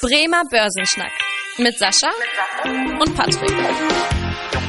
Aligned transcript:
Bremer 0.00 0.42
Börsenschnack 0.48 1.10
mit 1.58 1.76
Sascha 1.76 2.08
und 3.00 3.16
Patrick. 3.16 3.50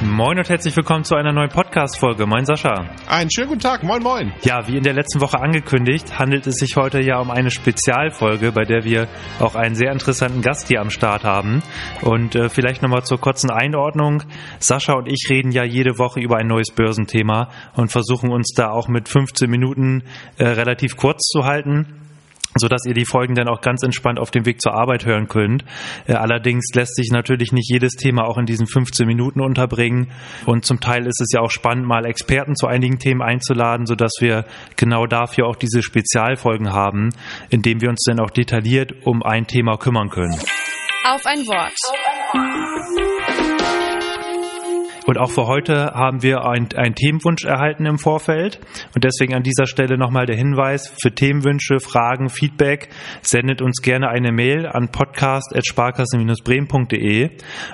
Moin 0.03 0.39
und 0.39 0.49
herzlich 0.49 0.75
willkommen 0.75 1.03
zu 1.03 1.13
einer 1.13 1.31
neuen 1.31 1.51
Podcast-Folge. 1.51 2.25
Moin 2.25 2.45
Sascha. 2.45 2.89
Einen 3.07 3.29
schönen 3.29 3.49
guten 3.49 3.59
Tag. 3.59 3.83
Moin, 3.83 4.01
moin. 4.01 4.33
Ja, 4.41 4.67
wie 4.67 4.77
in 4.77 4.81
der 4.81 4.93
letzten 4.93 5.21
Woche 5.21 5.39
angekündigt, 5.39 6.17
handelt 6.17 6.47
es 6.47 6.55
sich 6.55 6.75
heute 6.77 6.99
ja 6.99 7.19
um 7.19 7.29
eine 7.29 7.51
Spezialfolge, 7.51 8.51
bei 8.51 8.63
der 8.63 8.83
wir 8.83 9.07
auch 9.39 9.53
einen 9.53 9.75
sehr 9.75 9.91
interessanten 9.91 10.41
Gast 10.41 10.67
hier 10.67 10.81
am 10.81 10.89
Start 10.89 11.23
haben. 11.23 11.61
Und 12.01 12.33
äh, 12.35 12.49
vielleicht 12.49 12.81
nochmal 12.81 13.03
zur 13.03 13.19
kurzen 13.19 13.51
Einordnung. 13.51 14.23
Sascha 14.57 14.93
und 14.93 15.05
ich 15.05 15.27
reden 15.29 15.51
ja 15.51 15.63
jede 15.63 15.99
Woche 15.99 16.21
über 16.21 16.37
ein 16.37 16.47
neues 16.47 16.71
Börsenthema 16.71 17.49
und 17.75 17.91
versuchen 17.91 18.31
uns 18.31 18.53
da 18.55 18.71
auch 18.71 18.87
mit 18.87 19.07
15 19.07 19.47
Minuten 19.47 20.05
äh, 20.37 20.47
relativ 20.47 20.97
kurz 20.97 21.27
zu 21.27 21.45
halten 21.45 22.08
so 22.59 22.67
dass 22.67 22.85
ihr 22.85 22.93
die 22.93 23.05
Folgen 23.05 23.35
dann 23.35 23.47
auch 23.47 23.61
ganz 23.61 23.83
entspannt 23.83 24.19
auf 24.19 24.31
dem 24.31 24.45
Weg 24.45 24.61
zur 24.61 24.73
Arbeit 24.73 25.05
hören 25.05 25.27
könnt. 25.27 25.63
Äh, 26.07 26.13
allerdings 26.13 26.65
lässt 26.73 26.95
sich 26.95 27.09
natürlich 27.11 27.51
nicht 27.51 27.71
jedes 27.71 27.93
Thema 27.93 28.25
auch 28.25 28.37
in 28.37 28.45
diesen 28.45 28.67
15 28.67 29.07
Minuten 29.07 29.41
unterbringen 29.41 30.11
und 30.45 30.65
zum 30.65 30.79
Teil 30.79 31.05
ist 31.05 31.21
es 31.21 31.31
ja 31.33 31.41
auch 31.41 31.51
spannend, 31.51 31.87
mal 31.87 32.05
Experten 32.05 32.55
zu 32.55 32.67
einigen 32.67 32.99
Themen 32.99 33.21
einzuladen, 33.21 33.85
so 33.85 33.95
dass 33.95 34.13
wir 34.19 34.45
genau 34.75 35.05
dafür 35.05 35.47
auch 35.47 35.55
diese 35.55 35.81
Spezialfolgen 35.81 36.71
haben, 36.71 37.09
in 37.49 37.61
denen 37.61 37.81
wir 37.81 37.89
uns 37.89 38.03
dann 38.05 38.19
auch 38.19 38.29
detailliert 38.29 38.93
um 39.05 39.23
ein 39.23 39.47
Thema 39.47 39.77
kümmern 39.77 40.09
können. 40.09 40.33
Auf 41.05 41.25
ein 41.25 41.39
Wort. 41.47 41.73
Auf 41.73 42.35
ein 42.35 42.95
Wort. 42.97 43.18
Und 45.09 45.17
auch 45.17 45.31
für 45.31 45.47
heute 45.47 45.93
haben 45.95 46.21
wir 46.21 46.45
einen 46.45 46.93
Themenwunsch 46.93 47.43
erhalten 47.43 47.87
im 47.87 47.97
Vorfeld. 47.97 48.59
Und 48.93 49.03
deswegen 49.03 49.33
an 49.33 49.41
dieser 49.41 49.65
Stelle 49.65 49.97
nochmal 49.97 50.27
der 50.27 50.35
Hinweis 50.35 50.93
für 51.01 51.11
Themenwünsche, 51.11 51.79
Fragen, 51.79 52.29
Feedback. 52.29 52.89
Sendet 53.23 53.63
uns 53.63 53.81
gerne 53.81 54.09
eine 54.09 54.31
Mail 54.31 54.67
an 54.67 54.91
podcast.sparkassen-bremen.de. 54.91 57.31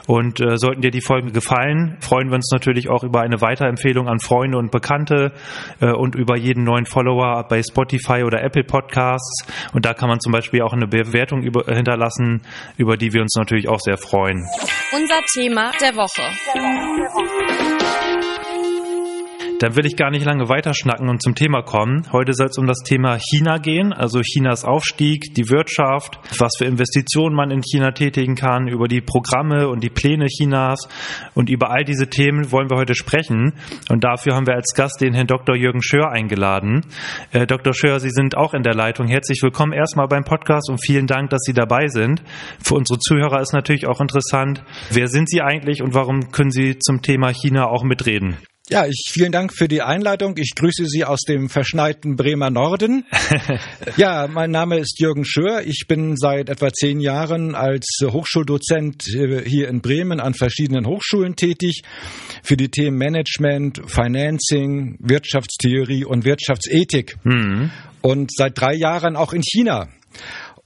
Und 0.07 0.39
äh, 0.39 0.55
sollten 0.55 0.79
dir 0.79 0.91
die 0.91 1.01
Folgen 1.01 1.33
gefallen, 1.33 1.97
freuen 1.99 2.29
wir 2.29 2.35
uns 2.35 2.49
natürlich 2.53 2.89
auch 2.89 3.03
über 3.03 3.19
eine 3.19 3.41
Weiterempfehlung 3.41 4.07
an 4.07 4.19
Freunde 4.19 4.57
und 4.57 4.71
Bekannte 4.71 5.33
äh, 5.81 5.91
und 5.91 6.15
über 6.15 6.37
jeden 6.37 6.63
neuen 6.63 6.85
Follower 6.85 7.45
bei 7.49 7.61
Spotify 7.61 8.23
oder 8.23 8.45
Apple 8.45 8.63
Podcasts. 8.63 9.45
Und 9.73 9.85
da 9.85 9.93
kann 9.93 10.07
man 10.07 10.21
zum 10.21 10.31
Beispiel 10.31 10.61
auch 10.61 10.71
eine 10.71 10.87
Bewertung 10.87 11.43
über, 11.43 11.65
hinterlassen, 11.65 12.43
über 12.77 12.95
die 12.95 13.11
wir 13.11 13.19
uns 13.19 13.35
natürlich 13.35 13.67
auch 13.67 13.81
sehr 13.81 13.97
freuen. 13.97 14.47
Unser 14.93 15.19
Thema 15.33 15.73
der 15.81 15.97
Woche. 15.97 16.21
Der 16.55 16.63
Woche. 16.63 17.24
Thank 17.27 18.01
you. 18.01 18.04
Dann 19.59 19.77
will 19.77 19.85
ich 19.85 19.95
gar 19.95 20.11
nicht 20.11 20.25
lange 20.25 20.49
weiterschnacken 20.49 21.07
und 21.07 21.21
zum 21.21 21.33
Thema 21.33 21.61
kommen. 21.61 22.05
Heute 22.11 22.33
soll 22.33 22.47
es 22.47 22.57
um 22.57 22.67
das 22.67 22.79
Thema 22.79 23.17
China 23.17 23.57
gehen, 23.57 23.93
also 23.93 24.19
Chinas 24.21 24.65
Aufstieg, 24.65 25.33
die 25.33 25.49
Wirtschaft, 25.49 26.19
was 26.39 26.51
für 26.57 26.65
Investitionen 26.65 27.33
man 27.33 27.51
in 27.51 27.61
China 27.61 27.91
tätigen 27.91 28.35
kann, 28.35 28.67
über 28.67 28.89
die 28.89 28.99
Programme 28.99 29.69
und 29.69 29.81
die 29.81 29.89
Pläne 29.89 30.25
Chinas. 30.27 30.89
Und 31.35 31.49
über 31.49 31.71
all 31.71 31.85
diese 31.85 32.07
Themen 32.09 32.51
wollen 32.51 32.69
wir 32.69 32.75
heute 32.75 32.95
sprechen. 32.95 33.53
Und 33.89 34.03
dafür 34.03 34.35
haben 34.35 34.45
wir 34.45 34.55
als 34.55 34.73
Gast 34.75 34.99
den 34.99 35.13
Herrn 35.13 35.27
Dr. 35.27 35.55
Jürgen 35.55 35.81
Schör 35.81 36.11
eingeladen. 36.11 36.81
Äh, 37.31 37.47
Dr. 37.47 37.73
Schör, 37.73 38.01
Sie 38.01 38.09
sind 38.09 38.35
auch 38.35 38.53
in 38.53 38.63
der 38.63 38.75
Leitung. 38.75 39.07
Herzlich 39.07 39.41
willkommen 39.41 39.71
erstmal 39.71 40.09
beim 40.09 40.25
Podcast 40.25 40.69
und 40.69 40.83
vielen 40.85 41.07
Dank, 41.07 41.29
dass 41.29 41.43
Sie 41.43 41.53
dabei 41.53 41.87
sind. 41.87 42.21
Für 42.61 42.75
unsere 42.75 42.99
Zuhörer 42.99 43.39
ist 43.39 43.53
natürlich 43.53 43.87
auch 43.87 44.01
interessant, 44.01 44.63
wer 44.91 45.07
sind 45.07 45.29
Sie 45.29 45.41
eigentlich 45.41 45.81
und 45.81 45.93
warum 45.93 46.31
können 46.31 46.51
Sie 46.51 46.77
zum 46.77 47.01
Thema 47.01 47.29
China 47.29 47.67
auch 47.67 47.83
mitreden? 47.83 48.35
Ja, 48.67 48.87
ich 48.87 49.11
vielen 49.11 49.31
Dank 49.31 49.53
für 49.53 49.67
die 49.67 49.83
Einleitung. 49.83 50.35
Ich 50.37 50.55
grüße 50.55 50.87
Sie 50.87 51.05
aus 51.05 51.21
dem 51.21 51.49
verschneiten 51.49 52.15
Bremer 52.15 52.49
Norden. 52.49 53.05
ja, 53.97 54.27
mein 54.27 54.49
Name 54.49 54.79
ist 54.79 54.99
Jürgen 54.99 55.23
Schör. 55.23 55.61
Ich 55.67 55.85
bin 55.87 56.17
seit 56.17 56.49
etwa 56.49 56.73
zehn 56.73 56.99
Jahren 56.99 57.53
als 57.53 57.99
Hochschuldozent 58.03 59.07
äh, 59.13 59.47
hier 59.47 59.67
in 59.67 59.81
Bremen 59.81 60.19
an 60.19 60.33
verschiedenen 60.33 60.87
Hochschulen 60.87 61.35
tätig 61.35 61.83
für 62.41 62.57
die 62.57 62.69
Themen 62.69 62.97
Management, 62.97 63.83
Financing, 63.85 64.97
Wirtschaftstheorie 64.99 66.03
und 66.03 66.25
Wirtschaftsethik. 66.25 67.17
Mhm. 67.23 67.69
Und 68.01 68.31
seit 68.35 68.59
drei 68.59 68.73
Jahren 68.73 69.15
auch 69.15 69.33
in 69.33 69.43
China. 69.43 69.89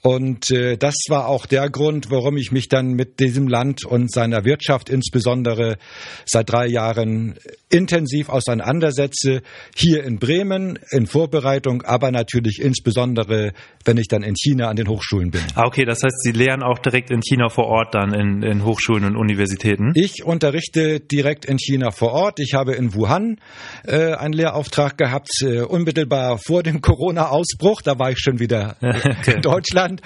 Und 0.02 0.52
äh, 0.52 0.78
das 0.78 0.96
war 1.10 1.28
auch 1.28 1.46
der 1.46 1.70
Grund, 1.70 2.10
warum 2.10 2.38
ich 2.38 2.52
mich 2.52 2.70
dann 2.70 2.94
mit 2.94 3.20
diesem 3.20 3.48
Land 3.48 3.86
und 3.86 4.12
seiner 4.12 4.46
Wirtschaft 4.46 4.90
insbesondere 4.90 5.78
seit 6.26 6.50
drei 6.50 6.68
Jahren 6.68 7.36
intensiv 7.70 8.30
auseinandersetze. 8.30 9.42
Hier 9.76 10.04
in 10.04 10.18
Bremen 10.20 10.80
in 10.92 11.06
Vorbereitung, 11.06 11.82
aber 11.84 12.12
natürlich 12.12 12.60
insbesondere, 12.62 13.52
wenn 13.84 13.98
ich 13.98 14.08
dann 14.08 14.24
in 14.24 14.36
China 14.36 14.70
an 14.70 14.76
den 14.76 14.88
Hochschulen 14.88 15.32
bin. 15.32 15.42
Ah, 15.56 15.66
okay, 15.66 15.86
das 15.86 16.02
heißt, 16.04 16.22
Sie 16.24 16.32
lehren 16.32 16.64
auch 16.64 16.80
direkt 16.80 17.12
in 17.12 17.22
China 17.22 17.50
vor 17.50 17.66
Ort 17.66 17.94
dann 17.94 18.14
in, 18.14 18.42
in 18.42 18.64
Hochschulen 18.64 19.04
und 19.04 19.16
Universitäten? 19.16 19.92
Ich 19.96 20.24
unterrichte 20.24 21.00
direkt 21.00 21.46
in 21.46 21.58
China 21.58 21.92
vor 21.92 22.14
Ort. 22.14 22.40
Ich 22.40 22.54
habe 22.54 22.74
in 22.74 22.94
Wuhan 22.96 23.38
äh, 23.86 24.14
einen 24.14 24.34
Lehrauftrag 24.34 24.98
gehabt, 24.98 25.30
äh, 25.42 25.62
unmittelbar 25.62 26.38
vor 26.38 26.64
dem 26.64 26.82
Corona-Ausbruch. 26.82 27.82
Da 27.82 28.00
war 28.00 28.12
ich 28.12 28.20
schon 28.20 28.40
wieder 28.40 28.78
okay. 28.82 29.36
in 29.36 29.42
Deutschland. 29.42 29.89
Deutschland. 29.90 30.02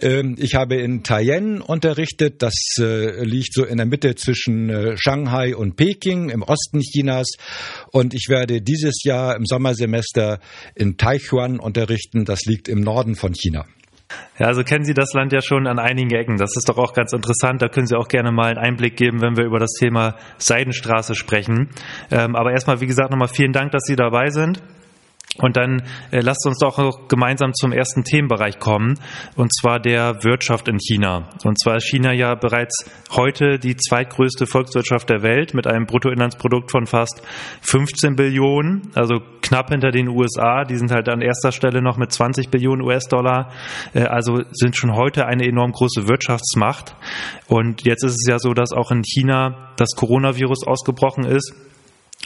Ähm, 0.00 0.36
ich 0.38 0.54
habe 0.54 0.76
in 0.76 1.02
Taiyuan 1.02 1.60
unterrichtet. 1.60 2.42
Das 2.42 2.54
äh, 2.78 3.22
liegt 3.24 3.54
so 3.54 3.64
in 3.64 3.76
der 3.76 3.86
Mitte 3.86 4.14
zwischen 4.14 4.70
äh, 4.70 4.96
Shanghai 4.96 5.54
und 5.56 5.76
Peking 5.76 6.30
im 6.30 6.42
Osten 6.42 6.80
Chinas. 6.80 7.28
Und 7.92 8.14
ich 8.14 8.26
werde 8.28 8.60
dieses 8.60 9.02
Jahr 9.04 9.36
im 9.36 9.46
Sommersemester 9.46 10.40
in 10.74 10.96
Taichuan 10.96 11.58
unterrichten. 11.58 12.24
Das 12.24 12.44
liegt 12.44 12.68
im 12.68 12.80
Norden 12.80 13.14
von 13.14 13.32
China. 13.32 13.66
Ja, 14.38 14.46
also 14.46 14.62
kennen 14.62 14.84
Sie 14.84 14.94
das 14.94 15.12
Land 15.12 15.34
ja 15.34 15.42
schon 15.42 15.66
an 15.66 15.78
einigen 15.78 16.10
Ecken. 16.10 16.38
Das 16.38 16.56
ist 16.56 16.66
doch 16.68 16.78
auch 16.78 16.94
ganz 16.94 17.12
interessant. 17.12 17.60
Da 17.60 17.68
können 17.68 17.86
Sie 17.86 17.94
auch 17.94 18.08
gerne 18.08 18.32
mal 18.32 18.46
einen 18.46 18.58
Einblick 18.58 18.96
geben, 18.96 19.20
wenn 19.20 19.36
wir 19.36 19.44
über 19.44 19.58
das 19.58 19.72
Thema 19.72 20.14
Seidenstraße 20.38 21.14
sprechen. 21.14 21.68
Ähm, 22.10 22.34
aber 22.34 22.52
erstmal, 22.52 22.80
wie 22.80 22.86
gesagt, 22.86 23.10
nochmal 23.10 23.28
vielen 23.28 23.52
Dank, 23.52 23.72
dass 23.72 23.82
Sie 23.84 23.96
dabei 23.96 24.30
sind. 24.30 24.62
Und 25.36 25.56
dann 25.56 25.82
äh, 26.10 26.20
lasst 26.20 26.46
uns 26.46 26.58
doch 26.58 27.06
gemeinsam 27.06 27.52
zum 27.54 27.72
ersten 27.72 28.02
Themenbereich 28.02 28.58
kommen, 28.58 28.98
und 29.36 29.54
zwar 29.54 29.78
der 29.78 30.24
Wirtschaft 30.24 30.68
in 30.68 30.78
China. 30.78 31.28
Und 31.44 31.60
zwar 31.60 31.76
ist 31.76 31.88
China 31.88 32.12
ja 32.12 32.34
bereits 32.34 32.90
heute 33.10 33.58
die 33.58 33.76
zweitgrößte 33.76 34.46
Volkswirtschaft 34.46 35.08
der 35.10 35.22
Welt 35.22 35.54
mit 35.54 35.66
einem 35.66 35.86
Bruttoinlandsprodukt 35.86 36.70
von 36.72 36.86
fast 36.86 37.22
15 37.60 38.16
Billionen, 38.16 38.90
also 38.94 39.20
knapp 39.42 39.70
hinter 39.70 39.90
den 39.90 40.08
USA. 40.08 40.64
Die 40.64 40.76
sind 40.76 40.90
halt 40.90 41.08
an 41.08 41.20
erster 41.20 41.52
Stelle 41.52 41.82
noch 41.82 41.98
mit 41.98 42.10
20 42.10 42.50
Billionen 42.50 42.82
US-Dollar. 42.82 43.52
Äh, 43.94 44.04
also 44.04 44.42
sind 44.50 44.76
schon 44.76 44.94
heute 44.96 45.26
eine 45.26 45.46
enorm 45.46 45.72
große 45.72 46.08
Wirtschaftsmacht. 46.08 46.96
Und 47.46 47.84
jetzt 47.84 48.02
ist 48.02 48.14
es 48.14 48.26
ja 48.28 48.38
so, 48.38 48.54
dass 48.54 48.72
auch 48.72 48.90
in 48.90 49.02
China 49.02 49.72
das 49.76 49.90
Coronavirus 49.94 50.66
ausgebrochen 50.66 51.24
ist. 51.24 51.54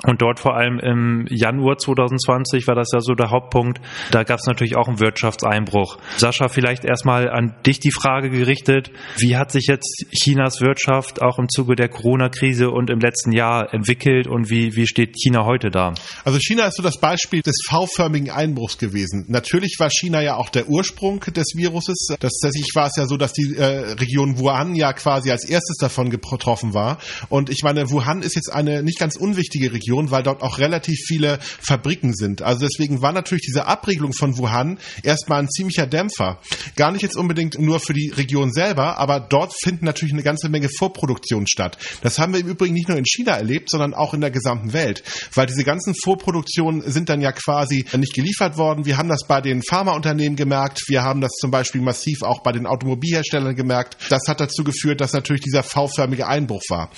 Und 0.04 0.20
dort 0.20 0.40
vor 0.40 0.56
allem 0.56 0.80
im 0.80 1.26
Januar 1.28 1.76
2020 1.76 2.66
war 2.66 2.74
das 2.74 2.88
ja 2.92 3.00
so 3.00 3.14
der 3.14 3.30
Hauptpunkt. 3.30 3.78
Da 4.10 4.24
gab 4.24 4.40
es 4.40 4.46
natürlich 4.46 4.74
auch 4.74 4.88
einen 4.88 4.98
Wirtschaftseinbruch. 4.98 5.98
Sascha, 6.16 6.48
vielleicht 6.48 6.84
erstmal 6.84 7.28
an 7.30 7.54
dich 7.66 7.78
die 7.78 7.92
Frage 7.92 8.30
gerichtet. 8.30 8.90
Wie 9.18 9.36
hat 9.36 9.52
sich 9.52 9.66
jetzt 9.68 10.06
Chinas 10.10 10.60
Wirtschaft 10.60 11.22
auch 11.22 11.38
im 11.38 11.48
Zuge 11.48 11.76
der 11.76 11.88
Corona-Krise 11.88 12.70
und 12.70 12.90
im 12.90 12.98
letzten 13.00 13.32
Jahr 13.32 13.72
entwickelt 13.72 14.26
und 14.26 14.50
wie, 14.50 14.74
wie 14.74 14.86
steht 14.88 15.14
China 15.14 15.44
heute 15.44 15.70
da? 15.70 15.94
Also 16.24 16.38
China 16.40 16.66
ist 16.66 16.78
so 16.78 16.82
das 16.82 16.98
Beispiel 16.98 17.42
des 17.42 17.58
V-förmigen 17.68 18.30
Einbruchs 18.30 18.78
gewesen. 18.78 19.26
Natürlich 19.28 19.76
war 19.78 19.90
China 19.90 20.20
ja 20.20 20.36
auch 20.36 20.48
der 20.48 20.68
Ursprung 20.68 21.20
des 21.20 21.54
Viruses. 21.54 22.08
Das, 22.18 22.32
tatsächlich 22.40 22.74
war 22.74 22.86
es 22.86 22.96
ja 22.96 23.06
so, 23.06 23.18
dass 23.18 23.34
die 23.34 23.54
äh, 23.56 23.92
Region 23.92 24.38
Wuhan 24.38 24.74
ja 24.74 24.94
quasi 24.94 25.30
als 25.30 25.44
erstes 25.44 25.76
davon 25.76 26.10
getroffen 26.10 26.72
war. 26.74 26.98
Und 27.28 27.50
ich 27.50 27.62
meine, 27.62 27.90
Wuhan 27.90 28.22
ist 28.22 28.34
jetzt 28.34 28.52
eine 28.52 28.82
nicht 28.82 28.98
ganz 28.98 29.16
unwichtige 29.16 29.72
Region 29.72 29.81
Region, 29.82 30.10
weil 30.10 30.22
dort 30.22 30.42
auch 30.42 30.58
relativ 30.58 30.98
viele 31.06 31.38
Fabriken 31.40 32.14
sind. 32.14 32.42
Also 32.42 32.66
deswegen 32.66 33.02
war 33.02 33.12
natürlich 33.12 33.44
diese 33.46 33.66
Abriegelung 33.66 34.12
von 34.12 34.38
Wuhan 34.38 34.78
erstmal 35.02 35.40
ein 35.40 35.48
ziemlicher 35.48 35.86
Dämpfer. 35.86 36.38
Gar 36.76 36.92
nicht 36.92 37.02
jetzt 37.02 37.16
unbedingt 37.16 37.58
nur 37.58 37.80
für 37.80 37.92
die 37.92 38.10
Region 38.10 38.52
selber, 38.52 38.98
aber 38.98 39.20
dort 39.20 39.52
finden 39.62 39.84
natürlich 39.84 40.12
eine 40.12 40.22
ganze 40.22 40.48
Menge 40.48 40.68
Vorproduktionen 40.68 41.46
statt. 41.46 41.78
Das 42.02 42.18
haben 42.18 42.32
wir 42.32 42.40
im 42.40 42.48
Übrigen 42.48 42.74
nicht 42.74 42.88
nur 42.88 42.98
in 42.98 43.04
China 43.04 43.32
erlebt, 43.32 43.70
sondern 43.70 43.94
auch 43.94 44.14
in 44.14 44.20
der 44.20 44.30
gesamten 44.30 44.72
Welt, 44.72 45.02
weil 45.34 45.46
diese 45.46 45.64
ganzen 45.64 45.94
Vorproduktionen 45.94 46.82
sind 46.90 47.08
dann 47.08 47.20
ja 47.20 47.32
quasi 47.32 47.84
nicht 47.96 48.14
geliefert 48.14 48.56
worden. 48.56 48.86
Wir 48.86 48.96
haben 48.96 49.08
das 49.08 49.26
bei 49.26 49.40
den 49.40 49.62
Pharmaunternehmen 49.62 50.36
gemerkt, 50.36 50.82
wir 50.88 51.02
haben 51.02 51.20
das 51.20 51.32
zum 51.32 51.50
Beispiel 51.50 51.80
massiv 51.80 52.22
auch 52.22 52.42
bei 52.42 52.52
den 52.52 52.66
Automobilherstellern 52.66 53.54
gemerkt. 53.54 53.96
Das 54.08 54.22
hat 54.28 54.40
dazu 54.40 54.64
geführt, 54.64 55.00
dass 55.00 55.12
natürlich 55.12 55.42
dieser 55.42 55.62
V-förmige 55.62 56.26
Einbruch 56.26 56.62
war. 56.68 56.90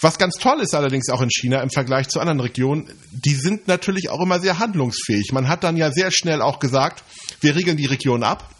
Was 0.00 0.18
ganz 0.18 0.34
toll 0.34 0.60
ist 0.60 0.74
allerdings 0.74 1.08
auch 1.08 1.22
in 1.22 1.30
China 1.30 1.62
im 1.62 1.70
Vergleich 1.70 2.08
zu 2.08 2.20
anderen 2.20 2.40
Regionen, 2.40 2.92
die 3.12 3.34
sind 3.34 3.66
natürlich 3.66 4.10
auch 4.10 4.20
immer 4.20 4.40
sehr 4.40 4.58
handlungsfähig. 4.58 5.32
Man 5.32 5.48
hat 5.48 5.64
dann 5.64 5.76
ja 5.76 5.90
sehr 5.90 6.10
schnell 6.10 6.42
auch 6.42 6.58
gesagt, 6.58 7.02
wir 7.40 7.56
regeln 7.56 7.78
die 7.78 7.86
Region 7.86 8.22
ab 8.22 8.55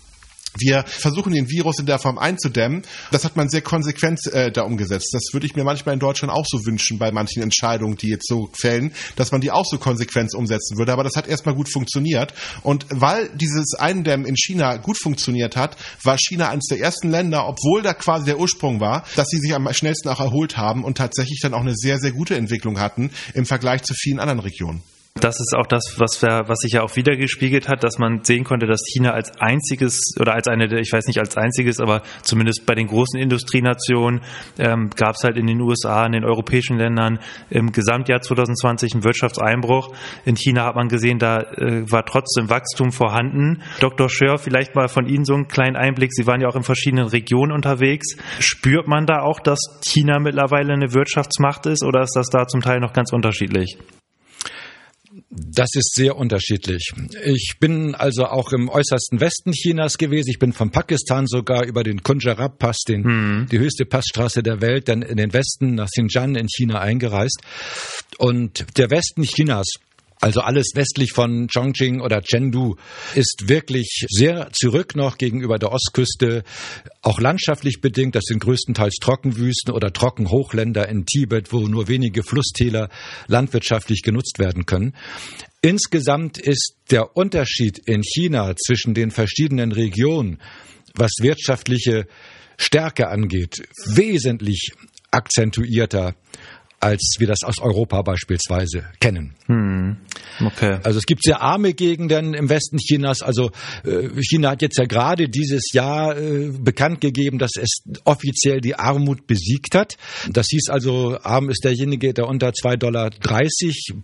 Wir 0.58 0.84
versuchen 0.86 1.32
den 1.32 1.48
Virus 1.48 1.78
in 1.78 1.86
der 1.86 1.98
Form 1.98 2.18
einzudämmen. 2.18 2.82
Das 3.10 3.24
hat 3.24 3.36
man 3.36 3.48
sehr 3.48 3.62
konsequent 3.62 4.20
äh, 4.32 4.50
da 4.50 4.62
umgesetzt. 4.62 5.10
Das 5.12 5.32
würde 5.32 5.46
ich 5.46 5.54
mir 5.54 5.64
manchmal 5.64 5.94
in 5.94 6.00
Deutschland 6.00 6.32
auch 6.32 6.46
so 6.46 6.64
wünschen 6.64 6.98
bei 6.98 7.10
manchen 7.12 7.42
Entscheidungen, 7.42 7.96
die 7.96 8.08
jetzt 8.08 8.28
so 8.28 8.50
fällen, 8.58 8.92
dass 9.16 9.32
man 9.32 9.40
die 9.40 9.50
auch 9.50 9.64
so 9.64 9.78
konsequent 9.78 10.34
umsetzen 10.34 10.78
würde. 10.78 10.92
Aber 10.92 11.04
das 11.04 11.16
hat 11.16 11.26
erstmal 11.26 11.54
gut 11.54 11.68
funktioniert. 11.68 12.34
Und 12.62 12.86
weil 12.90 13.28
dieses 13.34 13.74
Eindämmen 13.78 14.26
in 14.26 14.36
China 14.36 14.76
gut 14.76 14.98
funktioniert 15.00 15.56
hat, 15.56 15.76
war 16.02 16.16
China 16.18 16.48
eines 16.48 16.66
der 16.66 16.80
ersten 16.80 17.10
Länder, 17.10 17.46
obwohl 17.46 17.82
da 17.82 17.94
quasi 17.94 18.26
der 18.26 18.38
Ursprung 18.38 18.80
war, 18.80 19.04
dass 19.16 19.28
sie 19.28 19.38
sich 19.38 19.54
am 19.54 19.72
schnellsten 19.72 20.08
auch 20.08 20.20
erholt 20.20 20.56
haben 20.56 20.84
und 20.84 20.96
tatsächlich 20.98 21.40
dann 21.42 21.54
auch 21.54 21.60
eine 21.60 21.74
sehr, 21.74 21.98
sehr 21.98 22.12
gute 22.12 22.36
Entwicklung 22.36 22.80
hatten 22.80 23.10
im 23.34 23.46
Vergleich 23.46 23.82
zu 23.82 23.94
vielen 23.94 24.18
anderen 24.18 24.40
Regionen. 24.40 24.82
Das 25.20 25.40
ist 25.40 25.54
auch 25.56 25.66
das, 25.66 25.94
was, 25.96 26.20
wir, 26.20 26.44
was 26.46 26.58
sich 26.58 26.72
ja 26.72 26.82
auch 26.82 26.94
wiedergespiegelt 26.94 27.68
hat, 27.68 27.82
dass 27.84 27.98
man 27.98 28.22
sehen 28.22 28.44
konnte, 28.44 28.66
dass 28.66 28.82
China 28.86 29.12
als 29.12 29.32
einziges 29.40 30.14
oder 30.20 30.34
als 30.34 30.46
eine, 30.46 30.66
ich 30.78 30.92
weiß 30.92 31.06
nicht 31.06 31.18
als 31.18 31.38
einziges, 31.38 31.80
aber 31.80 32.02
zumindest 32.22 32.66
bei 32.66 32.74
den 32.74 32.86
großen 32.86 33.18
Industrienationen 33.18 34.20
ähm, 34.58 34.90
gab 34.94 35.14
es 35.14 35.24
halt 35.24 35.38
in 35.38 35.46
den 35.46 35.60
USA, 35.60 36.04
in 36.04 36.12
den 36.12 36.24
europäischen 36.24 36.76
Ländern 36.76 37.18
im 37.48 37.72
Gesamtjahr 37.72 38.20
2020 38.20 38.92
einen 38.92 39.04
Wirtschaftseinbruch. 39.04 39.94
In 40.26 40.36
China 40.36 40.66
hat 40.66 40.76
man 40.76 40.88
gesehen, 40.88 41.18
da 41.18 41.38
äh, 41.38 41.90
war 41.90 42.04
trotzdem 42.04 42.50
Wachstum 42.50 42.92
vorhanden. 42.92 43.62
Dr. 43.80 44.10
Schör, 44.10 44.36
vielleicht 44.36 44.74
mal 44.74 44.88
von 44.88 45.06
Ihnen 45.06 45.24
so 45.24 45.34
einen 45.34 45.48
kleinen 45.48 45.76
Einblick. 45.76 46.12
Sie 46.12 46.26
waren 46.26 46.42
ja 46.42 46.48
auch 46.48 46.56
in 46.56 46.62
verschiedenen 46.62 47.06
Regionen 47.06 47.52
unterwegs. 47.52 48.16
Spürt 48.38 48.86
man 48.86 49.06
da 49.06 49.22
auch, 49.22 49.40
dass 49.40 49.60
China 49.82 50.18
mittlerweile 50.18 50.74
eine 50.74 50.92
Wirtschaftsmacht 50.92 51.64
ist 51.64 51.82
oder 51.82 52.02
ist 52.02 52.14
das 52.16 52.28
da 52.28 52.46
zum 52.46 52.60
Teil 52.60 52.80
noch 52.80 52.92
ganz 52.92 53.14
unterschiedlich? 53.14 53.78
Das 55.28 55.70
ist 55.74 55.94
sehr 55.94 56.16
unterschiedlich. 56.16 56.92
Ich 57.24 57.56
bin 57.58 57.96
also 57.96 58.26
auch 58.26 58.52
im 58.52 58.68
äußersten 58.68 59.18
Westen 59.18 59.52
Chinas 59.52 59.98
gewesen. 59.98 60.30
Ich 60.30 60.38
bin 60.38 60.52
von 60.52 60.70
Pakistan 60.70 61.26
sogar 61.26 61.64
über 61.64 61.82
den 61.82 62.04
Kunjarab-Pass, 62.04 62.78
den, 62.86 63.02
mhm. 63.02 63.46
die 63.50 63.58
höchste 63.58 63.86
Passstraße 63.86 64.44
der 64.44 64.60
Welt, 64.60 64.88
dann 64.88 65.02
in 65.02 65.16
den 65.16 65.32
Westen 65.32 65.74
nach 65.74 65.88
Xinjiang 65.88 66.36
in 66.36 66.46
China 66.48 66.80
eingereist. 66.80 67.40
Und 68.18 68.66
der 68.78 68.90
Westen 68.90 69.24
Chinas 69.24 69.66
also 70.26 70.40
alles 70.40 70.72
westlich 70.74 71.12
von 71.12 71.46
Chongqing 71.46 72.00
oder 72.00 72.20
Chengdu 72.20 72.74
ist 73.14 73.44
wirklich 73.48 74.06
sehr 74.08 74.48
zurück 74.52 74.96
noch 74.96 75.18
gegenüber 75.18 75.56
der 75.60 75.70
Ostküste, 75.70 76.42
auch 77.00 77.20
landschaftlich 77.20 77.80
bedingt. 77.80 78.16
Das 78.16 78.24
sind 78.26 78.40
größtenteils 78.40 78.96
Trockenwüsten 79.00 79.72
oder 79.72 79.92
Trockenhochländer 79.92 80.88
in 80.88 81.06
Tibet, 81.06 81.52
wo 81.52 81.68
nur 81.68 81.86
wenige 81.86 82.24
Flusstäler 82.24 82.88
landwirtschaftlich 83.28 84.02
genutzt 84.02 84.40
werden 84.40 84.66
können. 84.66 84.96
Insgesamt 85.60 86.38
ist 86.38 86.74
der 86.90 87.16
Unterschied 87.16 87.78
in 87.86 88.02
China 88.02 88.56
zwischen 88.56 88.94
den 88.94 89.12
verschiedenen 89.12 89.70
Regionen, 89.70 90.40
was 90.92 91.12
wirtschaftliche 91.20 92.08
Stärke 92.58 93.06
angeht, 93.10 93.62
wesentlich 93.94 94.72
akzentuierter 95.12 96.16
als 96.80 97.16
wir 97.18 97.26
das 97.26 97.42
aus 97.42 97.58
Europa 97.58 98.02
beispielsweise 98.02 98.84
kennen. 99.00 99.34
Hm. 99.46 99.96
Okay. 100.44 100.78
Also 100.82 100.98
es 100.98 101.06
gibt 101.06 101.22
sehr 101.22 101.40
arme 101.40 101.72
Gegenden 101.72 102.34
im 102.34 102.50
Westen 102.50 102.76
Chinas. 102.78 103.22
Also 103.22 103.50
äh, 103.84 104.08
China 104.20 104.50
hat 104.50 104.62
jetzt 104.62 104.76
ja 104.78 104.84
gerade 104.84 105.28
dieses 105.28 105.72
Jahr 105.72 106.16
äh, 106.16 106.50
bekannt 106.50 107.00
gegeben, 107.00 107.38
dass 107.38 107.52
es 107.58 107.78
offiziell 108.04 108.60
die 108.60 108.78
Armut 108.78 109.26
besiegt 109.26 109.74
hat. 109.74 109.96
Das 110.30 110.46
hieß 110.50 110.68
also, 110.68 111.18
arm 111.22 111.48
ist 111.48 111.64
derjenige, 111.64 112.12
der 112.12 112.28
unter 112.28 112.50
2,30 112.50 112.76
Dollar 112.76 113.10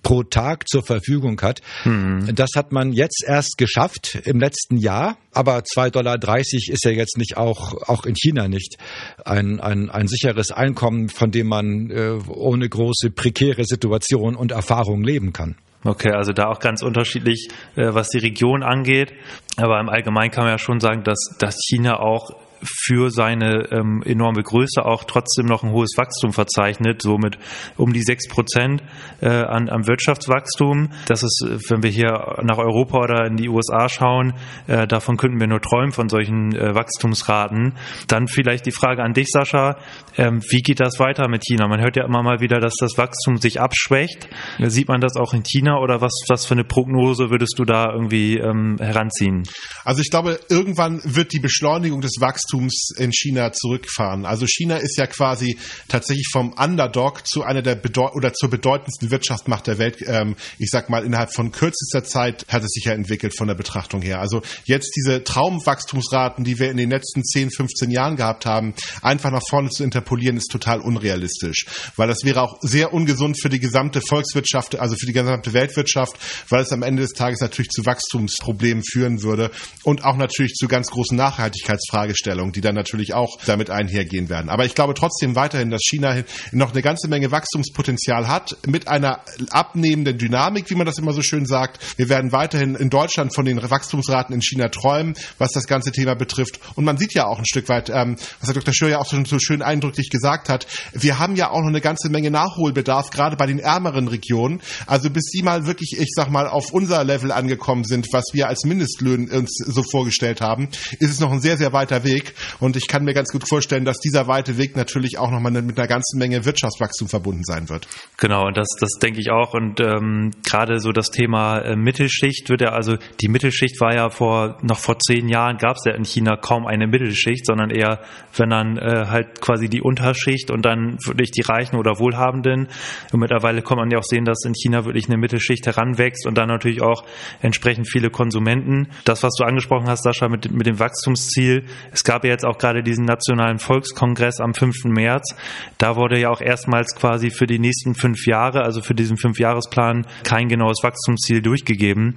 pro 0.03 0.23
Tag 0.23 0.69
zur 0.69 0.83
Verfügung 0.83 1.41
hat. 1.43 1.61
Hm. 1.83 2.35
Das 2.35 2.51
hat 2.57 2.73
man 2.73 2.93
jetzt 2.93 3.23
erst 3.27 3.59
geschafft 3.59 4.19
im 4.25 4.41
letzten 4.41 4.79
Jahr. 4.79 5.19
Aber 5.35 5.59
2,30 5.59 5.91
Dollar 5.91 6.39
ist 6.39 6.85
ja 6.85 6.91
jetzt 6.91 7.17
nicht 7.17 7.37
auch, 7.37 7.89
auch 7.89 8.05
in 8.05 8.15
China 8.15 8.49
nicht 8.49 8.77
ein, 9.25 9.61
ein, 9.61 9.89
ein 9.91 10.07
sicheres 10.07 10.51
Einkommen, 10.51 11.09
von 11.09 11.31
dem 11.31 11.47
man 11.47 11.91
äh, 11.91 12.19
ohne 12.29 12.62
große 12.69 13.11
prekäre 13.11 13.65
Situation 13.65 14.37
und 14.37 14.53
Erfahrung 14.53 15.03
leben 15.03 15.33
kann. 15.33 15.57
Okay, 15.85 16.13
also 16.13 16.33
da 16.33 16.47
auch 16.47 16.61
ganz 16.61 16.83
unterschiedlich, 16.83 17.49
äh, 17.75 17.93
was 17.93 18.11
die 18.11 18.19
Region 18.19 18.63
angeht. 18.63 19.13
Aber 19.57 19.81
im 19.81 19.89
Allgemeinen 19.89 20.31
kann 20.31 20.45
man 20.45 20.53
ja 20.53 20.59
schon 20.59 20.79
sagen, 20.79 21.03
dass, 21.03 21.19
dass 21.39 21.57
China 21.69 21.99
auch 21.99 22.31
für 22.63 23.11
seine 23.11 23.69
ähm, 23.71 24.03
enorme 24.05 24.43
Größe 24.43 24.85
auch 24.85 25.05
trotzdem 25.05 25.47
noch 25.47 25.63
ein 25.63 25.73
hohes 25.73 25.93
Wachstum 25.97 26.33
verzeichnet, 26.33 27.03
somit 27.03 27.39
um 27.77 27.93
die 27.93 28.03
sechs 28.03 28.29
Prozent 28.29 28.83
äh, 29.21 29.29
an, 29.29 29.69
am 29.69 29.87
Wirtschaftswachstum. 29.87 30.91
Das 31.07 31.23
ist, 31.23 31.45
wenn 31.69 31.83
wir 31.83 31.91
hier 31.91 32.37
nach 32.43 32.59
Europa 32.59 32.99
oder 32.99 33.27
in 33.27 33.37
die 33.37 33.49
USA 33.49 33.89
schauen, 33.89 34.35
äh, 34.67 34.87
davon 34.87 35.17
könnten 35.17 35.41
wir 35.41 35.47
nur 35.47 35.61
träumen 35.61 35.93
von 35.93 36.09
solchen 36.09 36.55
äh, 36.55 36.75
Wachstumsraten. 36.75 37.75
Dann 38.09 38.29
vielleicht 38.29 38.67
die 38.67 38.73
Frage 38.73 39.03
an 39.03 39.13
dich, 39.13 39.29
Sascha, 39.31 39.77
ähm, 40.17 40.41
wie 40.51 40.63
geht 40.63 40.81
das 40.81 40.99
weiter 40.99 41.29
mit 41.29 41.43
China? 41.45 41.67
Man 41.69 41.81
hört 41.81 41.97
ja 41.97 42.05
immer 42.05 42.23
mal 42.23 42.41
wieder, 42.41 42.61
dass 42.61 42.75
das 42.79 42.97
Wachstum 42.97 43.39
sich 43.39 43.61
abschwächt. 43.61 44.29
Sieht 44.61 44.89
man 44.89 45.01
das 45.01 45.17
auch 45.17 45.35
in 45.35 45.43
China 45.43 45.79
oder 45.79 46.01
was, 46.01 46.13
was 46.29 46.47
für 46.47 46.55
eine 46.55 46.65
Prognose 46.65 47.31
würdest 47.31 47.55
du 47.59 47.65
da 47.65 47.93
irgendwie 47.93 48.39
ähm, 48.39 48.77
heranziehen? 48.79 49.43
Also 49.85 50.01
ich 50.01 50.11
glaube, 50.11 50.39
irgendwann 50.49 51.01
wird 51.05 51.33
die 51.33 51.41
Beschleunigung 51.41 52.01
des 52.01 52.17
Wachstums 52.21 52.52
Wachstums 52.53 52.91
in 52.97 53.13
China 53.13 53.53
zurückfahren. 53.53 54.27
Also 54.27 54.47
China 54.47 54.77
ist 54.77 54.99
ja 54.99 55.07
quasi 55.07 55.59
tatsächlich 55.89 56.29
vom 56.33 56.53
Underdog 56.53 57.27
zu 57.27 57.43
einer 57.43 57.63
der 57.63 57.75
Bedeu 57.75 58.09
oder 58.15 58.33
zur 58.33 58.51
bedeutendsten 58.51 59.11
Wirtschaftsmacht 59.11 59.67
der 59.67 59.79
Welt. 59.79 59.99
Ähm, 60.07 60.37
ich 60.59 60.69
sag 60.71 60.91
mal, 60.91 61.05
innerhalb 61.05 61.33
von 61.33 61.51
kürzester 61.51 62.05
Zeit 62.05 62.47
hat 62.49 62.63
es 62.63 62.71
sich 62.71 62.85
ja 62.85 62.93
entwickelt 62.93 63.37
von 63.37 63.49
der 63.49 63.55
Betrachtung 63.55 64.03
her. 64.03 64.21
Also 64.21 64.43
jetzt 64.65 64.95
diese 64.97 65.25
Traumwachstumsraten, 65.25 66.45
die 66.45 66.59
wir 66.59 66.71
in 66.71 66.77
den 66.77 66.91
letzten 66.91 67.25
10, 67.25 67.51
15 67.51 67.91
Jahren 67.91 68.17
gehabt 68.17 68.47
haben, 68.47 68.75
einfach 69.01 69.31
nach 69.31 69.43
vorne 69.49 69.71
zu 69.71 69.85
interpolieren, 69.85 70.37
ist 70.37 70.51
total 70.51 70.81
unrealistisch. 70.81 71.67
Weil 71.97 72.09
das 72.09 72.25
wäre 72.25 72.43
auch 72.43 72.59
sehr 72.61 72.93
ungesund 72.93 73.41
für 73.41 73.49
die 73.49 73.61
gesamte 73.61 74.01
Volkswirtschaft, 74.01 74.79
also 74.79 74.97
für 74.97 75.07
die 75.07 75.13
gesamte 75.13 75.53
Weltwirtschaft, 75.53 76.13
weil 76.49 76.63
es 76.63 76.73
am 76.73 76.83
Ende 76.83 77.03
des 77.03 77.13
Tages 77.13 77.41
natürlich 77.41 77.71
zu 77.71 77.87
Wachstumsproblemen 77.87 78.83
führen 78.85 79.23
würde 79.23 79.51
und 79.85 80.05
auch 80.05 80.17
natürlich 80.17 80.53
zu 80.55 80.69
ganz 80.69 80.89
großen 80.89 81.17
Nachhaltigkeitsfragestellungen. 81.17 82.42
Umstellung, 82.43 82.53
die 82.53 82.61
dann 82.61 82.75
natürlich 82.75 83.15
auch 83.15 83.39
damit 83.47 83.71
einhergehen 83.71 84.29
werden. 84.29 84.49
Aber 84.49 84.65
ich 84.65 84.75
glaube 84.75 84.95
trotzdem 84.95 85.35
weiterhin, 85.35 85.71
dass 85.71 85.83
China 85.83 86.23
noch 86.51 86.73
eine 86.73 86.83
ganze 86.83 87.09
Menge 87.09 87.31
Wachstumspotenzial 87.31 88.29
hat 88.29 88.57
mit 88.67 88.89
einer 88.89 89.21
abnehmenden 89.51 90.19
Dynamik, 90.19 90.69
wie 90.71 90.75
man 90.75 90.87
das 90.87 90.99
immer 90.99 91.13
so 91.13 91.23
schön 91.23 91.47
sagt. 91.47 91.81
Wir 91.97 92.09
werden 92.09 92.33
weiterhin 92.33 92.75
in 92.75 92.91
Deutschland 92.91 93.35
von 93.35 93.45
den 93.45 93.63
Wachstumsraten 93.63 94.35
in 94.35 94.43
China 94.43 94.69
träumen, 94.69 95.15
was 95.39 95.53
das 95.53 95.67
ganze 95.67 95.93
Thema 95.93 96.15
betrifft. 96.15 96.61
Und 96.75 96.85
man 96.85 96.97
sieht 96.97 97.15
ja 97.15 97.27
auch 97.27 97.39
ein 97.39 97.47
Stück 97.47 97.69
weit, 97.69 97.91
ähm, 97.91 98.17
was 98.41 98.49
Herr 98.49 98.55
Dr. 98.55 98.75
Schör 98.75 98.89
ja 98.89 98.99
auch 98.99 99.07
so, 99.07 99.23
so 99.25 99.39
schön 99.39 99.63
eindrücklich 99.63 100.11
gesagt 100.11 100.49
hat, 100.49 100.67
wir 100.93 101.19
haben 101.19 101.37
ja 101.37 101.51
auch 101.51 101.61
noch 101.61 101.69
eine 101.69 101.81
ganze 101.81 102.09
Menge 102.09 102.31
Nachholbedarf, 102.31 103.11
gerade 103.11 103.37
bei 103.37 103.47
den 103.47 103.59
ärmeren 103.59 104.09
Regionen. 104.09 104.61
Also 104.87 105.11
bis 105.11 105.25
sie 105.31 105.43
mal 105.43 105.67
wirklich, 105.67 105.97
ich 105.99 106.11
sag 106.15 106.31
mal, 106.31 106.49
auf 106.49 106.73
unser 106.73 107.05
Level 107.05 107.33
angekommen 107.33 107.85
sind, 107.85 108.09
was 108.13 108.25
wir 108.33 108.49
als 108.49 108.65
Mindestlöhne 108.65 109.31
uns 109.39 109.57
so 109.59 109.83
vorgestellt 109.83 110.41
haben, 110.41 110.69
ist 110.99 111.11
es 111.11 111.21
noch 111.21 111.33
ein 111.33 111.41
sehr, 111.41 111.57
sehr 111.57 111.73
weiter 111.73 112.05
Weg. 112.05 112.32
Und 112.61 112.77
ich 112.77 112.87
kann 112.87 113.05
mir 113.05 113.15
ganz 113.15 113.31
gut 113.31 113.49
vorstellen, 113.49 113.85
dass 113.85 113.99
dieser 113.99 114.27
weite 114.29 114.59
Weg 114.59 114.77
natürlich 114.77 115.19
auch 115.19 115.31
nochmal 115.31 115.53
mit 115.53 115.79
einer 115.79 115.89
ganzen 115.89 116.19
Menge 116.19 116.45
Wirtschaftswachstum 116.45 117.09
verbunden 117.09 117.45
sein 117.45 117.69
wird. 117.69 117.87
Genau, 118.17 118.47
und 118.47 118.57
das, 118.57 118.69
das 118.79 118.91
denke 119.01 119.21
ich 119.21 119.31
auch. 119.31 119.55
Und 119.55 119.81
ähm, 119.81 120.31
gerade 120.45 120.81
so 120.81 120.93
das 120.93 121.11
Thema 121.11 121.59
äh, 121.59 121.77
Mittelschicht 121.77 122.49
wird 122.49 122.61
ja, 122.61 122.71
also 122.71 122.97
die 123.21 123.29
Mittelschicht 123.29 123.81
war 123.81 123.95
ja 123.95 124.11
vor 124.11 124.59
noch 124.63 124.79
vor 124.79 124.99
zehn 124.99 125.29
Jahren 125.29 125.59
gab 125.59 125.77
es 125.77 125.85
ja 125.87 125.95
in 125.95 126.05
China 126.05 126.37
kaum 126.37 126.67
eine 126.67 126.87
Mittelschicht, 126.87 127.47
sondern 127.47 127.71
eher, 127.71 128.01
wenn 128.37 128.51
dann 128.51 128.77
äh, 128.77 129.07
halt 129.07 129.41
quasi 129.41 129.69
die 129.69 129.81
Unterschicht 129.81 130.51
und 130.51 130.65
dann 130.65 130.99
wirklich 131.05 131.31
die 131.31 131.43
Reichen 131.43 131.77
oder 131.77 131.99
Wohlhabenden. 131.99 132.69
Und 133.13 133.21
mittlerweile 133.21 133.63
kann 133.63 133.79
man 133.79 133.91
ja 133.91 133.99
auch 133.99 134.05
sehen, 134.05 134.25
dass 134.25 134.45
in 134.45 134.55
China 134.55 134.85
wirklich 134.85 135.07
eine 135.07 135.17
Mittelschicht 135.17 135.67
heranwächst 135.67 136.27
und 136.27 136.37
dann 136.37 136.49
natürlich 136.49 136.83
auch 136.83 137.05
entsprechend 137.41 137.89
viele 137.91 138.11
Konsumenten. 138.11 138.89
Das, 139.05 139.23
was 139.23 139.35
du 139.39 139.45
angesprochen 139.45 139.89
hast, 139.89 140.05
Sascha, 140.05 140.29
mit, 140.29 140.51
mit 140.51 140.67
dem 140.67 140.79
Wachstumsziel, 140.79 141.65
es 141.93 142.05
gab 142.05 142.22
gab 142.23 142.27
ja 142.27 142.31
jetzt 142.31 142.45
auch 142.45 142.59
gerade 142.59 142.85
diesen 142.85 143.05
Nationalen 143.05 143.59
Volkskongress 143.59 144.39
am 144.39 144.55
5. 144.55 144.85
März. 144.85 145.35
Da 145.77 145.97
wurde 145.97 146.21
ja 146.21 146.31
auch 146.31 146.41
erstmals 146.41 146.95
quasi 146.95 147.31
für 147.31 147.49
die 147.49 147.59
nächsten 147.59 147.97
fünf 147.97 148.27
Jahre, 148.29 148.63
also 148.63 148.81
für 148.81 148.95
diesen 148.95 149.17
Fünfjahresplan, 149.17 150.07
kein 150.23 150.49
genaues 150.49 150.85
Wachstumsziel 150.85 151.43
durchgegeben. 151.43 152.15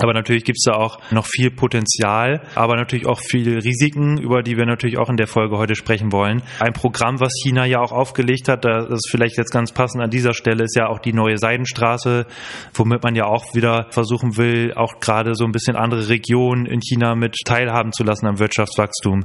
Aber 0.00 0.12
natürlich 0.12 0.44
gibt 0.44 0.58
es 0.58 0.64
da 0.64 0.74
auch 0.74 0.98
noch 1.10 1.26
viel 1.26 1.50
Potenzial, 1.50 2.42
aber 2.54 2.76
natürlich 2.76 3.06
auch 3.06 3.20
viele 3.20 3.64
Risiken, 3.64 4.18
über 4.18 4.42
die 4.42 4.56
wir 4.56 4.66
natürlich 4.66 4.98
auch 4.98 5.08
in 5.08 5.16
der 5.16 5.26
Folge 5.26 5.56
heute 5.56 5.74
sprechen 5.74 6.12
wollen. 6.12 6.42
Ein 6.60 6.74
Programm, 6.74 7.18
was 7.20 7.32
China 7.42 7.64
ja 7.64 7.80
auch 7.80 7.92
aufgelegt 7.92 8.48
hat, 8.48 8.64
das 8.64 8.90
ist 8.90 9.08
vielleicht 9.10 9.38
jetzt 9.38 9.52
ganz 9.52 9.72
passend 9.72 10.02
an 10.02 10.10
dieser 10.10 10.34
Stelle, 10.34 10.64
ist 10.64 10.76
ja 10.76 10.88
auch 10.88 10.98
die 10.98 11.14
neue 11.14 11.38
Seidenstraße, 11.38 12.26
womit 12.74 13.02
man 13.02 13.14
ja 13.14 13.24
auch 13.24 13.54
wieder 13.54 13.86
versuchen 13.90 14.36
will, 14.36 14.74
auch 14.74 15.00
gerade 15.00 15.34
so 15.34 15.44
ein 15.44 15.52
bisschen 15.52 15.76
andere 15.76 16.08
Regionen 16.08 16.66
in 16.66 16.80
China 16.80 17.14
mit 17.14 17.36
teilhaben 17.46 17.92
zu 17.92 18.04
lassen 18.04 18.26
am 18.26 18.38
Wirtschaftswachstum. 18.38 19.24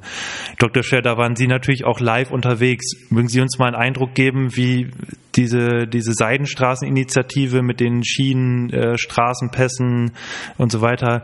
Dr. 0.58 0.84
Scher, 0.84 1.02
da 1.02 1.18
waren 1.18 1.36
Sie 1.36 1.48
natürlich 1.48 1.84
auch 1.86 2.00
live 2.00 2.32
unterwegs. 2.32 2.86
Mögen 3.10 3.28
Sie 3.28 3.42
uns 3.42 3.60
mal 3.60 3.68
einen 3.68 3.76
Eindruck 3.76 4.14
geben, 4.16 4.56
wie 4.56 4.90
diese, 5.36 5.88
diese 5.88 6.14
Seidenstraßeninitiative 6.14 7.62
mit 7.62 7.80
den 7.80 8.04
Schienen, 8.04 8.70
äh, 8.70 8.98
Straßenpässen 8.98 10.12
und 10.58 10.72
so 10.72 10.82
weiter, 10.82 11.24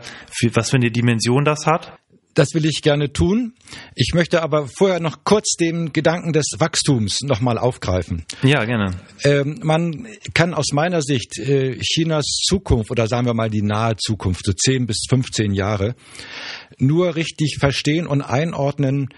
was 0.52 0.70
für 0.70 0.76
eine 0.76 0.90
Dimension 0.90 1.44
das 1.44 1.66
hat? 1.66 1.98
Das 2.38 2.54
will 2.54 2.66
ich 2.66 2.82
gerne 2.82 3.12
tun. 3.12 3.54
Ich 3.96 4.12
möchte 4.14 4.42
aber 4.44 4.68
vorher 4.68 5.00
noch 5.00 5.24
kurz 5.24 5.56
den 5.58 5.92
Gedanken 5.92 6.32
des 6.32 6.46
Wachstums 6.58 7.22
nochmal 7.22 7.58
aufgreifen. 7.58 8.26
Ja, 8.44 8.64
gerne. 8.64 8.92
Ähm, 9.24 9.58
man 9.64 10.06
kann 10.34 10.54
aus 10.54 10.66
meiner 10.72 11.02
Sicht 11.02 11.36
äh, 11.40 11.76
Chinas 11.80 12.26
Zukunft 12.46 12.92
oder 12.92 13.08
sagen 13.08 13.26
wir 13.26 13.34
mal 13.34 13.50
die 13.50 13.62
nahe 13.62 13.96
Zukunft, 13.96 14.44
so 14.44 14.52
10 14.52 14.86
bis 14.86 15.06
15 15.10 15.52
Jahre, 15.52 15.96
nur 16.78 17.16
richtig 17.16 17.56
verstehen 17.58 18.06
und 18.06 18.22
einordnen, 18.22 19.08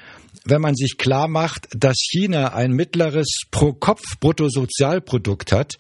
wenn 0.45 0.61
man 0.61 0.75
sich 0.75 0.99
klar 0.99 1.29
macht, 1.29 1.69
dass 1.73 1.97
China 1.99 2.53
ein 2.55 2.73
mittleres 2.73 3.29
Pro-Kopf-Bruttosozialprodukt 3.51 5.53
hat, 5.53 5.79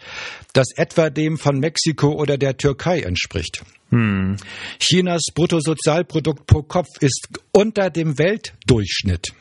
das 0.52 0.68
etwa 0.76 1.10
dem 1.10 1.36
von 1.38 1.58
Mexiko 1.58 2.12
oder 2.12 2.38
der 2.38 2.56
Türkei 2.56 3.00
entspricht. 3.00 3.64
Hm. 3.90 4.36
Chinas 4.78 5.22
Bruttosozialprodukt 5.34 6.46
pro 6.46 6.62
Kopf 6.62 6.88
ist 7.00 7.26
unter 7.52 7.90
dem 7.90 8.16
Weltdurchschnitt. 8.18 9.34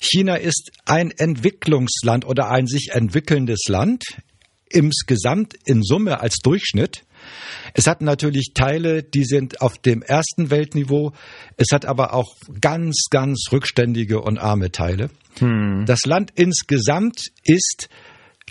China 0.00 0.36
ist 0.36 0.72
ein 0.86 1.10
Entwicklungsland 1.10 2.24
oder 2.24 2.48
ein 2.50 2.66
sich 2.66 2.92
entwickelndes 2.92 3.64
Land 3.68 4.04
insgesamt 4.70 5.54
in 5.64 5.82
Summe 5.82 6.20
als 6.20 6.36
Durchschnitt. 6.42 7.02
Es 7.74 7.86
hat 7.86 8.00
natürlich 8.00 8.52
Teile, 8.54 9.02
die 9.02 9.24
sind 9.24 9.60
auf 9.60 9.78
dem 9.78 10.02
ersten 10.02 10.50
Weltniveau. 10.50 11.12
Es 11.56 11.68
hat 11.72 11.86
aber 11.86 12.14
auch 12.14 12.36
ganz, 12.60 13.06
ganz 13.10 13.46
rückständige 13.52 14.20
und 14.20 14.38
arme 14.38 14.70
Teile. 14.70 15.10
Hm. 15.38 15.84
Das 15.86 16.00
Land 16.06 16.32
insgesamt 16.34 17.26
ist 17.44 17.88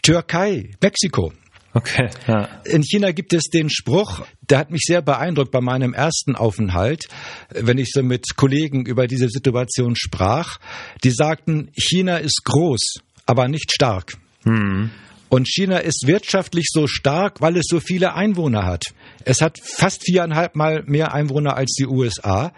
Türkei, 0.01 0.71
Mexiko. 0.81 1.33
Okay, 1.73 2.09
ja. 2.27 2.49
In 2.65 2.81
China 2.81 3.11
gibt 3.11 3.31
es 3.33 3.43
den 3.43 3.69
Spruch, 3.69 4.25
der 4.41 4.57
hat 4.57 4.71
mich 4.71 4.81
sehr 4.83 5.03
beeindruckt 5.03 5.51
bei 5.51 5.61
meinem 5.61 5.93
ersten 5.93 6.35
Aufenthalt, 6.35 7.07
wenn 7.51 7.77
ich 7.77 7.91
so 7.91 8.01
mit 8.01 8.35
Kollegen 8.35 8.85
über 8.85 9.05
diese 9.05 9.29
Situation 9.29 9.95
sprach. 9.95 10.57
Die 11.03 11.11
sagten, 11.11 11.69
China 11.77 12.17
ist 12.17 12.41
groß, 12.43 13.01
aber 13.27 13.47
nicht 13.47 13.71
stark. 13.71 14.13
Hm. 14.45 14.89
Und 15.29 15.47
China 15.47 15.77
ist 15.77 16.07
wirtschaftlich 16.07 16.65
so 16.69 16.87
stark, 16.87 17.39
weil 17.39 17.55
es 17.55 17.65
so 17.69 17.79
viele 17.79 18.15
Einwohner 18.15 18.65
hat. 18.65 18.83
Es 19.23 19.41
hat 19.41 19.59
fast 19.63 20.03
viereinhalb 20.03 20.55
Mal 20.55 20.83
mehr 20.85 21.13
Einwohner 21.13 21.55
als 21.55 21.75
die 21.77 21.85
USA. 21.85 22.51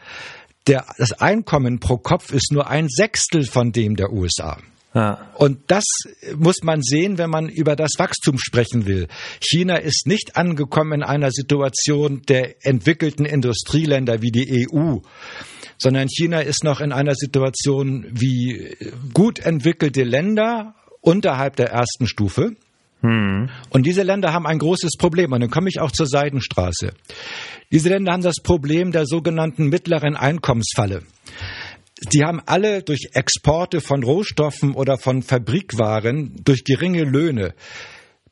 Der, 0.67 0.85
das 0.97 1.11
Einkommen 1.11 1.79
pro 1.79 1.97
Kopf 1.97 2.31
ist 2.31 2.51
nur 2.51 2.69
ein 2.69 2.87
Sechstel 2.87 3.45
von 3.45 3.71
dem 3.71 3.95
der 3.95 4.11
USA. 4.13 4.57
Ja. 4.93 5.31
Und 5.35 5.59
das 5.67 5.85
muss 6.35 6.63
man 6.63 6.81
sehen, 6.81 7.17
wenn 7.17 7.29
man 7.29 7.47
über 7.47 7.75
das 7.75 7.91
Wachstum 7.97 8.37
sprechen 8.37 8.85
will. 8.85 9.07
China 9.41 9.77
ist 9.77 10.05
nicht 10.05 10.35
angekommen 10.35 11.01
in 11.01 11.03
einer 11.03 11.31
Situation 11.31 12.21
der 12.27 12.65
entwickelten 12.65 13.25
Industrieländer 13.25 14.21
wie 14.21 14.31
die 14.31 14.67
EU, 14.69 14.97
sondern 15.77 16.09
China 16.09 16.41
ist 16.41 16.63
noch 16.63 16.81
in 16.81 16.91
einer 16.91 17.15
Situation 17.15 18.05
wie 18.11 18.75
gut 19.13 19.39
entwickelte 19.39 20.03
Länder 20.03 20.75
unterhalb 21.01 21.55
der 21.55 21.69
ersten 21.69 22.07
Stufe. 22.07 22.55
Hm. 23.01 23.49
Und 23.69 23.85
diese 23.85 24.03
Länder 24.03 24.31
haben 24.31 24.45
ein 24.45 24.59
großes 24.59 24.91
Problem. 24.97 25.33
Und 25.33 25.41
dann 25.41 25.49
komme 25.49 25.69
ich 25.69 25.79
auch 25.79 25.91
zur 25.91 26.05
Seidenstraße. 26.05 26.93
Diese 27.71 27.89
Länder 27.89 28.13
haben 28.13 28.23
das 28.23 28.41
Problem 28.41 28.91
der 28.91 29.05
sogenannten 29.05 29.67
mittleren 29.67 30.15
Einkommensfalle. 30.15 31.03
Die 32.13 32.23
haben 32.23 32.41
alle 32.45 32.81
durch 32.81 33.09
Exporte 33.13 33.81
von 33.81 34.03
Rohstoffen 34.03 34.73
oder 34.73 34.97
von 34.97 35.21
Fabrikwaren 35.21 36.35
durch 36.43 36.63
geringe 36.63 37.03
Löhne 37.03 37.53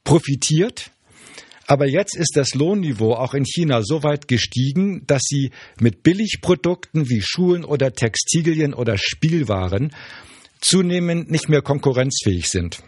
profitiert. 0.03 0.91
Aber 1.67 1.87
jetzt 1.87 2.15
ist 2.15 2.31
das 2.35 2.55
Lohnniveau 2.55 3.13
auch 3.13 3.35
in 3.35 3.45
China 3.45 3.81
so 3.83 4.01
weit 4.01 4.27
gestiegen, 4.27 5.05
dass 5.05 5.21
sie 5.23 5.51
mit 5.79 6.01
Billigprodukten 6.01 7.09
wie 7.09 7.21
Schuhen 7.21 7.63
oder 7.63 7.93
Textilien 7.93 8.73
oder 8.73 8.97
Spielwaren 8.97 9.91
zunehmend 10.61 11.31
nicht 11.31 11.49
mehr 11.49 11.61
konkurrenzfähig 11.61 12.47
sind. 12.49 12.81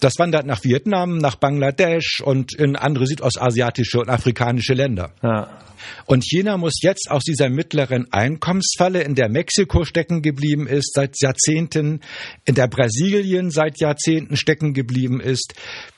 Das 0.00 0.18
wandert 0.18 0.46
nach 0.46 0.64
Vietnam, 0.64 1.18
nach 1.18 1.36
Bangladesch 1.36 2.20
und 2.24 2.54
in 2.54 2.74
andere 2.74 3.06
südostasiatische 3.06 4.00
und 4.00 4.08
afrikanische 4.08 4.74
Länder. 4.74 5.12
Ja. 5.22 5.60
Und 6.06 6.24
China 6.24 6.56
muss 6.56 6.80
jetzt 6.82 7.10
aus 7.10 7.22
dieser 7.22 7.48
mittleren 7.48 8.12
Einkommensfalle, 8.12 9.02
in 9.02 9.14
der 9.14 9.28
Mexiko 9.28 9.84
stecken 9.84 10.22
geblieben 10.22 10.66
ist, 10.66 10.92
seit 10.94 11.20
Jahrzehnten, 11.20 12.00
in 12.44 12.54
der 12.54 12.68
Brasilien 12.68 13.50
seit 13.50 13.80
Jahrzehnten 13.80 14.36
stecken 14.36 14.74
geblieben 14.74 15.20
ist, 15.20 15.54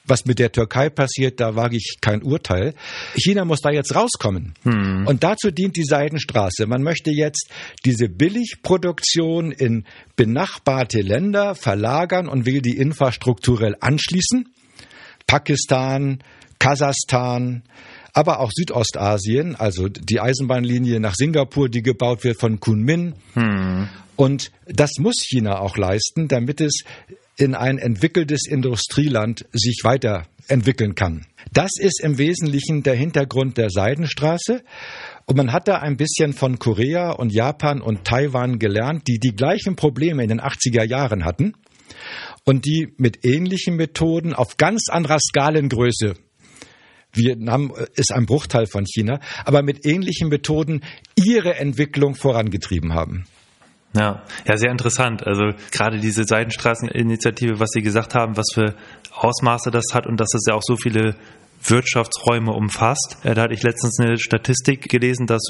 was 0.06 0.26
mit 0.26 0.38
der 0.38 0.52
Türkei 0.52 0.90
passiert, 0.90 1.40
da 1.40 1.56
wage 1.56 1.76
ich 1.76 1.96
kein 2.00 2.22
Urteil. 2.22 2.74
China 3.14 3.44
muss 3.44 3.60
da 3.60 3.70
jetzt 3.70 3.94
rauskommen. 3.94 4.54
Hm. 4.62 5.06
Und 5.06 5.24
dazu 5.24 5.50
dient 5.50 5.76
die 5.76 5.84
Seidenstraße. 5.84 6.66
Man 6.66 6.82
möchte 6.82 7.10
jetzt 7.10 7.50
diese 7.84 8.08
Billigproduktion 8.08 9.50
in 9.50 9.84
benachbarte 10.16 11.00
Länder 11.00 11.54
verlagern 11.54 12.28
und 12.28 12.46
will 12.46 12.60
die 12.60 12.76
infrastrukturell 12.76 13.76
anschließen. 13.80 14.48
Pakistan, 15.26 16.22
Kasachstan, 16.58 17.62
aber 18.12 18.40
auch 18.40 18.50
Südostasien, 18.54 19.56
also 19.56 19.88
die 19.88 20.20
Eisenbahnlinie 20.20 21.00
nach 21.00 21.14
Singapur, 21.14 21.68
die 21.68 21.82
gebaut 21.82 22.24
wird 22.24 22.38
von 22.38 22.60
Kunmin. 22.60 23.14
Hm. 23.32 23.88
Und 24.16 24.52
das 24.66 24.92
muss 24.98 25.16
China 25.18 25.58
auch 25.58 25.76
leisten, 25.76 26.28
damit 26.28 26.60
es 26.60 26.84
in 27.36 27.54
ein 27.54 27.78
entwickeltes 27.78 28.46
Industrieland 28.48 29.44
sich 29.52 29.80
weiterentwickeln 29.82 30.94
kann. 30.94 31.26
Das 31.52 31.70
ist 31.78 32.00
im 32.00 32.18
Wesentlichen 32.18 32.82
der 32.82 32.94
Hintergrund 32.94 33.58
der 33.58 33.70
Seidenstraße. 33.70 34.62
Und 35.26 35.36
man 35.36 35.52
hat 35.52 35.68
da 35.68 35.78
ein 35.78 35.96
bisschen 35.96 36.32
von 36.32 36.58
Korea 36.58 37.10
und 37.10 37.32
Japan 37.32 37.80
und 37.80 38.04
Taiwan 38.04 38.58
gelernt, 38.58 39.08
die 39.08 39.18
die 39.18 39.34
gleichen 39.34 39.74
Probleme 39.76 40.22
in 40.22 40.28
den 40.28 40.40
80er 40.40 40.84
Jahren 40.84 41.24
hatten 41.24 41.54
und 42.44 42.66
die 42.66 42.92
mit 42.98 43.24
ähnlichen 43.24 43.76
Methoden 43.76 44.34
auf 44.34 44.56
ganz 44.56 44.88
anderer 44.90 45.18
Skalengröße 45.18 46.14
Vietnam 47.16 47.72
ist 47.94 48.12
ein 48.12 48.26
Bruchteil 48.26 48.66
von 48.66 48.84
China, 48.86 49.20
aber 49.44 49.62
mit 49.62 49.86
ähnlichen 49.86 50.28
Methoden 50.28 50.82
ihre 51.14 51.54
Entwicklung 51.54 52.14
vorangetrieben 52.14 52.92
haben. 52.92 53.24
Ja, 53.96 54.22
ja, 54.44 54.56
sehr 54.56 54.70
interessant. 54.70 55.24
Also 55.24 55.52
gerade 55.70 56.00
diese 56.00 56.24
Seidenstraßeninitiative, 56.24 57.60
was 57.60 57.70
Sie 57.72 57.82
gesagt 57.82 58.14
haben, 58.14 58.36
was 58.36 58.46
für 58.52 58.74
Ausmaße 59.12 59.70
das 59.70 59.94
hat 59.94 60.06
und 60.06 60.18
dass 60.18 60.34
es 60.34 60.44
ja 60.48 60.54
auch 60.54 60.62
so 60.62 60.76
viele 60.76 61.14
Wirtschaftsräume 61.62 62.52
umfasst. 62.52 63.18
Äh, 63.22 63.34
da 63.34 63.42
hatte 63.42 63.54
ich 63.54 63.62
letztens 63.62 63.98
eine 64.00 64.18
Statistik 64.18 64.88
gelesen, 64.88 65.26
dass 65.26 65.42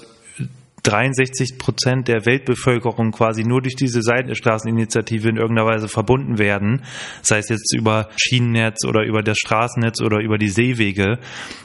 63 0.84 1.58
Prozent 1.58 2.08
der 2.08 2.26
Weltbevölkerung 2.26 3.10
quasi 3.10 3.42
nur 3.42 3.62
durch 3.62 3.74
diese 3.74 4.02
Seitenstraßeninitiative 4.02 5.28
in 5.28 5.36
irgendeiner 5.36 5.66
Weise 5.66 5.88
verbunden 5.88 6.38
werden, 6.38 6.82
sei 7.22 7.38
es 7.38 7.48
jetzt 7.48 7.74
über 7.74 8.08
Schienennetz 8.16 8.86
oder 8.86 9.04
über 9.04 9.22
das 9.22 9.38
Straßennetz 9.38 10.00
oder 10.02 10.20
über 10.20 10.38
die 10.38 10.50
Seewege, 10.50 11.18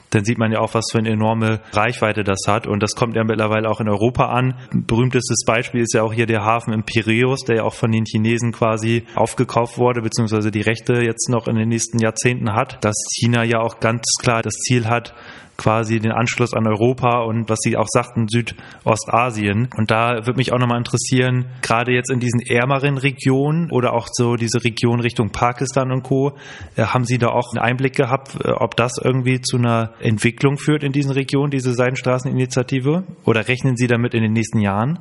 dann 0.10 0.26
sieht 0.26 0.38
man 0.38 0.52
ja 0.52 0.60
auch, 0.60 0.74
was 0.74 0.86
für 0.92 0.98
eine 0.98 1.10
enorme 1.10 1.62
Reichweite 1.72 2.24
das 2.24 2.40
hat. 2.48 2.68
Und 2.68 2.82
das 2.82 2.96
kommt 2.96 3.16
ja 3.16 3.24
mittlerweile 3.24 3.70
auch 3.70 3.80
in 3.80 3.90
Europa 3.90 4.30
an. 4.30 4.56
Berühmtestes 4.74 5.44
Beispiel 5.46 5.82
ist 5.82 5.94
ja 5.94 6.04
auch 6.04 6.14
hier 6.14 6.26
der 6.26 6.44
Hafen 6.44 6.74
in 6.74 6.84
Piräus, 6.84 7.42
der 7.42 7.58
ja 7.58 7.64
auch 7.64 7.76
von 7.76 7.92
den 7.92 8.06
Chinesen 8.06 8.52
quasi 8.52 9.04
aufgekauft 9.16 9.78
wurde, 9.78 10.02
beziehungsweise 10.02 10.52
die 10.52 10.62
Rechte 10.62 11.02
jetzt 11.04 11.30
noch 11.30 11.48
in 11.48 11.56
den 11.56 11.70
nächsten 11.70 12.00
Jahrzehnten 12.00 12.54
hat, 12.54 12.84
dass 12.84 12.96
China 13.20 13.44
ja 13.44 13.60
auch 13.60 13.80
ganz 13.80 14.04
klar 14.20 14.42
das 14.42 14.56
Ziel 14.56 14.88
hat, 14.88 15.14
quasi 15.60 16.00
den 16.00 16.12
Anschluss 16.12 16.54
an 16.54 16.66
Europa 16.66 17.22
und 17.22 17.50
was 17.50 17.60
Sie 17.62 17.78
auch 17.78 17.88
sagten, 17.88 18.28
Südostasien. 18.28 19.70
Und 19.78 19.92
da 19.92 20.26
würde 20.26 20.38
mich 20.38 20.54
auch 20.54 20.58
nochmal 20.58 20.80
interessieren, 20.80 21.48
gerade 21.62 21.92
jetzt 21.92 22.10
in 22.10 22.20
diesen 22.20 22.40
ärmeren 22.40 22.98
Regionen 22.98 23.70
oder 23.70 23.94
auch 23.94 24.08
so 24.12 24.36
diese 24.36 24.64
Region 24.64 25.02
Richtung 25.02 25.32
Pakistan 25.32 25.92
und 25.92 26.04
Co., 26.04 26.38
äh, 26.76 26.84
haben 26.84 27.04
Sie 27.04 27.18
da 27.18 27.28
auch 27.28 27.54
einen 27.54 27.64
Einblick 27.64 27.96
gehabt, 27.96 28.36
äh, 28.44 28.52
ob 28.52 28.76
das 28.76 28.94
irgendwie 29.04 29.42
zu 29.42 29.58
einer 29.58 29.94
Entwicklung 30.00 30.58
führt 30.58 30.84
in 30.84 30.94
diesen 30.94 31.12
Regionen, 31.12 31.52
diese 31.52 31.74
Seidenstraßeninitiative? 31.74 33.04
Oder 33.26 33.48
rechnen 33.48 33.76
Sie 33.76 33.88
damit 33.88 34.14
in 34.14 34.24
den 34.24 34.34
nächsten 34.34 34.60
Jahren? 34.60 35.00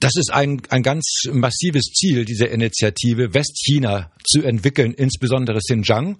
Das 0.00 0.12
ist 0.16 0.32
ein, 0.32 0.60
ein 0.70 0.82
ganz 0.82 1.04
massives 1.32 1.84
Ziel 1.94 2.24
dieser 2.24 2.50
Initiative, 2.50 3.32
Westchina 3.32 4.10
zu 4.24 4.42
entwickeln, 4.42 4.92
insbesondere 4.92 5.58
Xinjiang. 5.58 6.18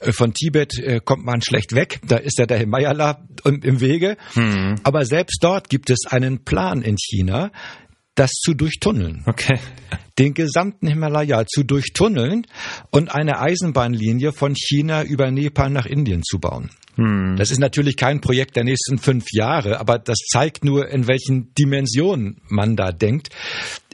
Äh, 0.00 0.12
von 0.12 0.34
Tibet 0.34 0.78
äh, 0.78 1.00
kommt 1.04 1.24
man 1.24 1.40
schlecht 1.42 1.74
weg, 1.74 2.00
da 2.06 2.16
ist 2.16 2.38
ja 2.38 2.46
der 2.46 2.58
Himalaya 2.58 3.26
im 3.44 3.80
Wege. 3.80 4.16
Mhm. 4.34 4.76
Aber 4.82 5.04
selbst 5.04 5.38
dort 5.42 5.68
gibt 5.68 5.90
es 5.90 6.06
einen 6.06 6.44
Plan 6.44 6.82
in 6.82 6.96
China, 6.98 7.50
das 8.14 8.30
zu 8.30 8.54
durchtunneln. 8.54 9.22
Okay. 9.26 9.58
Den 10.18 10.34
gesamten 10.34 10.86
Himalaya 10.86 11.44
zu 11.46 11.64
durchtunneln 11.64 12.46
und 12.90 13.12
eine 13.12 13.40
Eisenbahnlinie 13.40 14.32
von 14.32 14.54
China 14.54 15.02
über 15.02 15.30
Nepal 15.30 15.70
nach 15.70 15.86
Indien 15.86 16.22
zu 16.22 16.38
bauen. 16.38 16.70
Hm. 16.96 17.36
Das 17.36 17.50
ist 17.50 17.58
natürlich 17.58 17.96
kein 17.96 18.20
Projekt 18.20 18.56
der 18.56 18.64
nächsten 18.64 18.98
fünf 18.98 19.26
Jahre, 19.32 19.80
aber 19.80 19.98
das 19.98 20.18
zeigt 20.30 20.64
nur, 20.64 20.88
in 20.88 21.06
welchen 21.06 21.52
Dimensionen 21.54 22.40
man 22.48 22.76
da 22.76 22.92
denkt. 22.92 23.30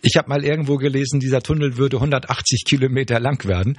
Ich 0.03 0.17
habe 0.17 0.29
mal 0.29 0.45
irgendwo 0.45 0.77
gelesen, 0.77 1.21
dieser 1.21 1.43
Tunnel 1.43 1.77
würde 1.77 1.97
180 1.97 2.65
Kilometer 2.67 3.21
lang 3.21 3.45
werden 3.47 3.79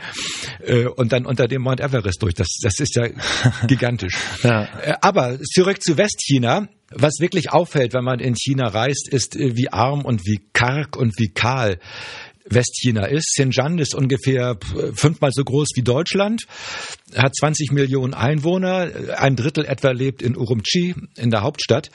äh, 0.65 0.85
und 0.85 1.11
dann 1.11 1.25
unter 1.25 1.47
dem 1.47 1.63
Mount 1.63 1.79
Everest 1.79 2.21
durch. 2.21 2.35
Das, 2.35 2.47
das 2.61 2.79
ist 2.79 2.95
ja 2.95 3.07
gigantisch. 3.67 4.15
ja. 4.43 4.63
Äh, 4.83 4.93
aber 5.01 5.39
zurück 5.41 5.81
zu 5.81 5.97
Westchina. 5.97 6.67
Was 6.93 7.19
wirklich 7.19 7.51
auffällt, 7.51 7.93
wenn 7.93 8.03
man 8.03 8.19
in 8.19 8.35
China 8.35 8.67
reist, 8.67 9.07
ist, 9.07 9.37
äh, 9.37 9.55
wie 9.55 9.71
arm 9.71 10.03
und 10.03 10.25
wie 10.25 10.41
karg 10.51 10.97
und 10.97 11.17
wie 11.17 11.29
kahl 11.29 11.79
Westchina 12.53 13.05
ist. 13.05 13.33
Xinjiang 13.35 13.77
ist 13.77 13.95
ungefähr 13.95 14.57
fünfmal 14.93 15.31
so 15.33 15.43
groß 15.43 15.69
wie 15.75 15.81
Deutschland, 15.81 16.43
hat 17.15 17.35
20 17.35 17.71
Millionen 17.71 18.13
Einwohner, 18.13 18.89
ein 19.17 19.35
Drittel 19.35 19.65
etwa 19.65 19.91
lebt 19.91 20.21
in 20.21 20.37
Urumqi, 20.37 20.95
in 21.17 21.31
der 21.31 21.41
Hauptstadt. 21.41 21.89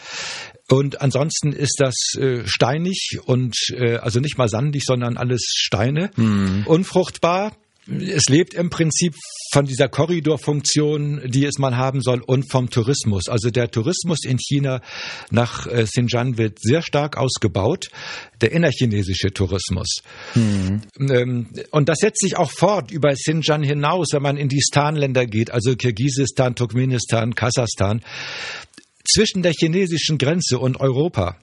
Und 0.68 1.00
ansonsten 1.00 1.52
ist 1.52 1.76
das 1.78 1.94
äh, 2.18 2.42
steinig 2.44 3.18
und 3.24 3.56
äh, 3.70 3.96
also 3.96 4.18
nicht 4.18 4.36
mal 4.36 4.48
sandig, 4.48 4.82
sondern 4.84 5.16
alles 5.16 5.42
Steine, 5.54 6.10
mhm. 6.16 6.64
unfruchtbar 6.66 7.52
es 7.88 8.24
lebt 8.28 8.54
im 8.54 8.70
Prinzip 8.70 9.14
von 9.52 9.64
dieser 9.64 9.88
Korridorfunktion, 9.88 11.22
die 11.26 11.44
es 11.44 11.58
mal 11.58 11.76
haben 11.76 12.00
soll, 12.00 12.20
und 12.20 12.50
vom 12.50 12.68
Tourismus. 12.68 13.28
Also 13.28 13.50
der 13.50 13.70
Tourismus 13.70 14.24
in 14.24 14.38
China 14.38 14.80
nach 15.30 15.66
äh, 15.66 15.84
Xinjiang 15.84 16.36
wird 16.36 16.58
sehr 16.60 16.82
stark 16.82 17.16
ausgebaut, 17.16 17.88
der 18.40 18.52
innerchinesische 18.52 19.32
Tourismus. 19.32 20.02
Mhm. 20.34 20.82
Und 21.70 21.88
das 21.88 21.98
setzt 21.98 22.20
sich 22.20 22.36
auch 22.36 22.50
fort 22.50 22.90
über 22.90 23.12
Xinjiang 23.12 23.62
hinaus, 23.62 24.08
wenn 24.12 24.22
man 24.22 24.36
in 24.36 24.48
die 24.48 24.62
Stan-Länder 24.62 25.26
geht, 25.26 25.50
also 25.50 25.76
Kirgisistan, 25.76 26.54
Turkmenistan, 26.54 27.34
Kasachstan. 27.34 28.02
Zwischen 29.08 29.42
der 29.42 29.52
chinesischen 29.52 30.18
Grenze 30.18 30.58
und 30.58 30.80
Europa 30.80 31.36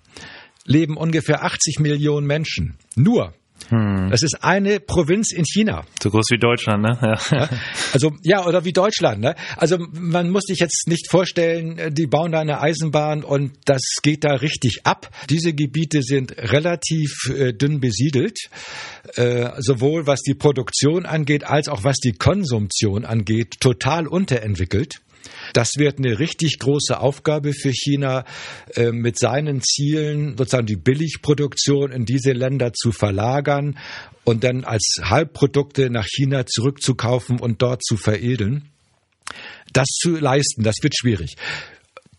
leben 0.66 0.98
ungefähr 0.98 1.44
80 1.44 1.80
Millionen 1.80 2.28
Menschen. 2.28 2.78
Nur 2.96 3.34
hm. 3.70 4.10
Das 4.12 4.24
ist 4.24 4.44
eine 4.44 4.80
Provinz 4.80 5.32
in 5.32 5.46
China. 5.46 5.86
So 6.02 6.10
groß 6.10 6.26
wie 6.32 6.38
Deutschland, 6.38 6.84
ne? 6.84 7.18
Ja. 7.32 7.50
Also 7.94 8.12
ja, 8.24 8.46
oder 8.46 8.66
wie 8.66 8.74
Deutschland, 8.74 9.22
ne? 9.22 9.36
Also 9.56 9.78
man 9.92 10.30
muss 10.30 10.44
sich 10.44 10.60
jetzt 10.60 10.88
nicht 10.88 11.10
vorstellen, 11.10 11.94
die 11.94 12.08
bauen 12.08 12.32
da 12.32 12.40
eine 12.40 12.60
Eisenbahn 12.60 13.24
und 13.24 13.54
das 13.66 13.82
geht 14.02 14.24
da 14.24 14.34
richtig 14.36 14.82
ab. 14.84 15.10
Diese 15.30 15.54
Gebiete 15.54 16.02
sind 16.02 16.36
relativ 16.38 17.14
äh, 17.30 17.54
dünn 17.54 17.80
besiedelt, 17.80 18.38
äh, 19.16 19.50
sowohl 19.60 20.08
was 20.08 20.22
die 20.22 20.34
Produktion 20.34 21.06
angeht, 21.06 21.44
als 21.44 21.68
auch 21.68 21.84
was 21.84 21.98
die 21.98 22.14
Konsumtion 22.14 23.06
angeht, 23.06 23.60
total 23.60 24.08
unterentwickelt. 24.08 25.02
Das 25.54 25.76
wird 25.78 26.00
eine 26.00 26.20
richtig 26.20 26.60
große 26.60 27.00
Aufgabe 27.00 27.54
für 27.54 27.72
China, 27.72 28.26
äh, 28.76 28.92
mit 28.92 29.18
seinen 29.18 29.62
Zielen 29.62 30.38
sozusagen 30.38 30.66
die 30.66 30.76
Billigproduktion 30.76 31.92
in 31.92 32.06
diese 32.06 32.32
Länder 32.32 32.74
zu 32.74 32.92
verlagern 32.92 33.78
und 34.24 34.44
dann 34.44 34.64
als 34.64 35.00
Halbprodukte 35.02 35.90
nach 35.90 36.06
China 36.06 36.46
zurückzukaufen 36.46 37.40
und 37.40 37.62
dort 37.62 37.84
zu 37.84 37.98
veredeln. 37.98 38.70
Das 39.72 39.88
zu 39.88 40.16
leisten, 40.16 40.64
das 40.64 40.76
wird 40.82 40.96
schwierig. 40.98 41.36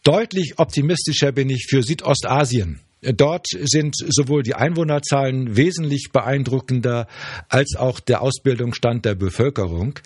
Deutlich 0.02 0.54
optimistischer 0.58 1.32
bin 1.32 1.48
ich 1.48 1.66
für 1.68 1.82
Südostasien. 1.82 2.80
Dort 3.12 3.46
sind 3.48 3.94
sowohl 3.96 4.42
die 4.42 4.54
Einwohnerzahlen 4.54 5.56
wesentlich 5.56 6.10
beeindruckender 6.12 7.06
als 7.48 7.76
auch 7.76 8.00
der 8.00 8.22
Ausbildungsstand 8.22 9.04
der 9.04 9.14
Bevölkerung. 9.14 9.98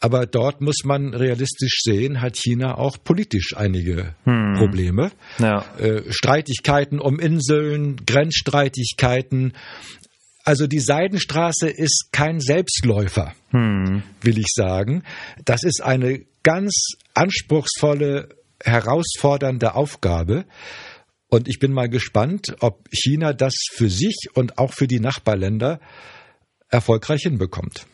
Aber 0.00 0.26
dort 0.26 0.60
muss 0.60 0.84
man 0.84 1.14
realistisch 1.14 1.80
sehen, 1.82 2.20
hat 2.20 2.36
China 2.36 2.76
auch 2.76 2.98
politisch 3.02 3.56
einige 3.56 4.14
hm. 4.24 4.54
Probleme. 4.58 5.12
Ja. 5.38 5.64
Äh, 5.78 6.02
Streitigkeiten 6.10 7.00
um 7.00 7.18
Inseln, 7.18 7.96
Grenzstreitigkeiten. 8.06 9.54
Also 10.44 10.66
die 10.66 10.80
Seidenstraße 10.80 11.68
ist 11.68 12.08
kein 12.12 12.40
Selbstläufer, 12.40 13.32
hm. 13.50 14.02
will 14.20 14.38
ich 14.38 14.48
sagen. 14.52 15.04
Das 15.44 15.62
ist 15.62 15.82
eine 15.82 16.24
ganz 16.42 16.96
anspruchsvolle, 17.14 18.28
herausfordernde 18.64 19.74
Aufgabe. 19.74 20.44
Und 21.32 21.48
ich 21.48 21.58
bin 21.58 21.72
mal 21.72 21.88
gespannt, 21.88 22.56
ob 22.60 22.86
China 22.92 23.32
das 23.32 23.54
für 23.72 23.88
sich 23.88 24.26
und 24.34 24.58
auch 24.58 24.74
für 24.74 24.86
die 24.86 25.00
Nachbarländer 25.00 25.80
erfolgreich 26.68 27.22
hinbekommt. 27.22 27.86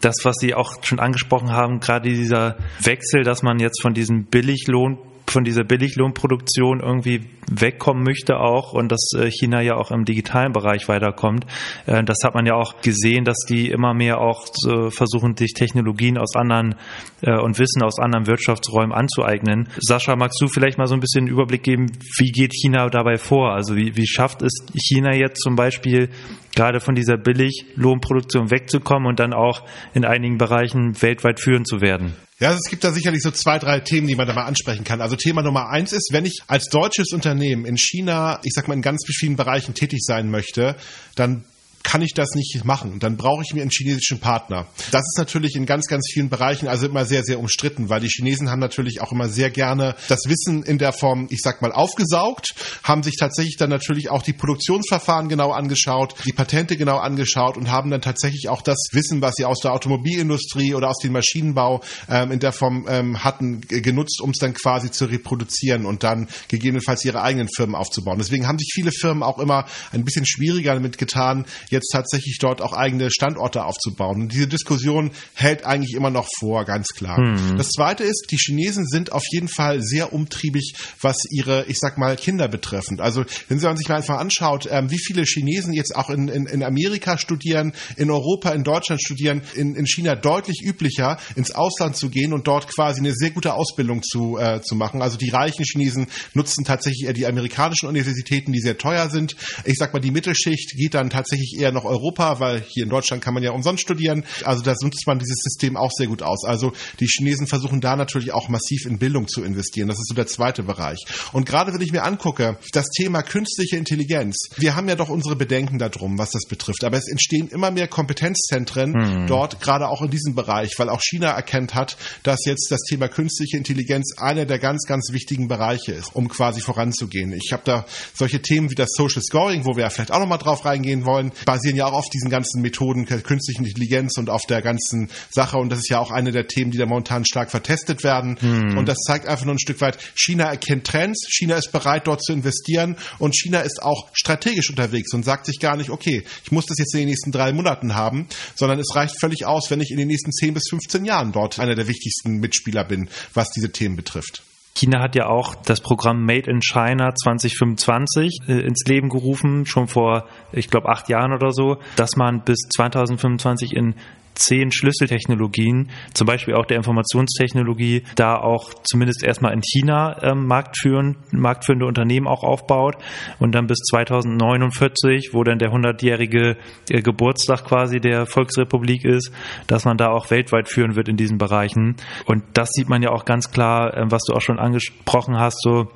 Das, 0.00 0.16
was 0.24 0.34
Sie 0.40 0.52
auch 0.52 0.82
schon 0.82 0.98
angesprochen 0.98 1.52
haben, 1.52 1.78
gerade 1.78 2.08
dieser 2.08 2.58
Wechsel, 2.82 3.22
dass 3.22 3.44
man 3.44 3.60
jetzt 3.60 3.80
von 3.80 3.94
diesem 3.94 4.24
Billiglohn 4.24 4.98
von 5.30 5.44
dieser 5.44 5.64
Billiglohnproduktion 5.64 6.80
irgendwie 6.80 7.22
wegkommen 7.50 8.02
möchte 8.04 8.38
auch 8.38 8.72
und 8.72 8.90
dass 8.92 9.10
äh, 9.16 9.30
China 9.30 9.60
ja 9.60 9.76
auch 9.76 9.90
im 9.90 10.04
digitalen 10.04 10.52
Bereich 10.52 10.88
weiterkommt. 10.88 11.46
Äh, 11.86 12.04
das 12.04 12.18
hat 12.24 12.34
man 12.34 12.46
ja 12.46 12.54
auch 12.54 12.80
gesehen, 12.80 13.24
dass 13.24 13.38
die 13.48 13.70
immer 13.70 13.94
mehr 13.94 14.20
auch 14.20 14.46
versuchen, 14.90 15.36
sich 15.36 15.52
Technologien 15.54 16.18
aus 16.18 16.36
anderen 16.36 16.74
äh, 17.22 17.38
und 17.38 17.58
Wissen 17.58 17.82
aus 17.82 17.98
anderen 17.98 18.26
Wirtschaftsräumen 18.26 18.92
anzueignen. 18.92 19.68
Sascha, 19.78 20.16
magst 20.16 20.40
du 20.40 20.48
vielleicht 20.48 20.78
mal 20.78 20.86
so 20.86 20.94
ein 20.94 21.00
bisschen 21.00 21.24
einen 21.24 21.32
Überblick 21.32 21.62
geben, 21.62 21.86
wie 22.18 22.30
geht 22.30 22.52
China 22.54 22.88
dabei 22.88 23.16
vor? 23.16 23.52
Also 23.52 23.76
wie, 23.76 23.96
wie 23.96 24.06
schafft 24.06 24.42
es 24.42 24.52
China 24.74 25.14
jetzt 25.14 25.40
zum 25.42 25.56
Beispiel 25.56 26.10
gerade 26.54 26.80
von 26.80 26.94
dieser 26.94 27.16
Billiglohnproduktion 27.16 28.50
wegzukommen 28.50 29.08
und 29.08 29.20
dann 29.20 29.32
auch 29.32 29.64
in 29.94 30.04
einigen 30.04 30.38
Bereichen 30.38 31.00
weltweit 31.00 31.40
führend 31.40 31.66
zu 31.66 31.80
werden? 31.80 32.14
Ja, 32.38 32.52
es 32.52 32.70
gibt 32.70 32.84
da 32.84 32.90
sicherlich 32.90 33.22
so 33.22 33.30
zwei, 33.30 33.58
drei 33.58 33.80
Themen, 33.80 34.06
die 34.06 34.16
man 34.16 34.26
da 34.26 34.32
mal 34.32 34.44
ansprechen 34.44 34.82
kann. 34.82 35.02
Also 35.02 35.14
Thema 35.14 35.42
Nummer 35.42 35.68
eins 35.68 35.92
ist, 35.92 36.08
wenn 36.12 36.24
ich 36.24 36.40
als 36.46 36.66
deutsches 36.70 37.12
Unternehmen 37.12 37.66
in 37.66 37.76
China, 37.76 38.40
ich 38.44 38.52
sag 38.54 38.66
mal, 38.66 38.74
in 38.74 38.82
ganz 38.82 39.04
vielen 39.06 39.36
Bereichen 39.36 39.74
tätig 39.74 40.00
sein 40.02 40.30
möchte, 40.30 40.76
dann 41.16 41.44
kann 41.82 42.02
ich 42.02 42.12
das 42.14 42.30
nicht 42.34 42.64
machen. 42.64 42.98
Dann 43.00 43.16
brauche 43.16 43.42
ich 43.42 43.54
mir 43.54 43.62
einen 43.62 43.70
chinesischen 43.70 44.20
Partner. 44.20 44.66
Das 44.90 45.02
ist 45.02 45.18
natürlich 45.18 45.56
in 45.56 45.66
ganz, 45.66 45.86
ganz 45.86 46.08
vielen 46.12 46.28
Bereichen 46.28 46.68
also 46.68 46.86
immer 46.86 47.04
sehr, 47.04 47.22
sehr 47.22 47.38
umstritten, 47.38 47.88
weil 47.88 48.00
die 48.00 48.08
Chinesen 48.08 48.50
haben 48.50 48.60
natürlich 48.60 49.00
auch 49.00 49.12
immer 49.12 49.28
sehr 49.28 49.50
gerne 49.50 49.94
das 50.08 50.20
Wissen 50.26 50.62
in 50.62 50.78
der 50.78 50.92
Form, 50.92 51.26
ich 51.30 51.40
sag 51.42 51.62
mal, 51.62 51.72
aufgesaugt, 51.72 52.54
haben 52.82 53.02
sich 53.02 53.16
tatsächlich 53.16 53.56
dann 53.56 53.70
natürlich 53.70 54.10
auch 54.10 54.22
die 54.22 54.32
Produktionsverfahren 54.32 55.28
genau 55.28 55.52
angeschaut, 55.52 56.14
die 56.26 56.32
Patente 56.32 56.76
genau 56.76 56.98
angeschaut 56.98 57.56
und 57.56 57.70
haben 57.70 57.90
dann 57.90 58.02
tatsächlich 58.02 58.48
auch 58.48 58.62
das 58.62 58.78
Wissen, 58.92 59.22
was 59.22 59.34
sie 59.36 59.44
aus 59.44 59.60
der 59.60 59.72
Automobilindustrie 59.72 60.74
oder 60.74 60.88
aus 60.88 60.98
dem 60.98 61.12
Maschinenbau 61.12 61.82
ähm, 62.08 62.32
in 62.32 62.40
der 62.40 62.52
Form 62.52 62.86
ähm, 62.88 63.24
hatten, 63.24 63.62
genutzt, 63.62 64.20
um 64.20 64.30
es 64.30 64.38
dann 64.38 64.54
quasi 64.54 64.90
zu 64.90 65.06
reproduzieren 65.06 65.86
und 65.86 66.02
dann 66.02 66.28
gegebenenfalls 66.48 67.04
ihre 67.04 67.22
eigenen 67.22 67.48
Firmen 67.48 67.74
aufzubauen. 67.74 68.18
Deswegen 68.18 68.46
haben 68.46 68.58
sich 68.58 68.70
viele 68.74 68.92
Firmen 68.92 69.22
auch 69.22 69.38
immer 69.38 69.66
ein 69.92 70.04
bisschen 70.04 70.26
schwieriger 70.26 70.74
damit 70.74 70.98
getan, 70.98 71.46
jetzt 71.70 71.90
tatsächlich 71.92 72.38
dort 72.38 72.60
auch 72.60 72.72
eigene 72.72 73.10
Standorte 73.10 73.64
aufzubauen. 73.64 74.22
Und 74.22 74.32
diese 74.32 74.48
Diskussion 74.48 75.10
hält 75.34 75.64
eigentlich 75.64 75.94
immer 75.94 76.10
noch 76.10 76.28
vor, 76.38 76.64
ganz 76.64 76.88
klar. 76.88 77.20
Mhm. 77.20 77.56
Das 77.56 77.70
zweite 77.70 78.04
ist, 78.04 78.26
die 78.30 78.36
Chinesen 78.36 78.86
sind 78.86 79.12
auf 79.12 79.24
jeden 79.30 79.48
Fall 79.48 79.80
sehr 79.80 80.12
umtriebig, 80.12 80.74
was 81.00 81.16
ihre, 81.30 81.64
ich 81.66 81.78
sag 81.78 81.98
mal, 81.98 82.16
Kinder 82.16 82.48
betreffend. 82.48 83.00
Also, 83.00 83.24
wenn 83.48 83.58
Sie 83.58 83.68
sich 83.76 83.88
mal 83.88 83.96
einfach 83.96 84.18
anschaut, 84.18 84.68
ähm, 84.70 84.90
wie 84.90 84.98
viele 84.98 85.22
Chinesen 85.24 85.72
jetzt 85.72 85.94
auch 85.94 86.10
in, 86.10 86.28
in, 86.28 86.46
in 86.46 86.62
Amerika 86.62 87.18
studieren, 87.18 87.72
in 87.96 88.10
Europa, 88.10 88.50
in 88.50 88.64
Deutschland 88.64 89.00
studieren, 89.02 89.42
in, 89.54 89.74
in 89.74 89.86
China 89.86 90.16
deutlich 90.16 90.62
üblicher, 90.64 91.18
ins 91.36 91.52
Ausland 91.52 91.96
zu 91.96 92.10
gehen 92.10 92.32
und 92.32 92.46
dort 92.46 92.68
quasi 92.68 93.00
eine 93.00 93.12
sehr 93.14 93.30
gute 93.30 93.54
Ausbildung 93.54 94.02
zu, 94.02 94.38
äh, 94.38 94.60
zu 94.62 94.74
machen. 94.74 95.02
Also 95.02 95.16
die 95.16 95.30
reichen 95.30 95.64
Chinesen 95.64 96.06
nutzen 96.34 96.64
tatsächlich 96.64 97.06
eher 97.06 97.12
die 97.12 97.26
amerikanischen 97.26 97.88
Universitäten, 97.88 98.52
die 98.52 98.60
sehr 98.60 98.78
teuer 98.78 99.08
sind. 99.08 99.36
Ich 99.64 99.76
sag 99.76 99.92
mal, 99.92 100.00
die 100.00 100.10
Mittelschicht 100.10 100.74
geht 100.76 100.94
dann 100.94 101.10
tatsächlich 101.10 101.59
eher 101.60 101.72
noch 101.72 101.84
Europa, 101.84 102.40
weil 102.40 102.60
hier 102.60 102.84
in 102.84 102.90
Deutschland 102.90 103.22
kann 103.22 103.34
man 103.34 103.42
ja 103.42 103.52
umsonst 103.52 103.82
studieren. 103.82 104.24
Also 104.44 104.62
da 104.62 104.74
nutzt 104.82 105.06
man 105.06 105.18
dieses 105.18 105.42
System 105.42 105.76
auch 105.76 105.90
sehr 105.92 106.06
gut 106.06 106.22
aus. 106.22 106.44
Also 106.44 106.72
die 106.98 107.06
Chinesen 107.06 107.46
versuchen 107.46 107.80
da 107.80 107.96
natürlich 107.96 108.32
auch 108.32 108.48
massiv 108.48 108.86
in 108.86 108.98
Bildung 108.98 109.28
zu 109.28 109.42
investieren. 109.42 109.88
Das 109.88 109.98
ist 109.98 110.08
so 110.08 110.14
der 110.14 110.26
zweite 110.26 110.62
Bereich. 110.62 110.98
Und 111.32 111.46
gerade 111.46 111.72
wenn 111.72 111.80
ich 111.80 111.92
mir 111.92 112.02
angucke, 112.02 112.58
das 112.72 112.86
Thema 112.90 113.22
künstliche 113.22 113.76
Intelligenz, 113.76 114.48
wir 114.56 114.76
haben 114.76 114.88
ja 114.88 114.96
doch 114.96 115.08
unsere 115.08 115.36
Bedenken 115.36 115.78
darum, 115.78 116.18
was 116.18 116.30
das 116.30 116.46
betrifft. 116.48 116.84
Aber 116.84 116.96
es 116.96 117.08
entstehen 117.08 117.48
immer 117.48 117.70
mehr 117.70 117.88
Kompetenzzentren 117.88 118.92
mhm. 118.92 119.26
dort, 119.26 119.60
gerade 119.60 119.88
auch 119.88 120.02
in 120.02 120.10
diesem 120.10 120.34
Bereich, 120.34 120.72
weil 120.78 120.88
auch 120.88 121.00
China 121.00 121.30
erkennt 121.30 121.74
hat, 121.74 121.96
dass 122.22 122.44
jetzt 122.44 122.70
das 122.70 122.80
Thema 122.82 123.08
künstliche 123.08 123.56
Intelligenz 123.56 124.14
einer 124.18 124.46
der 124.46 124.58
ganz, 124.58 124.86
ganz 124.86 125.12
wichtigen 125.12 125.48
Bereiche 125.48 125.92
ist, 125.92 126.14
um 126.14 126.28
quasi 126.28 126.60
voranzugehen. 126.60 127.32
Ich 127.32 127.52
habe 127.52 127.62
da 127.64 127.86
solche 128.14 128.40
Themen 128.42 128.70
wie 128.70 128.74
das 128.74 128.90
Social 128.92 129.22
Scoring, 129.22 129.64
wo 129.64 129.76
wir 129.76 129.84
ja 129.84 129.90
vielleicht 129.90 130.12
auch 130.12 130.20
nochmal 130.20 130.38
drauf 130.38 130.64
reingehen 130.64 131.04
wollen, 131.04 131.32
basieren 131.50 131.76
ja 131.76 131.86
auch 131.86 131.94
auf 131.94 132.08
diesen 132.08 132.30
ganzen 132.30 132.62
Methoden 132.62 133.06
künstlichen 133.06 133.64
Intelligenz 133.64 134.16
und 134.18 134.30
auf 134.30 134.46
der 134.46 134.62
ganzen 134.62 135.10
Sache. 135.30 135.58
Und 135.58 135.70
das 135.70 135.80
ist 135.80 135.90
ja 135.90 135.98
auch 135.98 136.12
eine 136.12 136.30
der 136.30 136.46
Themen, 136.46 136.70
die 136.70 136.78
da 136.78 136.86
momentan 136.86 137.24
stark 137.24 137.50
vertestet 137.50 138.04
werden. 138.04 138.38
Hm. 138.38 138.78
Und 138.78 138.86
das 138.86 138.98
zeigt 138.98 139.26
einfach 139.26 139.44
nur 139.44 139.56
ein 139.56 139.58
Stück 139.58 139.80
weit, 139.80 139.98
China 140.14 140.44
erkennt 140.44 140.86
Trends, 140.86 141.26
China 141.28 141.56
ist 141.56 141.72
bereit, 141.72 142.06
dort 142.06 142.22
zu 142.22 142.32
investieren 142.32 142.96
und 143.18 143.34
China 143.36 143.62
ist 143.62 143.82
auch 143.82 144.10
strategisch 144.12 144.70
unterwegs 144.70 145.12
und 145.12 145.24
sagt 145.24 145.46
sich 145.46 145.58
gar 145.58 145.76
nicht, 145.76 145.90
okay, 145.90 146.22
ich 146.44 146.52
muss 146.52 146.66
das 146.66 146.78
jetzt 146.78 146.94
in 146.94 147.00
den 147.00 147.08
nächsten 147.08 147.32
drei 147.32 147.52
Monaten 147.52 147.96
haben, 147.96 148.28
sondern 148.54 148.78
es 148.78 148.94
reicht 148.94 149.18
völlig 149.18 149.44
aus, 149.44 149.72
wenn 149.72 149.80
ich 149.80 149.90
in 149.90 149.96
den 149.96 150.06
nächsten 150.06 150.30
zehn 150.30 150.54
bis 150.54 150.68
15 150.70 151.04
Jahren 151.04 151.32
dort 151.32 151.58
einer 151.58 151.74
der 151.74 151.88
wichtigsten 151.88 152.36
Mitspieler 152.36 152.84
bin, 152.84 153.08
was 153.34 153.50
diese 153.50 153.72
Themen 153.72 153.96
betrifft. 153.96 154.44
China 154.74 155.00
hat 155.00 155.14
ja 155.14 155.26
auch 155.26 155.54
das 155.54 155.80
Programm 155.80 156.24
Made 156.24 156.50
in 156.50 156.60
China 156.62 157.14
2025 157.14 158.40
äh, 158.48 158.60
ins 158.60 158.84
Leben 158.86 159.08
gerufen, 159.08 159.66
schon 159.66 159.88
vor, 159.88 160.26
ich 160.52 160.70
glaube, 160.70 160.88
acht 160.88 161.08
Jahren 161.08 161.32
oder 161.32 161.52
so, 161.52 161.78
dass 161.96 162.16
man 162.16 162.42
bis 162.42 162.58
2025 162.74 163.74
in 163.74 163.94
zehn 164.40 164.72
Schlüsseltechnologien, 164.72 165.90
zum 166.14 166.26
Beispiel 166.26 166.54
auch 166.54 166.66
der 166.66 166.78
Informationstechnologie, 166.78 168.02
da 168.16 168.36
auch 168.36 168.74
zumindest 168.82 169.22
erstmal 169.22 169.52
in 169.52 169.62
China 169.62 170.16
ähm, 170.22 170.46
marktführend, 170.46 171.32
marktführende 171.32 171.86
Unternehmen 171.86 172.26
auch 172.26 172.42
aufbaut 172.42 172.96
und 173.38 173.54
dann 173.54 173.66
bis 173.66 173.78
2049, 173.90 175.30
wo 175.32 175.44
dann 175.44 175.58
der 175.58 175.70
100-jährige 175.70 176.56
äh, 176.88 177.02
Geburtstag 177.02 177.64
quasi 177.64 178.00
der 178.00 178.26
Volksrepublik 178.26 179.04
ist, 179.04 179.32
dass 179.66 179.84
man 179.84 179.96
da 179.96 180.10
auch 180.10 180.30
weltweit 180.30 180.68
führen 180.68 180.96
wird 180.96 181.08
in 181.08 181.16
diesen 181.16 181.38
Bereichen. 181.38 181.96
Und 182.26 182.42
das 182.54 182.70
sieht 182.70 182.88
man 182.88 183.02
ja 183.02 183.10
auch 183.10 183.24
ganz 183.24 183.50
klar, 183.50 183.94
äh, 183.94 184.10
was 184.10 184.22
du 184.24 184.34
auch 184.34 184.40
schon 184.40 184.58
angesprochen 184.58 185.38
hast, 185.38 185.60
so 185.62 185.88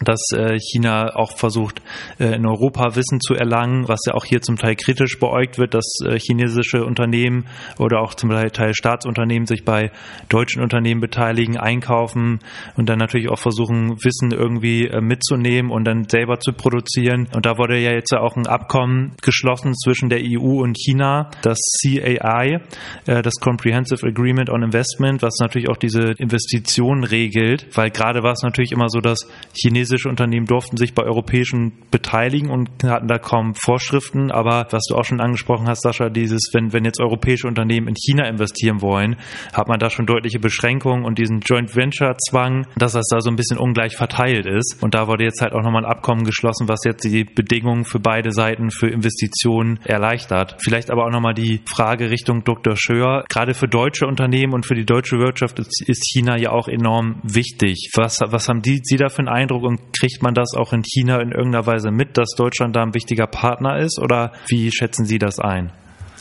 dass 0.00 0.20
äh, 0.32 0.58
China 0.58 1.14
auch 1.14 1.36
versucht, 1.36 1.80
äh, 2.18 2.34
in 2.34 2.46
Europa 2.46 2.96
Wissen 2.96 3.20
zu 3.20 3.34
erlangen, 3.34 3.86
was 3.88 4.00
ja 4.06 4.14
auch 4.14 4.24
hier 4.24 4.42
zum 4.42 4.56
Teil 4.56 4.74
kritisch 4.74 5.18
beäugt 5.18 5.58
wird, 5.58 5.74
dass 5.74 5.98
äh, 6.04 6.18
chinesische 6.18 6.84
Unternehmen 6.84 7.46
oder 7.78 8.00
auch 8.00 8.14
zum 8.14 8.30
Teil 8.30 8.74
Staatsunternehmen 8.74 9.46
sich 9.46 9.64
bei 9.64 9.92
deutschen 10.28 10.62
Unternehmen 10.62 11.00
beteiligen, 11.00 11.56
einkaufen 11.56 12.40
und 12.76 12.88
dann 12.88 12.98
natürlich 12.98 13.30
auch 13.30 13.38
versuchen, 13.38 14.02
Wissen 14.02 14.32
irgendwie 14.32 14.88
mitzunehmen 15.00 15.70
und 15.70 15.84
dann 15.84 16.08
selber 16.08 16.40
zu 16.40 16.52
produzieren. 16.52 17.28
Und 17.34 17.46
da 17.46 17.58
wurde 17.58 17.78
ja 17.78 17.92
jetzt 17.92 18.12
auch 18.14 18.36
ein 18.36 18.46
Abkommen 18.46 19.14
geschlossen 19.22 19.74
zwischen 19.74 20.08
der 20.08 20.20
EU 20.22 20.62
und 20.62 20.76
China, 20.76 21.30
das 21.42 21.58
CAI, 21.80 22.60
das 23.04 23.34
Comprehensive 23.40 24.06
Agreement 24.06 24.50
on 24.50 24.62
Investment, 24.62 25.22
was 25.22 25.34
natürlich 25.40 25.68
auch 25.68 25.76
diese 25.76 26.12
Investitionen 26.18 27.04
regelt, 27.04 27.66
weil 27.74 27.90
gerade 27.90 28.22
war 28.22 28.32
es 28.32 28.42
natürlich 28.42 28.72
immer 28.72 28.88
so, 28.88 29.00
dass 29.00 29.28
Chinesen 29.54 29.84
chinesische 29.94 30.08
Unternehmen 30.08 30.46
durften 30.46 30.76
sich 30.76 30.94
bei 30.94 31.02
europäischen 31.02 31.72
beteiligen 31.90 32.50
und 32.50 32.70
hatten 32.84 33.08
da 33.08 33.18
kaum 33.18 33.54
Vorschriften. 33.54 34.30
Aber 34.30 34.66
was 34.70 34.84
du 34.88 34.96
auch 34.96 35.04
schon 35.04 35.20
angesprochen 35.20 35.68
hast, 35.68 35.82
Sascha, 35.82 36.08
dieses, 36.08 36.50
wenn, 36.52 36.72
wenn 36.72 36.84
jetzt 36.84 37.00
europäische 37.00 37.46
Unternehmen 37.46 37.88
in 37.88 37.94
China 37.94 38.28
investieren 38.28 38.82
wollen, 38.82 39.16
hat 39.52 39.68
man 39.68 39.78
da 39.78 39.90
schon 39.90 40.06
deutliche 40.06 40.38
Beschränkungen 40.38 41.04
und 41.04 41.18
diesen 41.18 41.40
Joint 41.40 41.74
Venture 41.74 42.16
Zwang, 42.18 42.66
dass 42.76 42.92
das 42.92 43.06
da 43.08 43.20
so 43.20 43.30
ein 43.30 43.36
bisschen 43.36 43.58
ungleich 43.58 43.96
verteilt 43.96 44.46
ist. 44.46 44.82
Und 44.82 44.94
da 44.94 45.06
wurde 45.06 45.24
jetzt 45.24 45.40
halt 45.40 45.52
auch 45.52 45.62
nochmal 45.62 45.84
ein 45.84 45.90
Abkommen 45.90 46.24
geschlossen, 46.24 46.68
was 46.68 46.80
jetzt 46.84 47.04
die 47.04 47.24
Bedingungen 47.24 47.84
für 47.84 48.00
beide 48.00 48.32
Seiten 48.32 48.70
für 48.70 48.88
Investitionen 48.88 49.78
erleichtert. 49.84 50.56
Vielleicht 50.58 50.90
aber 50.90 51.06
auch 51.06 51.10
nochmal 51.10 51.34
die 51.34 51.60
Frage 51.66 52.10
Richtung 52.10 52.44
Dr. 52.44 52.74
Schör. 52.76 53.24
Gerade 53.28 53.54
für 53.54 53.68
deutsche 53.68 54.06
Unternehmen 54.06 54.52
und 54.52 54.66
für 54.66 54.74
die 54.74 54.84
deutsche 54.84 55.18
Wirtschaft 55.18 55.58
ist 55.58 56.04
China 56.12 56.36
ja 56.38 56.50
auch 56.50 56.68
enorm 56.68 57.20
wichtig. 57.22 57.90
Was, 57.94 58.20
was 58.20 58.48
haben 58.48 58.62
die, 58.62 58.80
Sie 58.82 58.96
da 58.96 59.08
für 59.08 59.20
einen 59.20 59.28
Eindruck 59.28 59.62
und 59.64 59.73
kriegt 59.92 60.22
man 60.22 60.34
das 60.34 60.54
auch 60.56 60.72
in 60.72 60.82
China 60.82 61.20
in 61.20 61.32
irgendeiner 61.32 61.66
Weise 61.66 61.90
mit, 61.90 62.16
dass 62.16 62.30
Deutschland 62.36 62.76
da 62.76 62.82
ein 62.82 62.94
wichtiger 62.94 63.26
Partner 63.26 63.78
ist 63.78 63.98
oder 64.00 64.32
wie 64.48 64.70
schätzen 64.72 65.06
Sie 65.06 65.18
das 65.18 65.38
ein? 65.38 65.72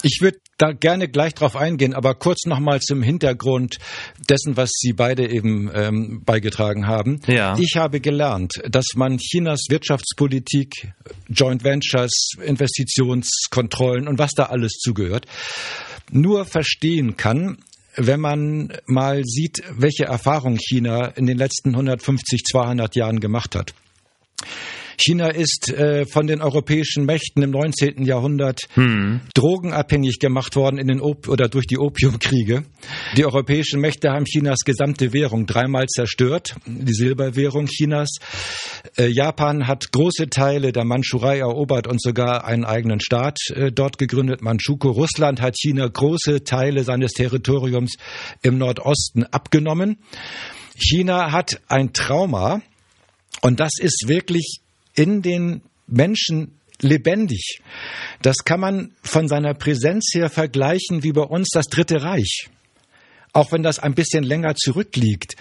Ich 0.06 0.20
würde 0.20 0.38
da 0.58 0.74
gerne 0.74 1.08
gleich 1.08 1.34
drauf 1.34 1.56
eingehen, 1.56 1.94
aber 1.94 2.14
kurz 2.14 2.46
nochmal 2.46 2.82
zum 2.82 3.02
Hintergrund 3.02 3.78
dessen, 4.30 4.58
was 4.58 4.70
Sie 4.74 4.92
beide 4.92 5.32
eben 5.32 5.72
ähm, 5.74 6.22
beigetragen 6.26 6.88
haben. 6.88 7.22
Ja. 7.26 7.56
Ich 7.58 7.78
habe 7.78 8.02
gelernt, 8.02 8.62
dass 8.70 8.86
man 8.96 9.18
Chinas 9.18 9.68
Wirtschaftspolitik, 9.70 10.92
Joint 11.30 11.64
Ventures, 11.64 12.34
Investitionskontrollen 12.44 14.10
und 14.10 14.20
was 14.20 14.32
da 14.32 14.48
alles 14.48 14.74
zugehört, 14.74 15.26
nur 16.12 16.44
verstehen 16.46 17.16
kann, 17.16 17.58
wenn 17.96 18.20
man 18.20 18.74
mal 18.86 19.24
sieht, 19.24 19.64
welche 19.72 20.06
Erfahrungen 20.06 20.58
China 20.58 21.08
in 21.08 21.26
den 21.26 21.38
letzten 21.38 21.70
150, 21.70 22.44
200 22.44 22.96
Jahren 22.96 23.20
gemacht 23.20 23.56
hat. 23.56 23.74
China 25.04 25.28
ist 25.28 25.70
äh, 25.70 26.06
von 26.06 26.28
den 26.28 26.42
europäischen 26.42 27.04
Mächten 27.06 27.44
im 27.44 27.50
19. 27.50 28.06
Jahrhundert 28.06 28.62
hm. 28.76 29.20
drogenabhängig 29.34 30.20
gemacht 30.20 30.56
worden 30.56 30.78
in 30.78 30.88
den 30.88 31.02
Op 31.02 31.28
oder 31.28 31.50
durch 31.50 31.68
die 31.68 31.78
Opiumkriege. 31.78 32.64
Die 33.18 33.26
europäischen 33.26 33.82
Mächte 33.82 34.12
haben 34.12 34.24
Chinas 34.24 34.60
gesamte 34.64 35.12
Währung 35.12 35.46
dreimal 35.46 35.88
zerstört, 35.88 36.56
die 36.66 36.94
Silberwährung 36.94 37.66
Chinas. 37.66 38.12
Äh, 38.98 39.08
Japan 39.08 39.68
hat 39.68 39.92
große 39.92 40.30
Teile 40.30 40.72
der 40.72 40.86
Mandschurei 40.86 41.40
erobert 41.40 41.88
und 41.88 42.02
sogar 42.02 42.46
einen 42.46 42.64
eigenen 42.64 43.02
Staat 43.02 43.40
äh, 43.50 43.74
dort 43.74 43.98
gegründet, 43.98 44.42
Manchukuo. 44.42 44.92
Russland 44.92 45.42
hat 45.42 45.58
China 45.58 45.86
große 45.86 46.46
Teile 46.46 46.86
seines 46.86 47.12
Territoriums 47.12 47.98
im 48.42 48.58
Nordosten 48.58 49.26
abgenommen. 49.26 49.98
China 50.78 51.34
hat 51.34 51.60
ein 51.68 51.92
Trauma, 51.92 52.62
und 53.42 53.60
das 53.60 53.74
ist 53.80 54.06
wirklich 54.08 54.63
in 54.96 55.22
den 55.22 55.62
Menschen 55.88 56.60
lebendig. 56.82 57.60
Das 58.22 58.38
kann 58.46 58.60
man 58.60 58.92
von 59.02 59.28
seiner 59.28 59.54
Präsenz 59.54 60.12
her 60.14 60.30
vergleichen 60.30 61.04
wie 61.04 61.12
bei 61.12 61.22
uns 61.22 61.50
das 61.52 61.68
Dritte 61.68 62.04
Reich. 62.04 62.50
Auch 63.32 63.52
wenn 63.52 63.64
das 63.64 63.80
ein 63.80 63.96
bisschen 63.96 64.24
länger 64.24 64.54
zurückliegt, 64.56 65.36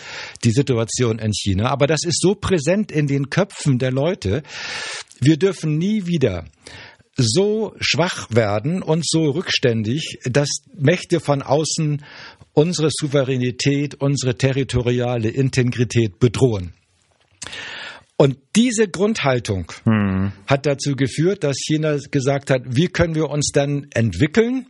die 0.44 0.50
Situation 0.50 1.18
in 1.18 1.32
China. 1.34 1.68
Aber 1.68 1.86
das 1.86 2.04
ist 2.04 2.20
so 2.22 2.34
präsent 2.34 2.90
in 2.90 3.06
den 3.06 3.28
Köpfen 3.28 3.78
der 3.78 3.92
Leute. 3.92 4.42
Wir 5.20 5.36
dürfen 5.36 5.76
nie 5.76 6.06
wieder 6.06 6.46
so 7.16 7.74
schwach 7.78 8.28
werden 8.30 8.82
und 8.82 9.06
so 9.06 9.30
rückständig, 9.30 10.18
dass 10.24 10.48
Mächte 10.74 11.20
von 11.20 11.42
außen 11.42 12.02
unsere 12.54 12.88
Souveränität, 12.90 13.94
unsere 13.96 14.36
territoriale 14.36 15.28
Integrität 15.28 16.18
bedrohen. 16.18 16.72
Und 18.16 18.36
diese 18.54 18.88
Grundhaltung 18.88 19.72
hm. 19.84 20.32
hat 20.46 20.66
dazu 20.66 20.94
geführt, 20.94 21.42
dass 21.42 21.56
China 21.56 21.96
gesagt 22.10 22.50
hat, 22.50 22.62
wie 22.66 22.88
können 22.88 23.14
wir 23.14 23.30
uns 23.30 23.50
dann 23.52 23.88
entwickeln? 23.94 24.66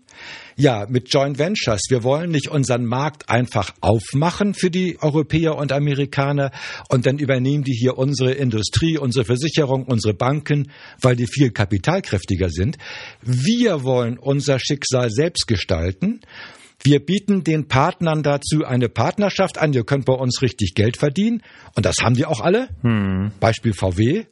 Ja, 0.56 0.86
mit 0.88 1.12
Joint 1.12 1.38
Ventures. 1.38 1.82
Wir 1.88 2.02
wollen 2.02 2.30
nicht 2.30 2.48
unseren 2.48 2.84
Markt 2.84 3.28
einfach 3.28 3.74
aufmachen 3.80 4.54
für 4.54 4.70
die 4.70 4.98
Europäer 5.00 5.56
und 5.56 5.72
Amerikaner 5.72 6.50
und 6.88 7.06
dann 7.06 7.18
übernehmen 7.18 7.64
die 7.64 7.74
hier 7.74 7.98
unsere 7.98 8.32
Industrie, 8.32 8.98
unsere 8.98 9.24
Versicherung, 9.24 9.84
unsere 9.84 10.14
Banken, 10.14 10.70
weil 11.00 11.16
die 11.16 11.26
viel 11.26 11.50
kapitalkräftiger 11.50 12.50
sind. 12.50 12.76
Wir 13.22 13.82
wollen 13.82 14.18
unser 14.18 14.58
Schicksal 14.58 15.10
selbst 15.10 15.46
gestalten 15.46 16.20
wir 16.84 17.04
bieten 17.04 17.44
den 17.44 17.68
Partnern 17.68 18.22
dazu 18.22 18.64
eine 18.64 18.88
Partnerschaft 18.88 19.58
an. 19.58 19.72
Ihr 19.72 19.84
könnt 19.84 20.04
bei 20.04 20.14
uns 20.14 20.42
richtig 20.42 20.74
Geld 20.74 20.96
verdienen. 20.96 21.42
Und 21.74 21.86
das 21.86 21.96
haben 22.02 22.14
die 22.14 22.26
auch 22.26 22.40
alle. 22.40 22.68
Hm. 22.82 23.32
Beispiel 23.40 23.72
VW. 23.72 24.24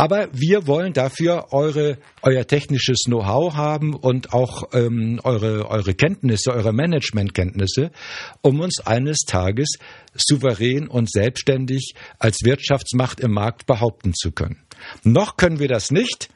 Aber 0.00 0.28
wir 0.32 0.66
wollen 0.66 0.94
dafür 0.94 1.48
eure, 1.52 1.98
euer 2.22 2.46
technisches 2.46 3.00
Know-how 3.04 3.54
haben 3.54 3.94
und 3.94 4.32
auch 4.32 4.70
ähm, 4.72 5.20
eure, 5.24 5.68
eure 5.68 5.92
Kenntnisse, 5.92 6.52
eure 6.52 6.72
Managementkenntnisse, 6.72 7.90
um 8.40 8.60
uns 8.60 8.80
eines 8.80 9.26
Tages 9.26 9.76
souverän 10.14 10.88
und 10.88 11.10
selbstständig 11.10 11.92
als 12.18 12.38
Wirtschaftsmacht 12.44 13.20
im 13.20 13.32
Markt 13.32 13.66
behaupten 13.66 14.14
zu 14.14 14.32
können. 14.32 14.62
Noch 15.04 15.36
können 15.36 15.58
wir 15.58 15.68
das 15.68 15.90
nicht. 15.90 16.30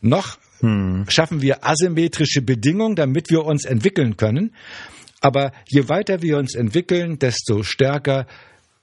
Noch 0.00 0.38
hm. 0.60 1.04
schaffen 1.08 1.42
wir 1.42 1.66
asymmetrische 1.66 2.42
Bedingungen, 2.42 2.96
damit 2.96 3.30
wir 3.30 3.44
uns 3.44 3.64
entwickeln 3.64 4.16
können. 4.16 4.52
Aber 5.20 5.52
je 5.66 5.88
weiter 5.88 6.22
wir 6.22 6.36
uns 6.36 6.54
entwickeln, 6.54 7.18
desto 7.18 7.62
stärker 7.62 8.26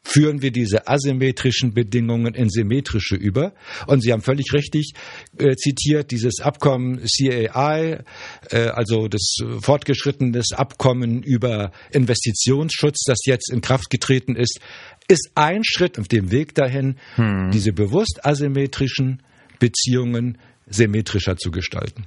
führen 0.03 0.41
wir 0.41 0.51
diese 0.51 0.87
asymmetrischen 0.87 1.73
Bedingungen 1.73 2.33
in 2.33 2.49
symmetrische 2.49 3.15
über. 3.15 3.53
Und 3.87 4.01
Sie 4.01 4.11
haben 4.11 4.21
völlig 4.21 4.51
richtig 4.53 4.93
äh, 5.37 5.55
zitiert, 5.55 6.11
dieses 6.11 6.41
Abkommen 6.41 7.03
CAI, 7.05 8.03
äh, 8.49 8.57
also 8.69 9.07
das 9.07 9.35
fortgeschrittene 9.61 10.41
Abkommen 10.53 11.21
über 11.21 11.71
Investitionsschutz, 11.91 13.03
das 13.05 13.19
jetzt 13.25 13.51
in 13.51 13.61
Kraft 13.61 13.89
getreten 13.89 14.35
ist, 14.35 14.59
ist 15.07 15.31
ein 15.35 15.63
Schritt 15.63 15.99
auf 15.99 16.07
dem 16.07 16.31
Weg 16.31 16.55
dahin, 16.55 16.95
hm. 17.15 17.51
diese 17.51 17.73
bewusst 17.73 18.25
asymmetrischen 18.25 19.21
Beziehungen 19.59 20.39
symmetrischer 20.71 21.37
zu 21.37 21.51
gestalten. 21.51 22.05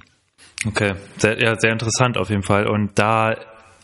Okay, 0.67 0.95
sehr, 1.17 1.39
ja, 1.39 1.55
sehr 1.59 1.71
interessant 1.71 2.17
auf 2.17 2.29
jeden 2.29 2.43
Fall. 2.43 2.67
Und 2.67 2.97
da 2.97 3.35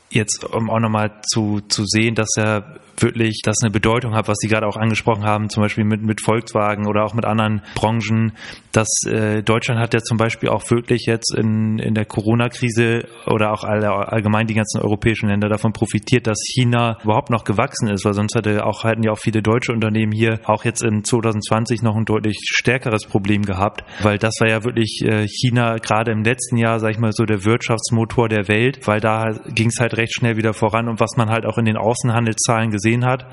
jetzt, 0.09 0.43
um 0.43 0.69
auch 0.69 0.79
nochmal 0.79 1.21
zu, 1.31 1.61
zu 1.61 1.85
sehen, 1.85 2.15
dass 2.15 2.29
er 2.37 2.79
wirklich 3.01 3.41
das 3.43 3.57
eine 3.61 3.71
Bedeutung 3.71 4.15
hat, 4.15 4.27
was 4.27 4.37
Sie 4.39 4.47
gerade 4.47 4.67
auch 4.67 4.77
angesprochen 4.77 5.23
haben, 5.23 5.49
zum 5.49 5.63
Beispiel 5.63 5.83
mit, 5.83 6.01
mit 6.01 6.21
Volkswagen 6.21 6.87
oder 6.87 7.03
auch 7.03 7.13
mit 7.13 7.25
anderen 7.25 7.61
Branchen. 7.75 8.33
Dass 8.71 8.87
äh, 9.07 9.43
Deutschland 9.43 9.79
hat 9.79 9.93
ja 9.93 9.99
zum 9.99 10.17
Beispiel 10.17 10.49
auch 10.49 10.69
wirklich 10.69 11.05
jetzt 11.05 11.35
in, 11.37 11.79
in 11.79 11.93
der 11.93 12.05
Corona-Krise 12.05 13.05
oder 13.27 13.51
auch 13.51 13.63
alle, 13.63 13.89
allgemein 13.91 14.47
die 14.47 14.53
ganzen 14.53 14.81
europäischen 14.81 15.29
Länder 15.29 15.49
davon 15.49 15.73
profitiert, 15.73 16.27
dass 16.27 16.39
China 16.45 16.97
überhaupt 17.03 17.29
noch 17.29 17.43
gewachsen 17.43 17.89
ist, 17.89 18.05
weil 18.05 18.13
sonst 18.13 18.35
hätte 18.35 18.65
auch, 18.65 18.83
hätten 18.83 19.03
ja 19.03 19.11
auch 19.11 19.19
viele 19.19 19.41
deutsche 19.41 19.71
Unternehmen 19.71 20.11
hier 20.11 20.39
auch 20.45 20.63
jetzt 20.65 20.83
in 20.83 21.03
2020 21.03 21.81
noch 21.81 21.95
ein 21.95 22.05
deutlich 22.05 22.37
stärkeres 22.43 23.05
Problem 23.05 23.43
gehabt, 23.43 23.83
weil 24.01 24.17
das 24.17 24.35
war 24.39 24.47
ja 24.47 24.63
wirklich 24.63 25.01
äh, 25.03 25.27
China 25.27 25.77
gerade 25.77 26.11
im 26.11 26.23
letzten 26.23 26.57
Jahr, 26.57 26.79
sag 26.79 26.91
ich 26.91 26.99
mal, 26.99 27.11
so 27.11 27.25
der 27.25 27.43
Wirtschaftsmotor 27.43 28.29
der 28.29 28.47
Welt, 28.47 28.87
weil 28.87 28.99
da 28.99 29.31
ging 29.53 29.67
es 29.67 29.79
halt 29.79 29.97
recht 29.97 30.13
schnell 30.15 30.37
wieder 30.37 30.53
voran 30.53 30.87
und 30.87 30.99
was 30.99 31.11
man 31.17 31.29
halt 31.29 31.45
auch 31.45 31.57
in 31.57 31.65
den 31.65 31.77
Außenhandelszahlen 31.77 32.71
gesehen 32.71 32.90
gesehen 32.91 33.05
hat, 33.05 33.25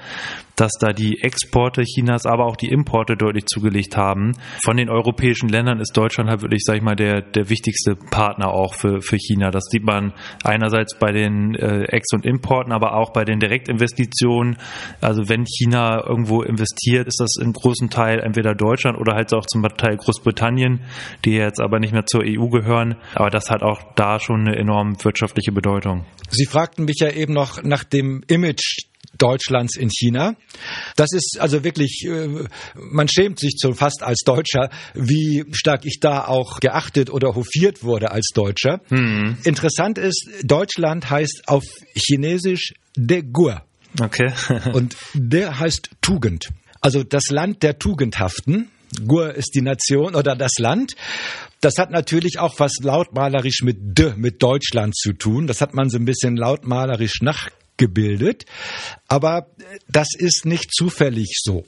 dass 0.57 0.73
da 0.81 0.93
die 0.93 1.21
Exporte 1.23 1.83
Chinas, 1.83 2.27
aber 2.27 2.47
auch 2.47 2.57
die 2.57 2.69
Importe 2.69 3.17
deutlich 3.17 3.47
zugelegt 3.47 3.97
haben. 3.97 4.33
Von 4.65 4.77
den 4.77 4.89
europäischen 4.89 5.49
Ländern 5.49 5.79
ist 5.79 5.97
Deutschland 5.97 6.29
halt 6.29 6.43
wirklich, 6.43 6.63
sag 6.65 6.77
ich 6.77 6.83
mal, 6.83 6.97
der, 6.97 7.23
der 7.23 7.49
wichtigste 7.49 7.95
Partner 7.95 8.49
auch 8.49 8.75
für, 8.75 9.01
für 9.01 9.17
China. 9.17 9.51
Das 9.51 9.65
sieht 9.71 9.85
man 9.85 10.13
einerseits 10.43 10.99
bei 10.99 11.13
den 11.13 11.55
äh, 11.55 11.85
Ex- 11.85 12.13
und 12.13 12.27
Importen, 12.27 12.73
aber 12.73 12.95
auch 12.95 13.13
bei 13.13 13.25
den 13.25 13.39
Direktinvestitionen. 13.39 14.57
Also 15.01 15.29
wenn 15.29 15.45
China 15.45 16.05
irgendwo 16.05 16.43
investiert, 16.43 17.07
ist 17.07 17.21
das 17.21 17.37
im 17.41 17.53
großen 17.53 17.89
Teil 17.89 18.21
entweder 18.21 18.55
Deutschland 18.55 18.99
oder 18.99 19.15
halt 19.15 19.33
auch 19.35 19.47
zum 19.47 19.63
Teil 19.63 19.97
Großbritannien, 19.97 20.81
die 21.25 21.33
jetzt 21.33 21.61
aber 21.61 21.79
nicht 21.79 21.93
mehr 21.93 22.07
zur 22.07 22.23
EU 22.25 22.49
gehören. 22.49 22.97
Aber 23.15 23.31
das 23.31 23.51
hat 23.51 23.63
auch 23.63 23.81
da 23.95 24.19
schon 24.19 24.41
eine 24.41 24.57
enorm 24.57 24.97
wirtschaftliche 25.05 25.53
Bedeutung. 25.53 26.05
Sie 26.31 26.47
fragten 26.47 26.85
mich 26.85 26.97
ja 27.01 27.11
eben 27.11 27.33
noch 27.33 27.63
nach 27.63 27.85
dem 27.85 28.23
Image 28.27 28.89
Deutschlands 29.19 29.77
in 29.77 29.91
China. 29.91 30.37
Das 30.97 31.13
ist 31.13 31.39
also 31.41 31.65
wirklich, 31.65 32.05
äh, 32.07 32.29
man 32.75 33.09
schämt 33.09 33.39
sich 33.39 33.57
schon 33.61 33.75
fast 33.75 34.03
als 34.03 34.21
Deutscher, 34.25 34.71
wie 34.95 35.45
stark 35.53 35.85
ich 35.85 35.99
da 36.01 36.27
auch 36.27 36.61
geachtet 36.61 37.11
oder 37.11 37.35
hofiert 37.35 37.83
wurde 37.83 38.11
als 38.11 38.29
Deutscher. 38.35 38.81
Mhm. 38.91 39.39
Interessant 39.45 39.99
ist, 39.99 40.29
Deutschland 40.43 41.11
heißt 41.11 41.43
auf 41.47 41.65
Chinesisch 41.95 42.75
De 42.97 43.23
Gur. 43.23 43.63
Okay. 44.01 44.33
Und 44.73 44.97
der 45.15 45.59
heißt 45.59 45.91
Tugend. 46.01 46.51
Also 46.81 47.03
das 47.03 47.31
Land 47.31 47.63
der 47.63 47.79
Tugendhaften. 47.79 48.71
Gur 49.07 49.35
ist 49.35 49.55
die 49.55 49.61
Nation 49.61 50.15
oder 50.15 50.35
das 50.35 50.53
Land. 50.59 50.95
Das 51.61 51.77
hat 51.79 51.91
natürlich 51.91 52.39
auch 52.39 52.59
was 52.59 52.77
lautmalerisch 52.81 53.63
mit 53.63 53.77
D, 53.81 54.15
mit 54.17 54.43
Deutschland 54.43 54.97
zu 54.97 55.13
tun. 55.13 55.47
Das 55.47 55.61
hat 55.61 55.75
man 55.75 55.91
so 55.91 55.99
ein 55.99 56.05
bisschen 56.05 56.37
lautmalerisch 56.37 57.21
nachgebildet. 57.79 58.45
Aber 59.07 59.49
das 59.89 60.09
ist 60.17 60.45
nicht 60.45 60.75
zufällig 60.75 61.39
so. 61.43 61.65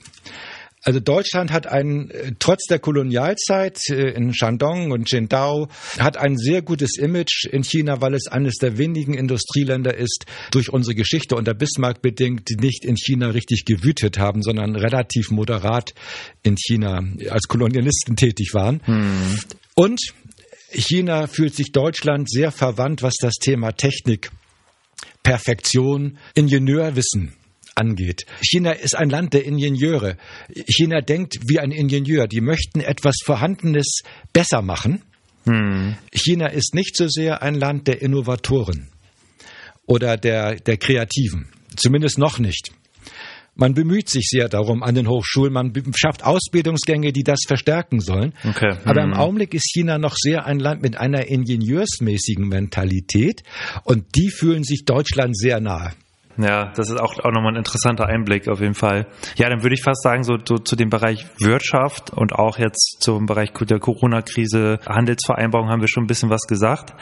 Also 0.83 0.99
Deutschland 0.99 1.53
hat 1.53 1.67
ein, 1.67 2.11
äh, 2.11 2.33
trotz 2.39 2.65
der 2.65 2.79
Kolonialzeit 2.79 3.79
äh, 3.91 4.13
in 4.13 4.33
Shandong 4.33 4.93
und 4.93 5.07
Qingdao, 5.07 5.69
hat 5.99 6.17
ein 6.17 6.39
sehr 6.39 6.63
gutes 6.63 6.97
Image 6.97 7.45
in 7.51 7.65
China, 7.65 8.01
weil 8.01 8.15
es 8.15 8.29
eines 8.29 8.55
der 8.55 8.79
wenigen 8.79 9.13
Industrieländer 9.13 9.95
ist, 9.95 10.25
durch 10.53 10.73
unsere 10.73 10.95
Geschichte 10.95 11.37
unter 11.37 11.53
Bismarck 11.53 12.01
bedingt, 12.01 12.49
die 12.49 12.57
nicht 12.57 12.87
in 12.87 12.97
China 12.97 13.29
richtig 13.29 13.67
gewütet 13.67 14.19
haben, 14.19 14.43
sondern 14.43 14.75
relativ 14.75 15.31
moderat 15.31 15.93
in 16.43 16.57
China 16.57 17.05
als 17.29 17.47
Kolonialisten 17.47 18.17
tätig 18.17 18.55
waren. 18.55 18.81
Hm. 18.87 19.39
Und 19.75 20.01
China 20.73 21.27
fühlt 21.27 21.55
sich 21.55 21.73
Deutschland 21.73 22.31
sehr 22.31 22.53
verwandt, 22.53 23.03
was 23.03 23.17
das 23.21 23.35
Thema 23.35 23.73
Technik, 23.73 24.31
Perfektion, 25.23 26.19
Ingenieurwissen 26.35 27.35
angeht. 27.75 28.27
China 28.43 28.73
ist 28.73 28.97
ein 28.97 29.11
Land 29.11 29.33
der 29.35 29.45
Ingenieure. 29.45 30.17
China 30.69 31.01
denkt 31.01 31.39
wie 31.49 31.59
ein 31.59 31.71
Ingenieur. 31.71 32.27
Die 32.27 32.41
möchten 32.41 32.81
etwas 32.81 33.17
Vorhandenes 33.25 34.03
besser 34.33 34.63
machen. 34.63 35.03
Hm. 35.45 35.97
China 36.13 36.49
ist 36.49 36.75
nicht 36.75 36.97
so 36.97 37.09
sehr 37.09 37.43
ein 37.43 37.55
Land 37.55 37.89
der 37.89 38.03
Innovatoren 38.03 38.89
oder 39.87 40.17
der, 40.17 40.57
der 40.57 40.77
Kreativen. 40.77 41.49
Zumindest 41.77 42.19
noch 42.19 42.39
nicht. 42.39 42.73
Man 43.55 43.75
bemüht 43.75 44.09
sich 44.09 44.27
sehr 44.29 44.49
darum 44.49 44.83
an 44.83 44.95
den 44.95 45.09
Hochschulen, 45.09 45.53
man 45.53 45.73
schafft 45.95 46.25
Ausbildungsgänge, 46.25 47.13
die 47.13 47.23
das 47.23 47.41
verstärken 47.47 48.01
sollen. 48.01 48.33
Okay. 48.49 48.77
Aber 48.85 49.03
im 49.03 49.13
hm. 49.13 49.19
Augenblick 49.19 49.55
ist 49.55 49.71
China 49.73 49.99
noch 49.99 50.15
sehr 50.17 50.47
ein 50.47 50.59
Land 50.59 50.83
mit 50.83 50.97
einer 50.97 51.27
ingenieursmäßigen 51.27 52.49
Mentalität 52.49 53.43
und 53.85 54.15
die 54.17 54.31
fühlen 54.31 54.65
sich 54.65 54.85
Deutschland 54.85 55.37
sehr 55.37 55.61
nahe. 55.61 55.93
Ja, 56.37 56.73
das 56.75 56.89
ist 56.89 57.01
auch, 57.01 57.19
auch 57.19 57.33
nochmal 57.33 57.53
ein 57.53 57.57
interessanter 57.57 58.07
Einblick 58.07 58.49
auf 58.49 58.61
jeden 58.61 58.75
Fall. 58.75 59.07
Ja, 59.37 59.51
dann 59.51 59.63
würde 59.63 59.75
ich 59.75 59.83
fast 59.83 60.03
sagen, 60.03 60.23
so, 60.23 60.39
so 60.43 60.57
zu 60.57 60.77
dem 60.77 60.89
Bereich 60.89 61.27
Wirtschaft 61.39 62.11
und 62.11 62.33
auch 62.33 62.59
jetzt 62.59 62.99
zum 63.01 63.27
Bereich 63.27 63.51
der 63.53 63.79
Corona-Krise, 63.79 64.79
Handelsvereinbarung 64.87 65.69
haben 65.69 65.81
wir 65.81 65.89
schon 65.89 66.05
ein 66.05 66.07
bisschen 66.07 66.31
was 66.31 66.43
gesagt. 66.43 66.95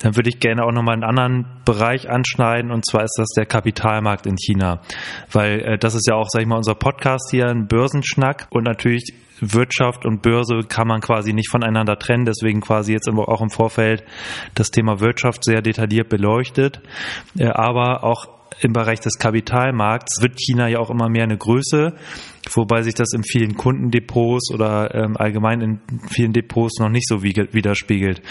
Dann 0.00 0.16
würde 0.16 0.28
ich 0.28 0.40
gerne 0.40 0.64
auch 0.64 0.72
nochmal 0.72 0.94
einen 0.94 1.04
anderen 1.04 1.46
Bereich 1.64 2.10
anschneiden 2.10 2.70
und 2.70 2.84
zwar 2.84 3.04
ist 3.04 3.16
das 3.16 3.28
der 3.36 3.46
Kapitalmarkt 3.46 4.26
in 4.26 4.36
China. 4.36 4.80
Weil 5.30 5.60
äh, 5.60 5.78
das 5.78 5.94
ist 5.94 6.06
ja 6.08 6.16
auch, 6.16 6.28
sag 6.28 6.42
ich 6.42 6.48
mal, 6.48 6.56
unser 6.56 6.74
Podcast 6.74 7.30
hier, 7.30 7.46
ein 7.46 7.68
Börsenschnack 7.68 8.48
und 8.50 8.64
natürlich 8.64 9.14
Wirtschaft 9.42 10.06
und 10.06 10.22
Börse 10.22 10.60
kann 10.68 10.86
man 10.86 11.00
quasi 11.00 11.32
nicht 11.32 11.50
voneinander 11.50 11.98
trennen. 11.98 12.24
Deswegen 12.24 12.60
quasi 12.60 12.92
jetzt 12.92 13.08
auch 13.08 13.42
im 13.42 13.50
Vorfeld 13.50 14.04
das 14.54 14.70
Thema 14.70 15.00
Wirtschaft 15.00 15.44
sehr 15.44 15.60
detailliert 15.60 16.08
beleuchtet. 16.08 16.80
Äh, 17.36 17.48
aber 17.48 18.04
auch 18.04 18.28
im 18.60 18.72
Bereich 18.72 19.00
des 19.00 19.18
Kapitalmarkts 19.18 20.22
wird 20.22 20.38
China 20.38 20.68
ja 20.68 20.78
auch 20.78 20.90
immer 20.90 21.08
mehr 21.08 21.24
eine 21.24 21.36
Größe, 21.36 21.94
wobei 22.52 22.82
sich 22.82 22.94
das 22.94 23.12
in 23.12 23.24
vielen 23.24 23.56
Kundendepots 23.56 24.52
oder 24.52 24.94
ähm, 24.94 25.16
allgemein 25.16 25.60
in 25.60 25.80
vielen 26.08 26.32
Depots 26.32 26.78
noch 26.78 26.90
nicht 26.90 27.08
so 27.08 27.22
widerspiegelt. 27.22 28.22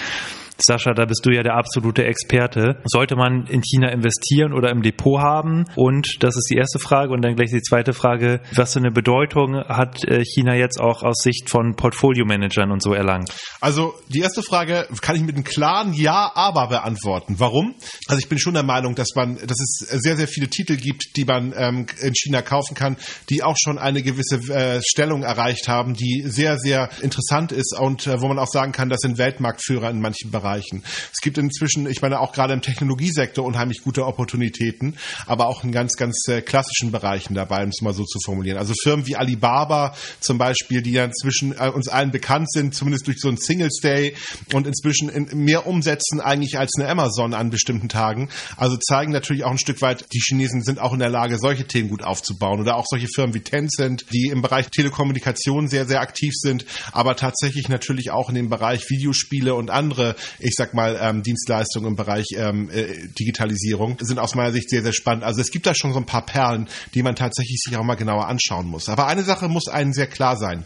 Sascha, 0.63 0.93
da 0.93 1.06
bist 1.06 1.26
du 1.26 1.32
ja 1.32 1.43
der 1.43 1.56
absolute 1.56 2.04
Experte. 2.04 2.78
Sollte 2.86 3.15
man 3.15 3.45
in 3.47 3.62
China 3.62 3.89
investieren 3.89 4.54
oder 4.54 4.69
im 4.69 4.82
Depot 4.82 5.19
haben? 5.19 5.65
Und 5.76 6.17
das 6.19 6.36
ist 6.36 6.50
die 6.52 6.58
erste 6.58 6.80
Frage. 6.80 7.12
Und 7.12 7.21
dann 7.21 7.36
gleich 7.36 7.52
die 7.52 7.62
zweite 7.62 7.93
Frage. 7.93 8.41
Was 8.56 8.74
für 8.74 8.80
eine 8.80 8.91
Bedeutung 8.91 9.56
hat 9.56 10.04
äh, 10.06 10.24
China 10.24 10.56
jetzt 10.56 10.80
auch 10.80 11.04
aus 11.04 11.21
Sicht 11.24 11.50
von 11.50 11.76
Portfolio-Managern 11.76 12.71
und 12.71 12.84
so 12.84 12.93
erlangt? 12.93 13.32
Also 13.60 13.93
die 14.10 14.19
erste 14.19 14.43
Frage 14.43 14.88
kann 15.02 15.15
ich 15.15 15.24
mit 15.24 15.36
einem 15.36 15.43
klaren 15.43 15.93
Ja, 15.93 16.32
aber 16.36 16.67
beantworten. 16.67 17.36
Warum? 17.39 17.76
Also 18.08 18.19
ich 18.19 18.30
bin 18.30 18.39
schon 18.39 18.54
der 18.54 18.63
Meinung, 18.63 18.95
dass 18.95 19.10
man, 19.15 19.36
dass 19.36 19.60
es 19.60 19.88
sehr, 20.02 20.15
sehr 20.15 20.28
viele 20.28 20.47
Titel 20.47 20.78
gibt, 20.78 21.15
die 21.15 21.26
man 21.26 21.54
ähm, 21.56 21.86
in 22.02 22.13
China 22.13 22.41
kaufen 22.41 22.76
kann, 22.76 22.97
die 23.30 23.43
auch 23.43 23.58
schon 23.58 23.78
eine 23.78 24.02
gewisse 24.02 24.38
äh, 24.54 24.82
Stellung 24.86 25.24
erreicht 25.24 25.67
haben, 25.67 25.93
die 25.93 26.24
sehr, 26.28 26.58
sehr 26.58 26.89
interessant 27.02 27.52
ist 27.52 27.78
und 27.80 28.08
äh, 28.08 28.21
wo 28.21 28.28
man 28.28 28.39
auch 28.39 28.47
sagen 28.47 28.71
kann, 28.71 28.89
das 28.89 29.00
sind 29.00 29.17
Weltmarktführer 29.17 29.89
in 29.89 30.00
manchen 30.00 30.30
Bereichen 30.32 30.51
erreichen. 30.52 30.84
Es 31.12 31.22
gibt 31.22 31.38
inzwischen, 31.38 31.88
ich 31.90 32.02
meine, 32.02 32.20
auch 32.20 32.34
gerade 32.34 32.54
im 32.54 32.62
Technologiesektor 32.62 33.46
unheimlich 33.46 33.82
gute 33.84 34.06
Opportunitäten, 34.06 34.98
aber 35.26 35.48
auch 35.48 35.64
in 35.64 35.72
ganz, 35.72 35.94
ganz 35.94 36.28
äh, 36.28 36.42
klassischen 36.42 36.92
Bereichen 36.92 37.34
dabei, 37.34 37.64
um 37.64 37.70
es 37.70 37.82
mal 37.82 37.94
so 37.94 38.04
zu 38.04 38.20
formulieren. 38.24 38.58
Also 38.58 38.74
Firmen 38.84 39.08
wie 39.08 39.16
Alibaba 39.16 39.96
zum 40.20 40.38
Beispiel, 40.38 40.82
die 40.82 40.92
ja 40.92 41.06
inzwischen 41.06 41.54
äh, 41.58 41.70
uns 41.70 41.88
allen 41.88 42.12
bekannt 42.12 42.52
sind, 42.52 42.76
zumindest 42.76 43.08
durch 43.08 43.20
so 43.20 43.28
einen 43.28 43.38
Singles 43.38 43.80
Day 43.82 44.16
und 44.54 44.68
inzwischen 44.68 45.10
in 45.10 45.30
mehr 45.34 45.66
umsetzen 45.68 46.20
eigentlich 46.20 46.58
als 46.58 46.74
eine 46.78 46.90
Amazon 46.90 47.34
an 47.34 47.50
bestimmten 47.50 47.90
Tagen. 47.90 48.30
Also 48.58 48.78
zeigen 48.78 49.12
natürlich 49.12 49.44
auch 49.44 49.52
ein 49.52 49.58
Stück 49.58 49.82
weit, 49.82 50.06
die 50.14 50.20
Chinesen 50.20 50.64
sind 50.64 50.80
auch 50.80 50.94
in 50.94 51.00
der 51.00 51.10
Lage, 51.10 51.38
solche 51.40 51.66
Themen 51.66 51.90
gut 51.90 52.04
aufzubauen 52.04 52.60
oder 52.60 52.76
auch 52.76 52.86
solche 52.88 53.08
Firmen 53.14 53.34
wie 53.34 53.42
Tencent, 53.42 54.06
die 54.12 54.28
im 54.28 54.42
Bereich 54.42 54.70
Telekommunikation 54.70 55.68
sehr, 55.68 55.86
sehr 55.86 56.02
aktiv 56.02 56.34
sind, 56.36 56.66
aber 56.92 57.16
tatsächlich 57.16 57.70
natürlich 57.70 58.12
auch 58.12 58.30
in 58.30 58.36
dem 58.36 58.50
Bereich 58.50 58.90
Videospiele 58.90 59.56
und 59.56 59.70
andere 59.70 60.16
ich 60.42 60.56
sag 60.56 60.74
mal, 60.74 60.98
ähm, 61.02 61.24
Dienstleistungen 61.24 61.88
im 61.88 61.96
Bereich 61.96 62.26
ähm, 62.36 62.70
äh, 62.70 63.08
Digitalisierung 63.20 63.98
sind 64.00 64.20
aus 64.20 64.36
meiner 64.36 64.52
Sicht 64.52 64.70
sehr, 64.70 64.84
sehr 64.84 64.94
spannend. 64.94 65.24
Also 65.24 65.42
es 65.42 65.52
gibt 65.52 65.66
da 65.66 65.74
schon 65.76 65.94
so 65.94 66.00
ein 66.00 66.06
paar 66.06 66.26
Perlen, 66.26 66.68
die 66.94 67.04
man 67.04 67.16
tatsächlich 67.16 67.60
sich 67.60 67.78
auch 67.78 67.84
mal 67.84 67.96
genauer 67.96 68.28
anschauen 68.28 68.68
muss. 68.68 68.90
Aber 68.90 69.08
eine 69.08 69.24
Sache 69.24 69.48
muss 69.48 69.68
einem 69.68 69.94
sehr 69.94 70.08
klar 70.08 70.38
sein. 70.38 70.66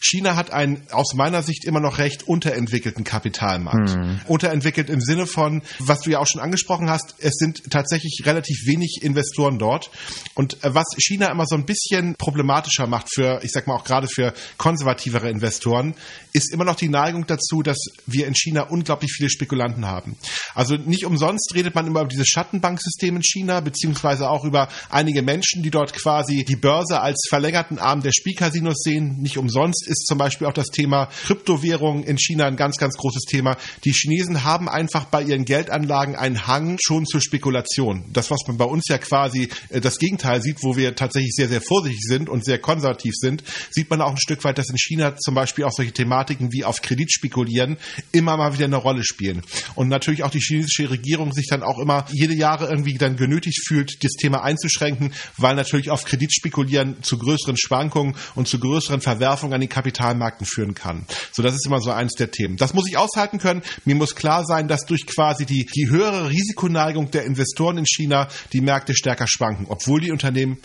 China 0.00 0.36
hat 0.36 0.52
einen 0.52 0.86
aus 0.90 1.14
meiner 1.14 1.42
Sicht 1.42 1.64
immer 1.64 1.80
noch 1.80 1.98
recht 1.98 2.26
unterentwickelten 2.28 3.04
Kapitalmarkt. 3.04 3.96
Mhm. 3.96 4.20
Unterentwickelt 4.26 4.90
im 4.90 5.00
Sinne 5.00 5.26
von, 5.26 5.62
was 5.78 6.00
du 6.00 6.10
ja 6.10 6.18
auch 6.18 6.26
schon 6.26 6.40
angesprochen 6.40 6.88
hast, 6.88 7.14
es 7.18 7.34
sind 7.34 7.70
tatsächlich 7.70 8.22
relativ 8.24 8.66
wenig 8.66 9.00
Investoren 9.02 9.58
dort. 9.58 9.90
Und 10.34 10.62
äh, 10.64 10.74
was 10.74 10.86
China 10.98 11.30
immer 11.30 11.46
so 11.46 11.56
ein 11.56 11.64
bisschen 11.64 12.14
problematischer 12.16 12.86
macht 12.86 13.08
für, 13.12 13.40
ich 13.42 13.50
sag 13.52 13.66
mal 13.66 13.74
auch 13.74 13.84
gerade 13.84 14.08
für 14.08 14.32
konservativere 14.56 15.28
Investoren, 15.28 15.94
ist 16.32 16.52
immer 16.52 16.64
noch 16.64 16.76
die 16.76 16.88
Neigung 16.88 17.26
dazu, 17.26 17.62
dass 17.62 17.78
wir 18.06 18.26
in 18.26 18.34
China 18.34 18.62
unglaublich 18.62 19.12
viele 19.12 19.30
Spekulanten 19.30 19.86
haben. 19.86 20.16
Also 20.54 20.76
nicht 20.76 21.04
umsonst 21.04 21.52
redet 21.54 21.74
man 21.74 21.86
immer 21.86 22.00
über 22.00 22.08
dieses 22.08 22.28
Schattenbanksystem 22.28 23.16
in 23.16 23.22
China, 23.22 23.60
beziehungsweise 23.60 24.30
auch 24.30 24.44
über 24.44 24.68
einige 24.90 25.22
Menschen, 25.22 25.62
die 25.62 25.70
dort 25.70 25.92
quasi 25.92 26.44
die 26.44 26.56
Börse 26.56 27.00
als 27.00 27.26
verlängerten 27.28 27.78
Arm 27.78 28.02
der 28.02 28.12
Spielcasinos 28.12 28.82
sehen. 28.82 29.16
Nicht 29.20 29.38
umsonst 29.38 29.87
ist 29.88 30.06
zum 30.06 30.18
Beispiel 30.18 30.46
auch 30.46 30.52
das 30.52 30.68
Thema 30.68 31.06
Kryptowährung 31.26 32.04
in 32.04 32.18
China 32.18 32.46
ein 32.46 32.56
ganz, 32.56 32.76
ganz 32.76 32.96
großes 32.96 33.24
Thema. 33.24 33.56
Die 33.84 33.92
Chinesen 33.92 34.44
haben 34.44 34.68
einfach 34.68 35.06
bei 35.06 35.22
ihren 35.22 35.44
Geldanlagen 35.44 36.16
einen 36.16 36.46
Hang 36.46 36.78
schon 36.80 37.06
zur 37.06 37.20
Spekulation. 37.20 38.04
Das, 38.12 38.30
was 38.30 38.40
man 38.46 38.56
bei 38.56 38.64
uns 38.64 38.88
ja 38.88 38.98
quasi 38.98 39.48
äh, 39.70 39.80
das 39.80 39.98
Gegenteil 39.98 40.42
sieht, 40.42 40.62
wo 40.62 40.76
wir 40.76 40.94
tatsächlich 40.94 41.32
sehr, 41.34 41.48
sehr 41.48 41.60
vorsichtig 41.60 42.02
sind 42.02 42.28
und 42.28 42.44
sehr 42.44 42.58
konservativ 42.58 43.14
sind, 43.16 43.42
sieht 43.70 43.90
man 43.90 44.00
auch 44.00 44.10
ein 44.10 44.18
Stück 44.18 44.44
weit, 44.44 44.58
dass 44.58 44.70
in 44.70 44.78
China 44.78 45.16
zum 45.16 45.34
Beispiel 45.34 45.64
auch 45.64 45.72
solche 45.72 45.92
Thematiken 45.92 46.52
wie 46.52 46.64
auf 46.64 46.82
Kredit 46.82 47.12
spekulieren 47.12 47.78
immer 48.12 48.36
mal 48.36 48.54
wieder 48.54 48.64
eine 48.64 48.76
Rolle 48.76 49.04
spielen. 49.04 49.42
Und 49.74 49.88
natürlich 49.88 50.22
auch 50.22 50.30
die 50.30 50.40
chinesische 50.40 50.90
Regierung 50.90 51.32
sich 51.32 51.46
dann 51.48 51.62
auch 51.62 51.78
immer 51.78 52.04
jede 52.12 52.34
Jahre 52.34 52.68
irgendwie 52.68 52.94
dann 52.94 53.16
genötigt 53.16 53.66
fühlt, 53.66 54.02
das 54.04 54.12
Thema 54.12 54.42
einzuschränken, 54.42 55.12
weil 55.36 55.54
natürlich 55.54 55.90
auf 55.90 56.04
Kredit 56.04 56.32
spekulieren 56.32 57.02
zu 57.02 57.18
größeren 57.18 57.56
Schwankungen 57.56 58.14
und 58.34 58.48
zu 58.48 58.58
größeren 58.58 59.00
Verwerfungen 59.00 59.54
an 59.54 59.60
den 59.60 59.68
Kapitalmärkten 59.78 60.44
führen 60.44 60.74
kann. 60.74 61.06
So, 61.32 61.40
das 61.40 61.54
ist 61.54 61.64
immer 61.64 61.80
so 61.80 61.92
eins 61.92 62.14
der 62.14 62.32
Themen. 62.32 62.56
Das 62.56 62.74
muss 62.74 62.88
ich 62.88 62.96
aushalten 62.96 63.38
können. 63.38 63.62
Mir 63.84 63.94
muss 63.94 64.16
klar 64.16 64.44
sein, 64.44 64.66
dass 64.66 64.86
durch 64.86 65.06
quasi 65.06 65.46
die, 65.46 65.66
die 65.66 65.88
höhere 65.88 66.30
Risikoneigung 66.30 67.12
der 67.12 67.24
Investoren 67.24 67.78
in 67.78 67.86
China 67.86 68.26
die 68.52 68.60
Märkte 68.60 68.94
stärker 68.94 69.26
schwanken, 69.28 69.66
obwohl 69.68 70.00
die 70.00 70.10
Unternehmen 70.10 70.58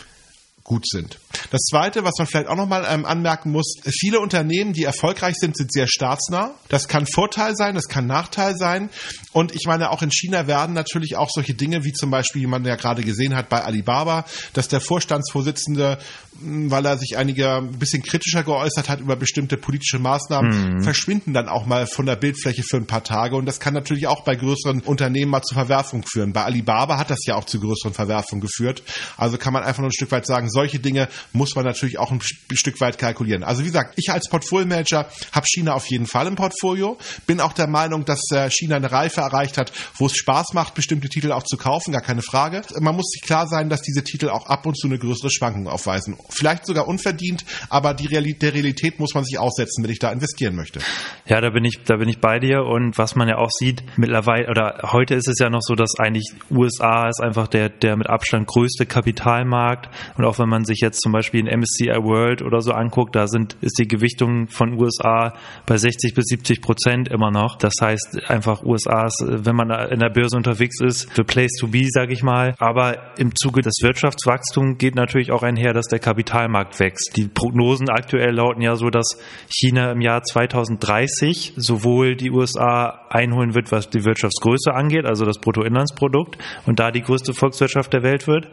gut 0.64 0.88
sind. 0.88 1.18
Das 1.50 1.60
Zweite, 1.64 2.04
was 2.04 2.14
man 2.16 2.26
vielleicht 2.26 2.48
auch 2.48 2.56
nochmal 2.56 2.86
ähm, 2.88 3.04
anmerken 3.04 3.50
muss, 3.50 3.74
viele 3.84 4.18
Unternehmen, 4.18 4.72
die 4.72 4.84
erfolgreich 4.84 5.34
sind, 5.36 5.56
sind 5.56 5.70
sehr 5.70 5.86
staatsnah. 5.86 6.54
Das 6.70 6.88
kann 6.88 7.06
Vorteil 7.06 7.54
sein, 7.54 7.74
das 7.74 7.86
kann 7.86 8.06
Nachteil 8.06 8.56
sein. 8.56 8.88
Und 9.32 9.54
ich 9.54 9.66
meine, 9.66 9.90
auch 9.90 10.00
in 10.00 10.10
China 10.10 10.46
werden 10.46 10.74
natürlich 10.74 11.16
auch 11.16 11.28
solche 11.30 11.52
Dinge, 11.52 11.84
wie 11.84 11.92
zum 11.92 12.10
Beispiel, 12.10 12.42
wie 12.42 12.46
man 12.46 12.64
ja 12.64 12.76
gerade 12.76 13.02
gesehen 13.02 13.36
hat 13.36 13.50
bei 13.50 13.62
Alibaba, 13.62 14.24
dass 14.54 14.68
der 14.68 14.80
Vorstandsvorsitzende, 14.80 15.98
hm, 16.40 16.70
weil 16.70 16.86
er 16.86 16.96
sich 16.96 17.18
einige 17.18 17.56
ein 17.56 17.78
bisschen 17.78 18.02
kritischer 18.02 18.42
geäußert 18.42 18.88
hat 18.88 19.00
über 19.00 19.16
bestimmte 19.16 19.58
politische 19.58 19.98
Maßnahmen, 19.98 20.76
mhm. 20.76 20.82
verschwinden 20.82 21.34
dann 21.34 21.48
auch 21.48 21.66
mal 21.66 21.86
von 21.86 22.06
der 22.06 22.16
Bildfläche 22.16 22.62
für 22.62 22.78
ein 22.78 22.86
paar 22.86 23.04
Tage. 23.04 23.36
Und 23.36 23.44
das 23.44 23.60
kann 23.60 23.74
natürlich 23.74 24.06
auch 24.06 24.24
bei 24.24 24.34
größeren 24.34 24.80
Unternehmen 24.80 25.30
mal 25.30 25.42
zu 25.42 25.54
Verwerfung 25.54 26.04
führen. 26.10 26.32
Bei 26.32 26.44
Alibaba 26.44 26.96
hat 26.96 27.10
das 27.10 27.26
ja 27.26 27.34
auch 27.34 27.44
zu 27.44 27.60
größeren 27.60 27.92
Verwerfungen 27.92 28.40
geführt. 28.40 28.82
Also 29.18 29.36
kann 29.36 29.52
man 29.52 29.62
einfach 29.62 29.80
nur 29.80 29.90
ein 29.90 29.92
Stück 29.92 30.10
weit 30.10 30.26
sagen, 30.26 30.48
solche 30.54 30.78
Dinge 30.78 31.08
muss 31.32 31.54
man 31.54 31.64
natürlich 31.64 31.98
auch 31.98 32.10
ein 32.10 32.20
Stück 32.22 32.80
weit 32.80 32.96
kalkulieren. 32.96 33.44
Also 33.44 33.62
wie 33.62 33.66
gesagt, 33.66 33.94
ich 33.96 34.10
als 34.10 34.28
Portfolio-Manager 34.30 35.06
habe 35.32 35.46
China 35.46 35.74
auf 35.74 35.86
jeden 35.86 36.06
Fall 36.06 36.26
im 36.26 36.36
Portfolio. 36.36 36.96
Bin 37.26 37.40
auch 37.40 37.52
der 37.52 37.66
Meinung, 37.66 38.04
dass 38.04 38.20
äh, 38.30 38.48
China 38.50 38.76
eine 38.76 38.90
Reife 38.90 39.20
erreicht 39.20 39.58
hat, 39.58 39.72
wo 39.98 40.06
es 40.06 40.16
Spaß 40.16 40.54
macht, 40.54 40.74
bestimmte 40.74 41.08
Titel 41.08 41.32
auch 41.32 41.42
zu 41.42 41.56
kaufen, 41.56 41.92
gar 41.92 42.00
keine 42.00 42.22
Frage. 42.22 42.62
Man 42.80 42.96
muss 42.96 43.10
sich 43.10 43.22
klar 43.22 43.46
sein, 43.46 43.68
dass 43.68 43.82
diese 43.82 44.02
Titel 44.02 44.30
auch 44.30 44.46
ab 44.46 44.64
und 44.64 44.78
zu 44.78 44.86
eine 44.86 44.98
größere 44.98 45.30
Schwankung 45.30 45.68
aufweisen. 45.68 46.16
Vielleicht 46.30 46.66
sogar 46.66 46.88
unverdient, 46.88 47.44
aber 47.68 47.92
die 47.94 48.06
Realität, 48.06 48.42
der 48.42 48.54
Realität 48.54 49.00
muss 49.00 49.14
man 49.14 49.24
sich 49.24 49.38
aussetzen, 49.38 49.82
wenn 49.82 49.90
ich 49.90 49.98
da 49.98 50.12
investieren 50.12 50.54
möchte. 50.54 50.80
Ja, 51.26 51.40
da 51.40 51.50
bin 51.50 51.64
ich, 51.64 51.80
da 51.84 51.96
bin 51.96 52.08
ich 52.08 52.20
bei 52.20 52.38
dir 52.38 52.62
und 52.62 52.96
was 52.98 53.16
man 53.16 53.28
ja 53.28 53.36
auch 53.38 53.50
sieht, 53.50 53.82
mittlerweile 53.96 54.48
oder 54.48 54.92
heute 54.92 55.14
ist 55.14 55.28
es 55.28 55.38
ja 55.38 55.50
noch 55.50 55.62
so, 55.62 55.74
dass 55.74 55.98
eigentlich 55.98 56.32
USA 56.50 57.08
ist 57.08 57.20
einfach 57.20 57.48
der, 57.48 57.70
der 57.70 57.96
mit 57.96 58.08
Abstand 58.08 58.46
größte 58.46 58.86
Kapitalmarkt 58.86 59.88
und 60.16 60.24
auch 60.24 60.38
wenn 60.38 60.43
man 60.48 60.64
sich 60.64 60.80
jetzt 60.80 61.00
zum 61.00 61.12
Beispiel 61.12 61.46
in 61.46 61.60
MSCI 61.60 62.02
World 62.02 62.42
oder 62.42 62.60
so 62.60 62.72
anguckt, 62.72 63.16
da 63.16 63.26
sind, 63.26 63.56
ist 63.60 63.78
die 63.78 63.88
Gewichtung 63.88 64.48
von 64.48 64.80
USA 64.80 65.34
bei 65.66 65.76
60 65.76 66.14
bis 66.14 66.26
70 66.26 66.60
Prozent 66.60 67.08
immer 67.08 67.30
noch. 67.30 67.56
Das 67.56 67.74
heißt 67.80 68.30
einfach 68.30 68.62
USA 68.62 69.04
wenn 69.44 69.56
man 69.56 69.70
in 69.90 70.00
der 70.00 70.10
Börse 70.10 70.36
unterwegs 70.36 70.80
ist, 70.80 71.14
the 71.16 71.22
place 71.22 71.52
to 71.60 71.68
be, 71.68 71.86
sage 71.88 72.12
ich 72.12 72.22
mal. 72.22 72.54
Aber 72.58 73.18
im 73.18 73.34
Zuge 73.34 73.60
des 73.60 73.74
Wirtschaftswachstums 73.82 74.78
geht 74.78 74.94
natürlich 74.94 75.32
auch 75.32 75.42
einher, 75.42 75.72
dass 75.72 75.86
der 75.86 75.98
Kapitalmarkt 75.98 76.78
wächst. 76.80 77.16
Die 77.16 77.28
Prognosen 77.28 77.88
aktuell 77.88 78.34
lauten 78.34 78.62
ja 78.62 78.76
so, 78.76 78.90
dass 78.90 79.18
China 79.48 79.92
im 79.92 80.00
Jahr 80.00 80.22
2030 80.22 81.54
sowohl 81.56 82.16
die 82.16 82.30
USA 82.30 83.06
einholen 83.10 83.54
wird, 83.54 83.70
was 83.72 83.90
die 83.90 84.04
Wirtschaftsgröße 84.04 84.72
angeht, 84.72 85.04
also 85.04 85.24
das 85.24 85.38
Bruttoinlandsprodukt, 85.38 86.38
und 86.66 86.80
da 86.80 86.90
die 86.90 87.02
größte 87.02 87.32
Volkswirtschaft 87.32 87.92
der 87.92 88.02
Welt 88.02 88.26
wird, 88.26 88.48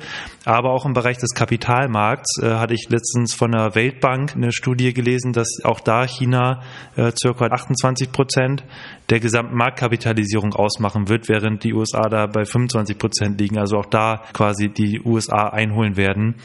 aber 0.46 0.72
auch 0.72 0.86
im 0.86 0.94
Bereich 0.94 1.18
des 1.18 1.34
Kapitalmarkts 1.34 1.81
äh, 1.88 2.56
hatte 2.56 2.74
ich 2.74 2.88
letztens 2.90 3.34
von 3.34 3.52
der 3.52 3.76
Weltbank 3.76 4.36
eine 4.36 4.52
Studie 4.52 4.94
gelesen, 4.94 5.34
dass 5.34 5.48
auch 5.64 5.80
da 5.80 6.06
China 6.06 6.62
äh, 6.96 7.12
circa 7.12 7.46
28 7.46 8.12
Prozent 8.12 8.64
der 9.10 9.20
gesamten 9.20 9.56
Marktkapitalisierung 9.56 10.54
ausmachen 10.54 11.10
wird, 11.10 11.30
während 11.30 11.64
die 11.64 11.74
USA 11.74 12.10
da 12.10 12.28
bei 12.28 12.46
25 12.46 12.98
Prozent 12.98 13.40
liegen. 13.40 13.58
Also 13.58 13.78
auch 13.78 13.86
da 13.86 14.24
quasi 14.34 14.70
die 14.70 15.02
USA 15.02 15.50
einholen 15.50 15.98
werden. 15.98 16.36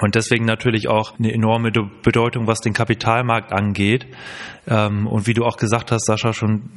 Und 0.00 0.14
deswegen 0.14 0.44
natürlich 0.44 0.88
auch 0.88 1.18
eine 1.18 1.32
enorme 1.32 1.70
Bedeutung, 1.70 2.46
was 2.46 2.60
den 2.60 2.74
Kapitalmarkt 2.74 3.52
angeht. 3.52 4.06
Ähm, 4.68 5.06
und 5.06 5.26
wie 5.26 5.32
du 5.32 5.44
auch 5.44 5.56
gesagt 5.56 5.90
hast, 5.90 6.04
Sascha, 6.04 6.34
schon 6.34 6.70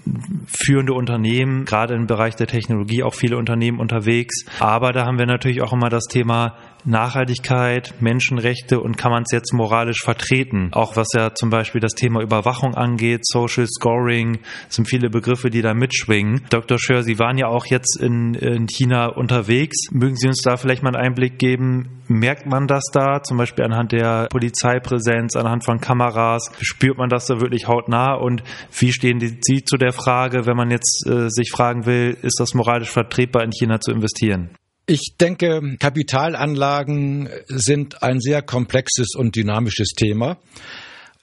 führende 0.48 0.94
Unternehmen, 0.94 1.66
gerade 1.66 1.96
im 1.96 2.08
Bereich 2.08 2.36
der 2.36 2.48
Technologie 2.48 3.04
auch 3.04 3.14
viele 3.14 3.38
Unternehmen 3.38 3.80
unterwegs. 3.80 4.46
Aber 4.60 4.94
da 4.94 5.06
haben 5.06 5.18
wir 5.18 5.26
natürlich 5.26 5.62
auch 5.62 5.74
immer 5.74 5.90
das 5.90 6.06
Thema 6.06 6.56
Nachhaltigkeit, 6.86 7.94
Menschenrechte 8.00 8.80
und 8.80 8.98
kann 8.98 9.12
man 9.12 9.24
es 9.24 9.32
jetzt 9.32 9.54
moralisch 9.54 10.02
vertreten? 10.04 10.70
Auch 10.72 10.96
was 10.96 11.08
ja 11.14 11.34
zum 11.34 11.50
Beispiel 11.50 11.82
das 11.82 11.94
Thema 11.94 12.22
Überwachung 12.22 12.76
angeht, 12.76 13.26
Social 13.26 13.68
Scoring, 13.68 14.40
sind 14.70 14.88
viele 14.88 15.10
Begriffe, 15.10 15.50
die 15.50 15.62
da 15.62 15.74
mitschwingen. 15.74 16.42
Dr. 16.50 16.78
Schör, 16.80 17.04
Sie 17.04 17.20
waren 17.20 17.38
ja 17.38 17.48
auch 17.48 17.66
jetzt 17.66 18.00
in, 18.00 18.34
in 18.34 18.68
China 18.68 19.08
unterwegs. 19.08 19.92
Mögen 19.92 20.16
Sie 20.16 20.28
uns 20.28 20.42
da 20.42 20.58
vielleicht 20.58 20.84
mal 20.84 20.96
einen 20.96 21.06
Einblick 21.08 21.38
geben? 21.40 22.04
Merkt 22.08 22.48
man 22.48 22.68
das 22.68 22.86
da, 22.92 23.22
zum 23.22 23.38
Beispiel 23.38 23.66
anhand 23.66 23.92
der 23.92 24.28
Polizeipräsenz, 24.32 25.36
anhand 25.36 25.64
von 25.64 25.80
Kameras? 25.80 26.52
Spürt 26.60 26.98
man 26.98 27.10
das 27.10 27.28
da 27.28 27.40
wirklich 27.40 27.68
hautnah? 27.68 28.16
Und 28.16 28.44
wie 28.78 28.92
stehen 28.92 29.20
Sie 29.20 29.64
zu 29.64 29.78
der 29.78 29.92
Frage, 29.92 30.46
wenn 30.46 30.58
man 30.58 30.72
jetzt 30.72 31.06
äh, 31.08 31.30
sich 31.30 31.52
fragen 31.52 31.86
will, 31.86 32.18
ist 32.22 32.40
das 32.40 32.54
moralisch 32.54 32.90
vertretbar, 32.90 33.44
in 33.44 33.52
China 33.52 33.80
zu 33.80 33.92
investieren? 33.92 34.50
Ich 34.90 35.14
denke, 35.22 35.78
Kapitalanlagen 35.78 37.30
sind 37.46 38.02
ein 38.02 38.20
sehr 38.20 38.42
komplexes 38.42 39.10
und 39.16 39.36
dynamisches 39.36 39.90
Thema. 39.90 40.40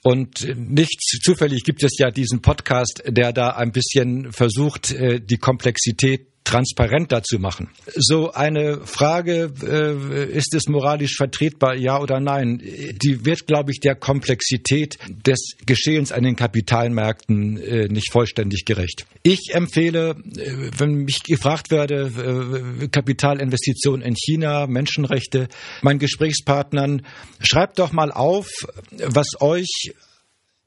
Und 0.05 0.47
nicht 0.57 1.01
zufällig 1.01 1.65
gibt 1.65 1.83
es 1.83 1.99
ja 1.99 2.13
diesen 2.13 2.43
Podcast, 2.43 3.03
der 3.09 3.33
da 3.33 3.57
ein 3.57 3.73
bisschen 3.73 4.31
versucht, 4.31 4.93
äh, 4.93 5.21
die 5.21 5.39
Komplexität 5.39 6.29
transparenter 6.47 7.23
zu 7.23 7.39
machen. 7.39 7.69
So 7.95 8.33
eine 8.33 8.87
Frage, 8.87 9.53
äh, 9.63 10.33
ist 10.33 10.55
es 10.55 10.69
moralisch 10.69 11.17
vertretbar, 11.17 11.75
ja 11.75 12.01
oder 12.01 12.21
nein, 12.21 12.59
die 12.59 13.25
wird, 13.25 13.47
glaube 13.47 13.73
ich, 13.73 13.81
der 13.81 13.97
Komplexität 13.97 14.97
des 15.09 15.57
Geschehens 15.67 16.13
an 16.13 16.23
den 16.23 16.37
Kapitalmärkten 16.37 17.59
äh, 17.59 17.89
nicht 17.89 18.13
vollständig 18.13 18.65
gerecht. 18.65 19.07
Ich 19.25 19.55
empfehle, 19.55 20.11
äh, 20.11 20.71
wenn 20.79 21.05
mich 21.05 21.25
gefragt 21.25 21.71
werde, 21.71 22.89
Kapitalinvestitionen 22.93 24.07
in 24.07 24.15
China, 24.15 24.69
Menschenrechte, 24.69 25.49
meinen 25.83 25.99
Gesprächspartnern, 25.99 27.03
schreibt 27.41 27.81
doch 27.81 27.93
mal 27.93 28.13
auf, 28.13 28.49
was 28.93 29.41
euch 29.41 29.91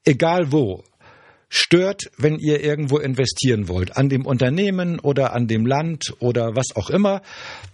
egal 0.04 0.52
wo, 0.52 0.84
stört, 1.50 2.10
wenn 2.16 2.38
ihr 2.38 2.62
irgendwo 2.62 2.98
investieren 2.98 3.68
wollt, 3.68 3.96
an 3.96 4.08
dem 4.08 4.24
Unternehmen 4.24 5.00
oder 5.00 5.34
an 5.34 5.48
dem 5.48 5.66
Land 5.66 6.14
oder 6.20 6.54
was 6.54 6.76
auch 6.76 6.88
immer, 6.88 7.22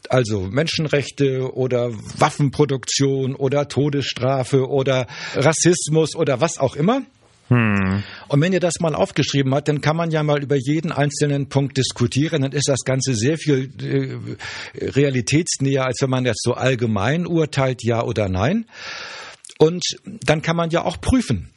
also 0.08 0.40
Menschenrechte 0.40 1.54
oder 1.54 1.92
Waffenproduktion 1.92 3.36
oder 3.36 3.68
Todesstrafe 3.68 4.66
oder 4.68 5.06
Rassismus 5.34 6.16
oder 6.16 6.40
was 6.40 6.58
auch 6.58 6.74
immer. 6.74 7.02
Hm. 7.48 8.02
Und 8.26 8.40
wenn 8.40 8.52
ihr 8.52 8.60
das 8.60 8.80
mal 8.80 8.94
aufgeschrieben 8.94 9.54
habt, 9.54 9.68
dann 9.68 9.80
kann 9.80 9.96
man 9.96 10.10
ja 10.10 10.22
mal 10.24 10.42
über 10.42 10.56
jeden 10.56 10.90
einzelnen 10.90 11.48
Punkt 11.48 11.76
diskutieren. 11.76 12.42
Dann 12.42 12.52
ist 12.52 12.68
das 12.68 12.80
Ganze 12.80 13.14
sehr 13.14 13.38
viel 13.38 13.70
äh, 13.80 14.84
realitätsnäher, 14.84 15.84
als 15.84 15.98
wenn 16.00 16.10
man 16.10 16.24
jetzt 16.24 16.42
so 16.42 16.54
allgemein 16.54 17.26
urteilt, 17.26 17.84
ja 17.84 18.02
oder 18.02 18.28
nein. 18.28 18.64
Und 19.58 19.84
dann 20.04 20.42
kann 20.42 20.56
man 20.56 20.70
ja 20.70 20.84
auch 20.84 21.00
prüfen. 21.00 21.50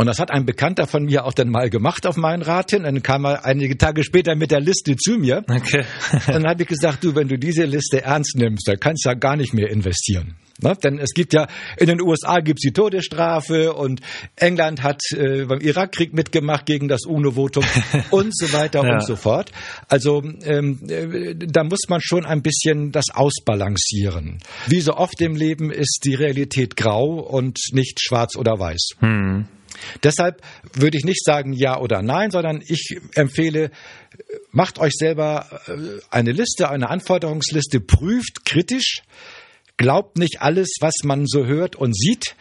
Und 0.00 0.06
das 0.06 0.18
hat 0.18 0.30
ein 0.30 0.46
Bekannter 0.46 0.86
von 0.86 1.04
mir 1.04 1.26
auch 1.26 1.34
dann 1.34 1.50
mal 1.50 1.68
gemacht 1.68 2.06
auf 2.06 2.16
meinen 2.16 2.42
Rat 2.42 2.70
hin. 2.70 2.84
Dann 2.84 3.02
kam 3.02 3.26
er 3.26 3.44
einige 3.44 3.76
Tage 3.76 4.02
später 4.02 4.34
mit 4.34 4.50
der 4.50 4.60
Liste 4.60 4.96
zu 4.96 5.18
mir. 5.18 5.44
Okay. 5.46 5.84
dann 6.26 6.46
habe 6.46 6.62
ich 6.62 6.68
gesagt, 6.68 7.04
du, 7.04 7.14
wenn 7.14 7.28
du 7.28 7.38
diese 7.38 7.64
Liste 7.64 8.02
ernst 8.02 8.36
nimmst, 8.36 8.66
dann 8.66 8.80
kannst 8.80 9.04
du 9.04 9.10
ja 9.10 9.14
gar 9.14 9.36
nicht 9.36 9.52
mehr 9.52 9.68
investieren. 9.68 10.36
Ne? 10.62 10.76
Denn 10.82 10.98
es 10.98 11.12
gibt 11.14 11.32
ja, 11.32 11.48
in 11.76 11.86
den 11.86 12.00
USA 12.00 12.38
gibt 12.40 12.60
es 12.60 12.62
die 12.62 12.72
Todesstrafe 12.72 13.72
und 13.74 14.00
England 14.36 14.82
hat 14.82 15.00
äh, 15.12 15.44
beim 15.44 15.60
Irakkrieg 15.60 16.12
mitgemacht 16.12 16.66
gegen 16.66 16.88
das 16.88 17.04
UNO-Votum 17.06 17.64
und 18.10 18.36
so 18.36 18.52
weiter 18.52 18.84
ja. 18.84 18.94
und 18.94 19.04
so 19.04 19.16
fort. 19.16 19.52
Also 19.88 20.22
ähm, 20.44 20.80
äh, 20.88 21.34
da 21.34 21.64
muss 21.64 21.80
man 21.88 22.00
schon 22.02 22.24
ein 22.24 22.42
bisschen 22.42 22.92
das 22.92 23.06
ausbalancieren. 23.12 24.38
Wie 24.66 24.80
so 24.80 24.94
oft 24.94 25.20
im 25.20 25.34
Leben 25.34 25.70
ist 25.70 26.00
die 26.04 26.14
Realität 26.14 26.76
grau 26.76 27.20
und 27.20 27.58
nicht 27.72 28.00
schwarz 28.00 28.36
oder 28.36 28.58
weiß. 28.58 28.90
Hm. 29.00 29.46
Deshalb 30.02 30.42
würde 30.72 30.98
ich 30.98 31.04
nicht 31.04 31.24
sagen 31.24 31.52
ja 31.52 31.78
oder 31.78 32.02
nein, 32.02 32.30
sondern 32.30 32.62
ich 32.66 32.98
empfehle, 33.14 33.70
macht 34.52 34.78
euch 34.78 34.92
selber 34.94 35.60
äh, 35.66 35.72
eine 36.10 36.32
Liste, 36.32 36.70
eine 36.70 36.90
Anforderungsliste, 36.90 37.80
prüft 37.80 38.44
kritisch, 38.44 39.02
glaubt 39.76 40.18
nicht 40.18 40.40
alles, 40.40 40.76
was 40.80 40.94
man 41.04 41.26
so 41.26 41.46
hört 41.46 41.76
und 41.76 41.96
sieht, 41.96 42.36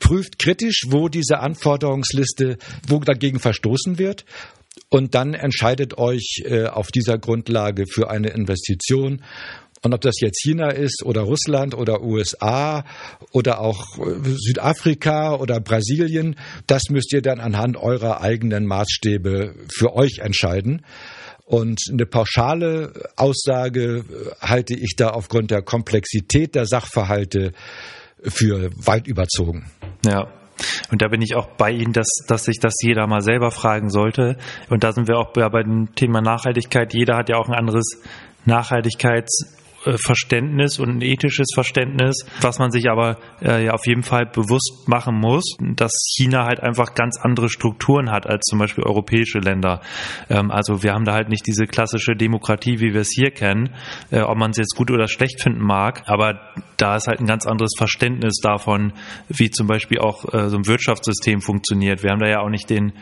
prüft 0.00 0.38
kritisch, 0.38 0.84
wo 0.88 1.08
diese 1.08 1.40
Anforderungsliste, 1.40 2.58
wo 2.86 3.00
dagegen 3.00 3.40
verstoßen 3.40 3.98
wird. 3.98 4.24
Und 4.90 5.14
dann 5.14 5.34
entscheidet 5.34 5.98
euch 5.98 6.42
äh, 6.44 6.66
auf 6.66 6.90
dieser 6.90 7.18
Grundlage 7.18 7.84
für 7.86 8.10
eine 8.10 8.28
Investition 8.28 9.22
und 9.82 9.94
ob 9.94 10.00
das 10.00 10.20
jetzt 10.20 10.40
China 10.42 10.70
ist 10.70 11.04
oder 11.04 11.22
Russland 11.22 11.74
oder 11.74 12.02
USA 12.02 12.84
oder 13.32 13.60
auch 13.60 13.98
äh, 13.98 14.34
Südafrika 14.36 15.34
oder 15.34 15.60
Brasilien, 15.60 16.36
das 16.66 16.84
müsst 16.90 17.12
ihr 17.12 17.22
dann 17.22 17.40
anhand 17.40 17.76
eurer 17.76 18.20
eigenen 18.20 18.66
Maßstäbe 18.66 19.54
für 19.72 19.94
euch 19.94 20.18
entscheiden. 20.18 20.84
Und 21.44 21.80
eine 21.90 22.04
pauschale 22.06 22.92
Aussage 23.16 23.98
äh, 23.98 24.02
halte 24.40 24.74
ich 24.74 24.96
da 24.96 25.10
aufgrund 25.10 25.50
der 25.50 25.62
Komplexität 25.62 26.54
der 26.54 26.66
Sachverhalte 26.66 27.52
für 28.22 28.70
weit 28.84 29.06
überzogen. 29.06 29.70
Ja. 30.04 30.26
Und 30.90 31.02
da 31.02 31.08
bin 31.08 31.22
ich 31.22 31.36
auch 31.36 31.50
bei 31.56 31.70
Ihnen, 31.70 31.92
dass, 31.92 32.08
dass 32.26 32.46
sich 32.46 32.58
das 32.58 32.74
jeder 32.82 33.06
mal 33.06 33.20
selber 33.20 33.52
fragen 33.52 33.90
sollte. 33.90 34.36
Und 34.68 34.82
da 34.82 34.90
sind 34.90 35.06
wir 35.06 35.16
auch 35.16 35.32
bei, 35.32 35.48
bei 35.50 35.62
dem 35.62 35.94
Thema 35.94 36.20
Nachhaltigkeit. 36.20 36.92
Jeder 36.94 37.16
hat 37.16 37.28
ja 37.28 37.36
auch 37.36 37.48
ein 37.48 37.54
anderes 37.54 38.02
Nachhaltigkeits- 38.44 39.57
Verständnis 39.96 40.78
und 40.78 40.96
ein 40.96 41.02
ethisches 41.02 41.48
Verständnis, 41.54 42.26
was 42.40 42.58
man 42.58 42.70
sich 42.70 42.90
aber 42.90 43.18
äh, 43.40 43.64
ja 43.66 43.72
auf 43.72 43.86
jeden 43.86 44.02
Fall 44.02 44.26
bewusst 44.26 44.88
machen 44.88 45.16
muss, 45.16 45.56
dass 45.60 45.92
China 46.16 46.44
halt 46.44 46.60
einfach 46.60 46.94
ganz 46.94 47.18
andere 47.20 47.48
Strukturen 47.48 48.10
hat 48.10 48.26
als 48.26 48.44
zum 48.46 48.58
Beispiel 48.58 48.84
europäische 48.84 49.38
Länder. 49.38 49.80
Ähm, 50.28 50.50
also 50.50 50.82
wir 50.82 50.94
haben 50.94 51.04
da 51.04 51.14
halt 51.14 51.28
nicht 51.28 51.46
diese 51.46 51.66
klassische 51.66 52.16
Demokratie, 52.16 52.80
wie 52.80 52.92
wir 52.92 53.02
es 53.02 53.12
hier 53.14 53.30
kennen, 53.30 53.70
äh, 54.10 54.20
ob 54.20 54.36
man 54.36 54.50
es 54.50 54.58
jetzt 54.58 54.74
gut 54.76 54.90
oder 54.90 55.06
schlecht 55.06 55.42
finden 55.42 55.62
mag, 55.64 56.02
aber 56.06 56.40
da 56.76 56.96
ist 56.96 57.08
halt 57.08 57.20
ein 57.20 57.26
ganz 57.26 57.46
anderes 57.46 57.72
Verständnis 57.76 58.38
davon, 58.42 58.92
wie 59.28 59.50
zum 59.50 59.66
Beispiel 59.66 59.98
auch 59.98 60.32
äh, 60.32 60.48
so 60.48 60.56
ein 60.56 60.66
Wirtschaftssystem 60.66 61.40
funktioniert. 61.40 62.02
Wir 62.02 62.10
haben 62.10 62.20
da 62.20 62.28
ja 62.28 62.40
auch 62.40 62.50
nicht 62.50 62.70
den, 62.70 62.92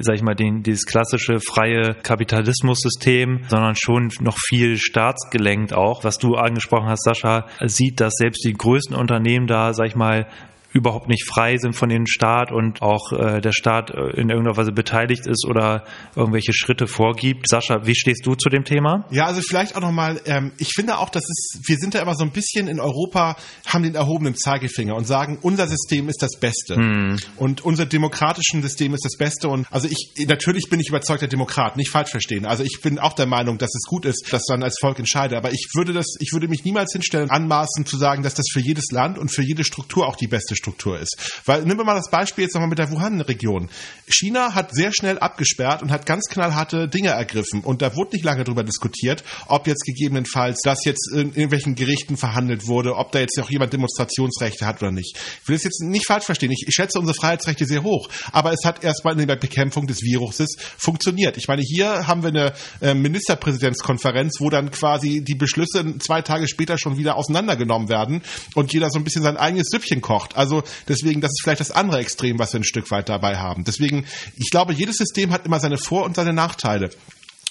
sag 0.00 0.16
ich 0.16 0.22
mal, 0.22 0.34
den, 0.34 0.62
dieses 0.62 0.86
klassische 0.86 1.40
freie 1.40 1.94
Kapitalismussystem, 1.94 3.44
sondern 3.48 3.74
schon 3.76 4.10
noch 4.20 4.36
viel 4.38 4.76
staatsgelenkt 4.76 5.72
auch. 5.72 6.04
Was 6.04 6.18
du 6.18 6.34
angesprochen 6.34 6.88
hast, 6.88 7.04
Sascha, 7.04 7.46
sieht, 7.64 8.00
dass 8.00 8.14
selbst 8.16 8.44
die 8.44 8.52
größten 8.52 8.96
Unternehmen 8.96 9.46
da, 9.46 9.74
sag 9.74 9.86
ich 9.86 9.96
mal, 9.96 10.26
überhaupt 10.74 11.08
nicht 11.08 11.24
frei 11.24 11.56
sind 11.56 11.74
von 11.74 11.88
dem 11.88 12.04
Staat 12.06 12.50
und 12.50 12.82
auch 12.82 13.12
äh, 13.12 13.40
der 13.40 13.52
Staat 13.52 13.90
äh, 13.90 14.20
in 14.20 14.28
irgendeiner 14.28 14.56
Weise 14.56 14.72
beteiligt 14.72 15.24
ist 15.26 15.46
oder 15.46 15.84
irgendwelche 16.16 16.52
Schritte 16.52 16.88
vorgibt. 16.88 17.48
Sascha, 17.48 17.86
wie 17.86 17.94
stehst 17.94 18.26
du 18.26 18.34
zu 18.34 18.48
dem 18.48 18.64
Thema? 18.64 19.06
Ja, 19.10 19.26
also 19.26 19.40
vielleicht 19.40 19.76
auch 19.76 19.80
nochmal, 19.80 20.20
ähm, 20.26 20.50
ich 20.58 20.72
finde 20.74 20.98
auch, 20.98 21.10
dass 21.10 21.22
es, 21.22 21.60
wir 21.64 21.76
sind 21.76 21.94
da 21.94 22.02
immer 22.02 22.16
so 22.16 22.24
ein 22.24 22.32
bisschen 22.32 22.66
in 22.66 22.80
Europa, 22.80 23.36
haben 23.66 23.84
den 23.84 23.94
erhobenen 23.94 24.34
Zeigefinger 24.34 24.96
und 24.96 25.06
sagen, 25.06 25.38
unser 25.42 25.68
System 25.68 26.08
ist 26.08 26.20
das 26.20 26.40
Beste. 26.40 26.74
Hm. 26.74 27.18
Und 27.36 27.64
unser 27.64 27.86
demokratisches 27.86 28.60
System 28.60 28.94
ist 28.94 29.04
das 29.04 29.16
Beste. 29.16 29.48
Und 29.48 29.68
also 29.70 29.88
ich, 29.88 30.26
natürlich 30.26 30.68
bin 30.68 30.80
ich 30.80 30.88
überzeugter 30.88 31.28
Demokrat, 31.28 31.76
nicht 31.76 31.90
falsch 31.90 32.10
verstehen. 32.10 32.46
Also 32.46 32.64
ich 32.64 32.80
bin 32.82 32.98
auch 32.98 33.12
der 33.12 33.26
Meinung, 33.26 33.58
dass 33.58 33.70
es 33.76 33.84
gut 33.88 34.04
ist, 34.04 34.32
dass 34.32 34.42
dann 34.46 34.64
als 34.64 34.78
Volk 34.80 34.98
entscheide. 34.98 35.36
Aber 35.36 35.52
ich 35.52 35.68
würde 35.74 35.92
das, 35.92 36.16
ich 36.18 36.32
würde 36.32 36.48
mich 36.48 36.64
niemals 36.64 36.92
hinstellen, 36.92 37.30
anmaßen 37.30 37.86
zu 37.86 37.96
sagen, 37.96 38.24
dass 38.24 38.34
das 38.34 38.46
für 38.52 38.60
jedes 38.60 38.90
Land 38.90 39.18
und 39.18 39.32
für 39.32 39.42
jede 39.42 39.62
Struktur 39.62 40.08
auch 40.08 40.16
die 40.16 40.26
beste 40.26 40.56
Struktur 40.56 40.63
ist. 41.00 41.42
Weil, 41.44 41.62
nehmen 41.62 41.78
wir 41.78 41.84
mal 41.84 41.94
das 41.94 42.10
Beispiel 42.10 42.44
jetzt 42.44 42.54
nochmal 42.54 42.68
mit 42.68 42.78
der 42.78 42.90
Wuhan-Region. 42.90 43.68
China 44.06 44.54
hat 44.54 44.74
sehr 44.74 44.92
schnell 44.92 45.18
abgesperrt 45.18 45.82
und 45.82 45.90
hat 45.90 46.06
ganz 46.06 46.26
knallharte 46.28 46.88
Dinge 46.88 47.10
ergriffen. 47.10 47.60
Und 47.62 47.82
da 47.82 47.96
wurde 47.96 48.16
nicht 48.16 48.24
lange 48.24 48.44
darüber 48.44 48.62
diskutiert, 48.62 49.24
ob 49.46 49.66
jetzt 49.66 49.84
gegebenenfalls 49.84 50.60
das 50.62 50.84
jetzt 50.84 51.10
in 51.12 51.28
irgendwelchen 51.28 51.74
Gerichten 51.74 52.16
verhandelt 52.16 52.66
wurde, 52.66 52.96
ob 52.96 53.12
da 53.12 53.20
jetzt 53.20 53.38
auch 53.40 53.50
jemand 53.50 53.72
Demonstrationsrechte 53.72 54.66
hat 54.66 54.82
oder 54.82 54.92
nicht. 54.92 55.16
Ich 55.42 55.48
will 55.48 55.56
es 55.56 55.64
jetzt 55.64 55.82
nicht 55.82 56.06
falsch 56.06 56.24
verstehen. 56.24 56.50
Ich, 56.52 56.64
ich 56.66 56.74
schätze 56.74 56.98
unsere 56.98 57.16
Freiheitsrechte 57.16 57.66
sehr 57.66 57.82
hoch. 57.82 58.08
Aber 58.32 58.52
es 58.52 58.64
hat 58.64 58.84
erstmal 58.84 59.18
in 59.18 59.28
der 59.28 59.36
Bekämpfung 59.36 59.86
des 59.86 60.02
Viruses 60.02 60.56
funktioniert. 60.76 61.36
Ich 61.36 61.48
meine, 61.48 61.62
hier 61.62 62.06
haben 62.06 62.22
wir 62.22 62.28
eine 62.28 62.52
äh, 62.80 62.94
Ministerpräsidentskonferenz, 62.94 64.40
wo 64.40 64.50
dann 64.50 64.70
quasi 64.70 65.22
die 65.22 65.34
Beschlüsse 65.34 65.98
zwei 65.98 66.22
Tage 66.22 66.48
später 66.48 66.78
schon 66.78 66.98
wieder 66.98 67.16
auseinandergenommen 67.16 67.88
werden 67.88 68.22
und 68.54 68.72
jeder 68.72 68.90
so 68.90 68.98
ein 68.98 69.04
bisschen 69.04 69.22
sein 69.22 69.36
eigenes 69.36 69.68
Süppchen 69.68 70.00
kocht. 70.00 70.36
Also 70.36 70.53
Deswegen, 70.88 71.20
das 71.20 71.30
ist 71.32 71.42
vielleicht 71.42 71.60
das 71.60 71.70
andere 71.70 71.98
Extrem, 71.98 72.38
was 72.38 72.52
wir 72.52 72.60
ein 72.60 72.64
Stück 72.64 72.90
weit 72.90 73.08
dabei 73.08 73.38
haben. 73.38 73.64
Deswegen, 73.64 74.04
ich 74.36 74.50
glaube, 74.50 74.72
jedes 74.72 74.96
System 74.96 75.32
hat 75.32 75.46
immer 75.46 75.60
seine 75.60 75.78
Vor- 75.78 76.04
und 76.04 76.16
seine 76.16 76.32
Nachteile. 76.32 76.90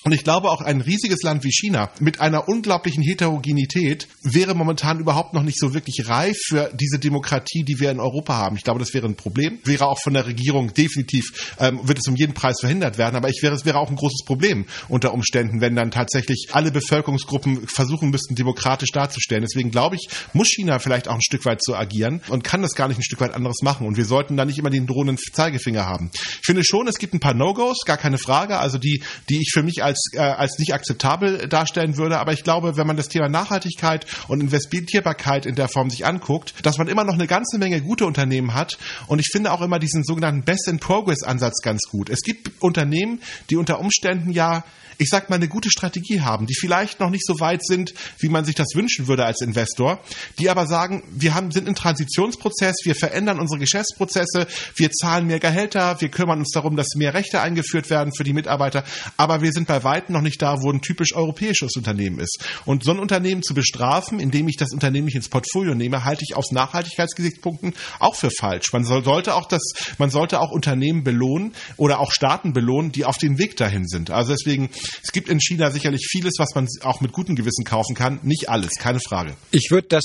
Und 0.03 0.11
ich 0.11 0.23
glaube, 0.23 0.49
auch 0.49 0.61
ein 0.61 0.81
riesiges 0.81 1.21
Land 1.23 1.43
wie 1.43 1.51
China 1.51 1.89
mit 1.99 2.19
einer 2.19 2.49
unglaublichen 2.49 3.03
Heterogenität 3.03 4.07
wäre 4.21 4.53
momentan 4.53 4.99
überhaupt 4.99 5.33
noch 5.33 5.43
nicht 5.43 5.57
so 5.57 5.73
wirklich 5.73 6.09
reif 6.09 6.37
für 6.45 6.71
diese 6.73 6.99
Demokratie, 6.99 7.63
die 7.63 7.79
wir 7.79 7.89
in 7.89 8.01
Europa 8.01 8.35
haben. 8.35 8.57
Ich 8.57 8.63
glaube, 8.63 8.79
das 8.79 8.93
wäre 8.93 9.07
ein 9.07 9.15
Problem. 9.15 9.59
Wäre 9.63 9.87
auch 9.87 9.99
von 10.01 10.13
der 10.13 10.25
Regierung 10.25 10.73
definitiv, 10.73 11.55
ähm, 11.59 11.79
wird 11.87 11.99
es 11.99 12.07
um 12.07 12.15
jeden 12.15 12.33
Preis 12.33 12.57
verhindert 12.59 12.97
werden. 12.97 13.15
Aber 13.15 13.29
ich 13.29 13.41
wäre, 13.41 13.55
es 13.55 13.63
wäre 13.65 13.77
auch 13.77 13.89
ein 13.89 13.95
großes 13.95 14.25
Problem 14.25 14.65
unter 14.89 15.13
Umständen, 15.13 15.61
wenn 15.61 15.75
dann 15.75 15.89
tatsächlich 15.89 16.47
alle 16.51 16.71
Bevölkerungsgruppen 16.71 17.67
versuchen 17.67 18.09
müssten, 18.09 18.35
demokratisch 18.35 18.91
darzustellen. 18.91 19.43
Deswegen 19.43 19.71
glaube 19.71 19.95
ich, 19.95 20.09
muss 20.33 20.49
China 20.49 20.79
vielleicht 20.79 21.07
auch 21.07 21.15
ein 21.15 21.21
Stück 21.21 21.45
weit 21.45 21.63
so 21.63 21.75
agieren 21.75 22.21
und 22.27 22.43
kann 22.43 22.61
das 22.61 22.73
gar 22.73 22.89
nicht 22.89 22.97
ein 22.97 23.03
Stück 23.03 23.21
weit 23.21 23.33
anderes 23.33 23.61
machen. 23.61 23.87
Und 23.87 23.95
wir 23.95 24.05
sollten 24.05 24.35
da 24.35 24.43
nicht 24.43 24.59
immer 24.59 24.69
den 24.69 24.85
drohenden 24.85 25.17
Zeigefinger 25.17 25.85
haben. 25.85 26.11
Ich 26.13 26.45
finde 26.45 26.65
schon, 26.65 26.87
es 26.87 26.97
gibt 26.97 27.13
ein 27.13 27.21
paar 27.21 27.33
No-Gos, 27.33 27.85
gar 27.85 27.97
keine 27.97 28.17
Frage. 28.17 28.59
Also 28.59 28.77
die, 28.77 29.01
die 29.29 29.37
ich 29.37 29.51
für 29.53 29.63
mich 29.63 29.81
als 29.81 29.92
als, 29.93 30.09
äh, 30.13 30.19
als 30.19 30.57
nicht 30.57 30.73
akzeptabel 30.73 31.47
darstellen 31.47 31.97
würde. 31.97 32.19
Aber 32.19 32.33
ich 32.33 32.43
glaube, 32.43 32.77
wenn 32.77 32.87
man 32.87 32.97
das 32.97 33.09
Thema 33.09 33.29
Nachhaltigkeit 33.29 34.05
und 34.27 34.41
Investierbarkeit 34.41 35.45
in 35.45 35.55
der 35.55 35.67
Form 35.67 35.89
sich 35.89 36.05
anguckt, 36.05 36.53
dass 36.63 36.77
man 36.77 36.87
immer 36.87 37.03
noch 37.03 37.13
eine 37.13 37.27
ganze 37.27 37.57
Menge 37.57 37.81
gute 37.81 38.05
Unternehmen 38.05 38.53
hat. 38.53 38.77
Und 39.07 39.19
ich 39.19 39.27
finde 39.31 39.51
auch 39.51 39.61
immer 39.61 39.79
diesen 39.79 40.03
sogenannten 40.03 40.43
Best-in-Progress-Ansatz 40.43 41.61
ganz 41.61 41.83
gut. 41.89 42.09
Es 42.09 42.21
gibt 42.21 42.51
Unternehmen, 42.61 43.21
die 43.49 43.55
unter 43.55 43.79
Umständen 43.79 44.31
ja 44.31 44.63
ich 44.97 45.09
sag 45.09 45.29
mal, 45.29 45.37
eine 45.37 45.47
gute 45.47 45.69
Strategie 45.69 46.21
haben, 46.21 46.45
die 46.45 46.55
vielleicht 46.55 46.99
noch 46.99 47.09
nicht 47.09 47.25
so 47.25 47.39
weit 47.39 47.65
sind, 47.65 47.93
wie 48.19 48.29
man 48.29 48.45
sich 48.45 48.55
das 48.55 48.75
wünschen 48.75 49.07
würde 49.07 49.25
als 49.25 49.41
Investor, 49.41 49.99
die 50.39 50.49
aber 50.49 50.67
sagen, 50.67 51.03
wir 51.11 51.33
haben, 51.33 51.51
sind 51.51 51.67
im 51.67 51.75
Transitionsprozess, 51.75 52.75
wir 52.83 52.95
verändern 52.95 53.39
unsere 53.39 53.59
Geschäftsprozesse, 53.59 54.47
wir 54.75 54.91
zahlen 54.91 55.27
mehr 55.27 55.39
Gehälter, 55.39 55.99
wir 55.99 56.09
kümmern 56.09 56.39
uns 56.39 56.51
darum, 56.51 56.75
dass 56.75 56.95
mehr 56.95 57.13
Rechte 57.13 57.41
eingeführt 57.41 57.89
werden 57.89 58.13
für 58.15 58.23
die 58.23 58.33
Mitarbeiter, 58.33 58.83
aber 59.17 59.41
wir 59.41 59.51
sind 59.51 59.67
bei 59.67 59.82
weitem 59.83 60.13
noch 60.13 60.21
nicht 60.21 60.41
da, 60.41 60.61
wo 60.61 60.71
ein 60.71 60.81
typisch 60.81 61.13
europäisches 61.13 61.75
Unternehmen 61.75 62.19
ist. 62.19 62.43
Und 62.65 62.83
so 62.83 62.91
ein 62.91 62.99
Unternehmen 62.99 63.43
zu 63.43 63.53
bestrafen, 63.53 64.19
indem 64.19 64.47
ich 64.47 64.57
das 64.57 64.71
Unternehmen 64.73 65.05
nicht 65.05 65.15
ins 65.15 65.29
Portfolio 65.29 65.75
nehme, 65.75 66.03
halte 66.03 66.23
ich 66.27 66.35
aus 66.35 66.51
Nachhaltigkeitsgesichtspunkten 66.51 67.73
auch 67.99 68.15
für 68.15 68.29
falsch. 68.31 68.73
Man 68.73 68.83
soll, 68.83 69.03
sollte 69.03 69.35
auch 69.35 69.47
das, 69.47 69.61
man 69.97 70.09
sollte 70.09 70.39
auch 70.39 70.51
Unternehmen 70.51 71.03
belohnen 71.03 71.53
oder 71.77 71.99
auch 71.99 72.11
Staaten 72.11 72.53
belohnen, 72.53 72.91
die 72.91 73.05
auf 73.05 73.17
dem 73.17 73.37
Weg 73.37 73.57
dahin 73.57 73.87
sind. 73.87 74.11
Also 74.11 74.33
deswegen 74.33 74.69
es 75.03 75.11
gibt 75.11 75.29
in 75.29 75.39
China 75.39 75.71
sicherlich 75.71 76.07
vieles, 76.09 76.35
was 76.37 76.55
man 76.55 76.67
auch 76.83 77.01
mit 77.01 77.11
gutem 77.11 77.35
Gewissen 77.35 77.65
kaufen 77.65 77.95
kann. 77.95 78.19
Nicht 78.23 78.49
alles, 78.49 78.71
keine 78.79 78.99
Frage. 78.99 79.35
Ich 79.51 79.69
würde 79.71 79.87
das 79.89 80.03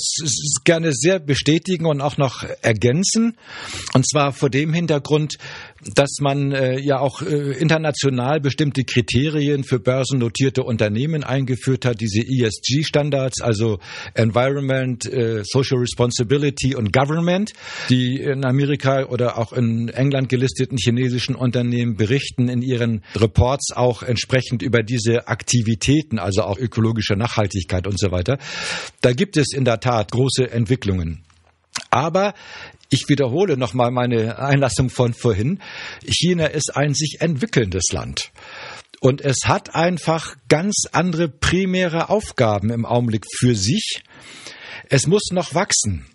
gerne 0.63 0.93
sehr 0.93 1.19
bestätigen 1.19 1.85
und 1.85 2.01
auch 2.01 2.17
noch 2.17 2.43
ergänzen. 2.61 3.37
Und 3.93 4.07
zwar 4.07 4.31
vor 4.33 4.49
dem 4.49 4.73
Hintergrund, 4.73 5.37
dass 5.95 6.17
man 6.19 6.51
äh, 6.51 6.79
ja 6.79 6.99
auch 6.99 7.21
äh, 7.21 7.53
international 7.53 8.39
bestimmte 8.39 8.83
Kriterien 8.83 9.63
für 9.63 9.79
börsennotierte 9.79 10.63
Unternehmen 10.63 11.23
eingeführt 11.23 11.85
hat, 11.85 12.01
diese 12.01 12.21
ESG-Standards, 12.21 13.41
also 13.41 13.79
Environment, 14.13 15.05
äh, 15.05 15.43
Social 15.43 15.79
Responsibility 15.79 16.75
und 16.75 16.91
Government, 16.91 17.53
die 17.89 18.17
in 18.17 18.45
Amerika 18.45 19.05
oder 19.05 19.37
auch 19.37 19.53
in 19.53 19.89
England 19.89 20.29
gelisteten 20.29 20.77
chinesischen 20.77 21.35
Unternehmen 21.35 21.95
berichten 21.95 22.49
in 22.49 22.61
ihren 22.61 23.03
Reports 23.15 23.71
auch 23.75 24.03
entsprechend 24.03 24.61
über 24.61 24.83
diese 24.83 25.27
Aktivitäten, 25.27 26.19
also 26.19 26.43
auch 26.43 26.57
ökologische 26.57 27.13
Nachhaltigkeit 27.13 27.87
und 27.87 27.99
so 27.99 28.11
weiter. 28.11 28.37
Da 29.01 29.13
gibt 29.13 29.37
es 29.37 29.53
in 29.53 29.65
der 29.65 29.79
Tat 29.79 30.11
große 30.11 30.51
Entwicklungen. 30.51 31.23
Aber 31.89 32.33
ich 32.89 33.07
wiederhole 33.07 33.57
nochmal 33.57 33.91
meine 33.91 34.39
Einlassung 34.39 34.89
von 34.89 35.13
vorhin. 35.13 35.59
China 36.03 36.45
ist 36.45 36.75
ein 36.75 36.93
sich 36.93 37.17
entwickelndes 37.19 37.85
Land. 37.91 38.31
Und 38.99 39.21
es 39.21 39.37
hat 39.45 39.75
einfach 39.75 40.35
ganz 40.49 40.85
andere 40.91 41.29
primäre 41.29 42.09
Aufgaben 42.09 42.69
im 42.71 42.85
Augenblick 42.85 43.25
für 43.37 43.55
sich. 43.55 44.01
Es 44.89 45.07
muss 45.07 45.29
noch 45.31 45.53
wachsen. 45.53 46.05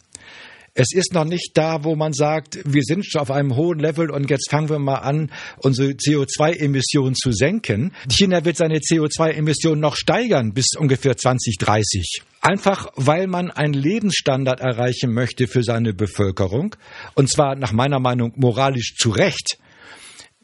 Es 0.76 0.88
ist 0.92 1.14
noch 1.14 1.24
nicht 1.24 1.52
da, 1.54 1.84
wo 1.84 1.94
man 1.94 2.12
sagt, 2.12 2.58
wir 2.64 2.82
sind 2.82 3.06
schon 3.06 3.20
auf 3.20 3.30
einem 3.30 3.54
hohen 3.54 3.78
Level 3.78 4.10
und 4.10 4.28
jetzt 4.28 4.50
fangen 4.50 4.68
wir 4.68 4.80
mal 4.80 4.96
an, 4.96 5.30
unsere 5.58 5.90
CO2-Emissionen 5.90 7.14
zu 7.14 7.30
senken. 7.30 7.92
China 8.10 8.44
wird 8.44 8.56
seine 8.56 8.78
CO2-Emissionen 8.78 9.80
noch 9.80 9.94
steigern 9.94 10.52
bis 10.52 10.70
ungefähr 10.76 11.16
2030. 11.16 12.22
Einfach 12.44 12.88
weil 12.94 13.26
man 13.26 13.50
einen 13.50 13.72
Lebensstandard 13.72 14.60
erreichen 14.60 15.12
möchte 15.12 15.48
für 15.48 15.62
seine 15.62 15.94
Bevölkerung. 15.94 16.76
Und 17.14 17.30
zwar 17.30 17.56
nach 17.56 17.72
meiner 17.72 18.00
Meinung 18.00 18.34
moralisch 18.36 18.94
zu 18.96 19.10
Recht 19.10 19.58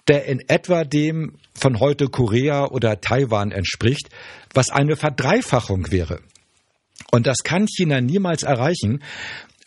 der 0.09 0.25
in 0.25 0.41
etwa 0.49 0.83
dem 0.83 1.37
von 1.55 1.79
heute 1.79 2.07
Korea 2.07 2.67
oder 2.67 3.01
Taiwan 3.01 3.53
entspricht, 3.53 4.09
was 4.53 4.71
eine 4.71 4.97
Verdreifachung 4.97 5.93
wäre. 5.93 6.21
Und 7.13 7.29
das 7.29 7.39
kann 7.45 7.69
China 7.69 8.01
niemals 8.01 8.43
erreichen, 8.43 9.05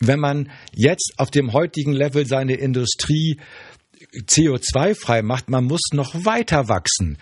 wenn 0.00 0.20
man 0.20 0.50
jetzt 0.74 1.14
auf 1.16 1.30
dem 1.30 1.54
heutigen 1.54 1.92
Level 1.92 2.26
seine 2.26 2.56
Industrie 2.56 3.38
CO2-frei 4.14 5.22
macht, 5.22 5.50
man 5.50 5.64
muss 5.64 5.80
noch 5.92 6.24
weiter 6.24 6.68
wachsen. 6.68 7.18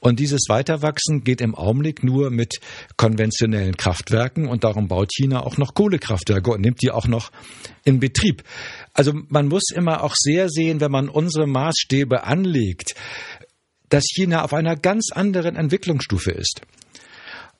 Und 0.00 0.20
dieses 0.20 0.42
Weiterwachsen 0.48 1.24
geht 1.24 1.40
im 1.40 1.54
Augenblick 1.54 2.04
nur 2.04 2.30
mit 2.30 2.60
konventionellen 2.96 3.76
Kraftwerken 3.76 4.48
und 4.48 4.64
darum 4.64 4.88
baut 4.88 5.10
China 5.12 5.42
auch 5.42 5.56
noch 5.56 5.74
Kohlekraftwerke 5.74 6.50
und 6.50 6.60
nimmt 6.60 6.82
die 6.82 6.90
auch 6.90 7.06
noch 7.06 7.30
in 7.84 8.00
Betrieb. 8.00 8.42
Also 8.92 9.12
man 9.28 9.48
muss 9.48 9.70
immer 9.74 10.02
auch 10.02 10.14
sehr 10.16 10.48
sehen, 10.48 10.80
wenn 10.80 10.90
man 10.90 11.08
unsere 11.08 11.46
Maßstäbe 11.46 12.24
anlegt, 12.24 12.94
dass 13.88 14.04
China 14.04 14.44
auf 14.44 14.52
einer 14.52 14.76
ganz 14.76 15.10
anderen 15.12 15.56
Entwicklungsstufe 15.56 16.32
ist. 16.32 16.62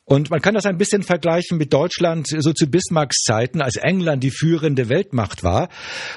Und 0.08 0.30
man 0.30 0.40
kann 0.40 0.54
das 0.54 0.66
ein 0.66 0.78
bisschen 0.78 1.02
vergleichen 1.02 1.58
mit 1.58 1.72
Deutschland 1.72 2.28
so 2.28 2.52
zu 2.52 2.68
Bismarcks 2.68 3.24
Zeiten, 3.24 3.60
als 3.60 3.74
England 3.74 4.22
die 4.22 4.30
führende 4.30 4.88
Weltmacht 4.88 5.42
war 5.42 5.68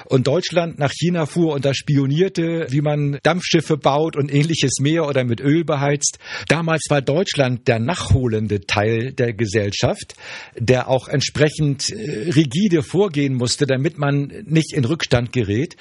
und 0.04 0.28
Deutschland 0.28 0.78
nach 0.78 0.92
China 0.92 1.26
fuhr 1.26 1.54
und 1.54 1.64
da 1.64 1.74
spionierte, 1.74 2.68
wie 2.70 2.82
man 2.82 3.18
Dampfschiffe 3.24 3.76
baut 3.76 4.16
und 4.16 4.32
ähnliches 4.32 4.78
mehr 4.80 5.08
oder 5.08 5.24
mit 5.24 5.40
Öl 5.40 5.64
beheizt. 5.64 6.20
Damals 6.46 6.84
war 6.88 7.02
Deutschland 7.02 7.66
der 7.66 7.80
nachholende 7.80 8.60
Teil 8.60 9.12
der 9.12 9.32
Gesellschaft, 9.32 10.14
der 10.56 10.88
auch 10.88 11.08
entsprechend 11.08 11.90
äh, 11.90 12.30
rigide 12.30 12.84
vorgehen 12.84 13.34
musste, 13.34 13.66
damit 13.66 13.98
man 13.98 14.44
nicht 14.44 14.72
in 14.72 14.84
Rückstand 14.84 15.32
gerät. 15.32 15.74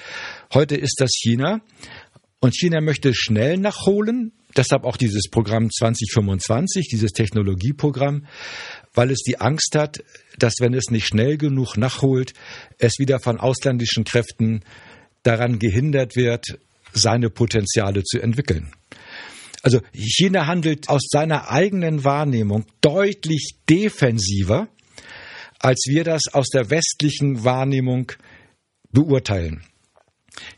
Heute 0.51 0.76
ist 0.76 0.95
das 0.99 1.12
China. 1.14 1.62
Und 2.41 2.55
China 2.55 2.82
möchte 2.82 3.14
schnell 3.14 3.57
nachholen, 3.57 4.32
deshalb 4.60 4.84
auch 4.84 4.97
dieses 4.97 5.30
Programm 5.30 5.70
2025, 5.72 6.89
dieses 6.89 7.14
Technologieprogramm, 7.14 8.26
weil 8.93 9.10
es 9.10 9.20
die 9.20 9.39
Angst 9.39 9.74
hat, 9.76 10.03
dass 10.38 10.55
wenn 10.60 10.74
es 10.74 10.91
nicht 10.91 11.07
schnell 11.07 11.38
genug 11.38 11.78
nachholt, 11.78 12.34
es 12.78 12.99
wieder 12.99 13.22
von 13.22 13.39
ausländischen 13.39 14.03
Kräften 14.03 14.64
daran 15.24 15.60
gehindert 15.60 16.18
wird, 16.18 16.60
seine 16.91 17.30
Potenziale 17.30 18.03
zu 18.03 18.20
entwickeln. 18.20 18.74
Also 19.62 19.80
China 19.93 20.45
handelt 20.45 20.89
aus 20.89 21.03
seiner 21.10 21.49
eigenen 21.49 22.03
Wahrnehmung 22.03 22.66
deutlich 22.82 23.55
defensiver, 23.70 24.68
als 25.60 25.86
wir 25.88 26.03
das 26.03 26.24
aus 26.34 26.47
der 26.49 26.70
westlichen 26.70 27.45
Wahrnehmung 27.45 28.12
beurteilen. 28.91 29.64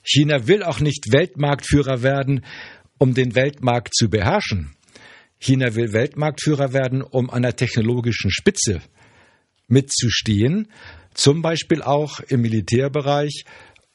China 0.04 0.47
will 0.47 0.64
auch 0.64 0.80
nicht 0.80 1.12
Weltmarktführer 1.12 2.02
werden, 2.02 2.45
um 3.02 3.16
den 3.16 3.34
Weltmarkt 3.34 3.95
zu 3.95 4.12
beherrschen. 4.12 4.76
China 5.39 5.74
will 5.74 5.91
Weltmarktführer 5.91 6.72
werden, 6.72 7.02
um 7.02 7.32
an 7.32 7.41
der 7.41 7.56
technologischen 7.56 8.30
Spitze 8.30 8.80
mitzustehen, 9.68 10.68
zum 11.16 11.41
Beispiel 11.41 11.82
auch 11.82 12.20
im 12.20 12.41
Militärbereich, 12.41 13.45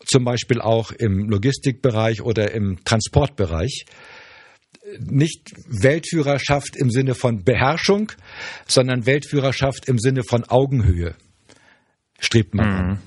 zum 0.05 0.25
Beispiel 0.25 0.61
auch 0.61 0.91
im 0.91 1.29
Logistikbereich 1.29 2.21
oder 2.21 2.51
im 2.51 2.83
Transportbereich. 2.83 3.85
Nicht 4.99 5.53
Weltführerschaft 5.69 6.75
im 6.75 6.91
Sinne 6.91 7.15
von 7.15 7.45
Beherrschung, 7.45 8.11
sondern 8.67 9.07
Weltführerschaft 9.07 9.89
im 9.89 10.01
Sinne 10.01 10.25
von 10.25 10.43
Augenhöhe 10.43 11.15
strebt 12.19 12.57
man 12.57 12.69
mhm. 12.69 12.75
an. 12.75 13.03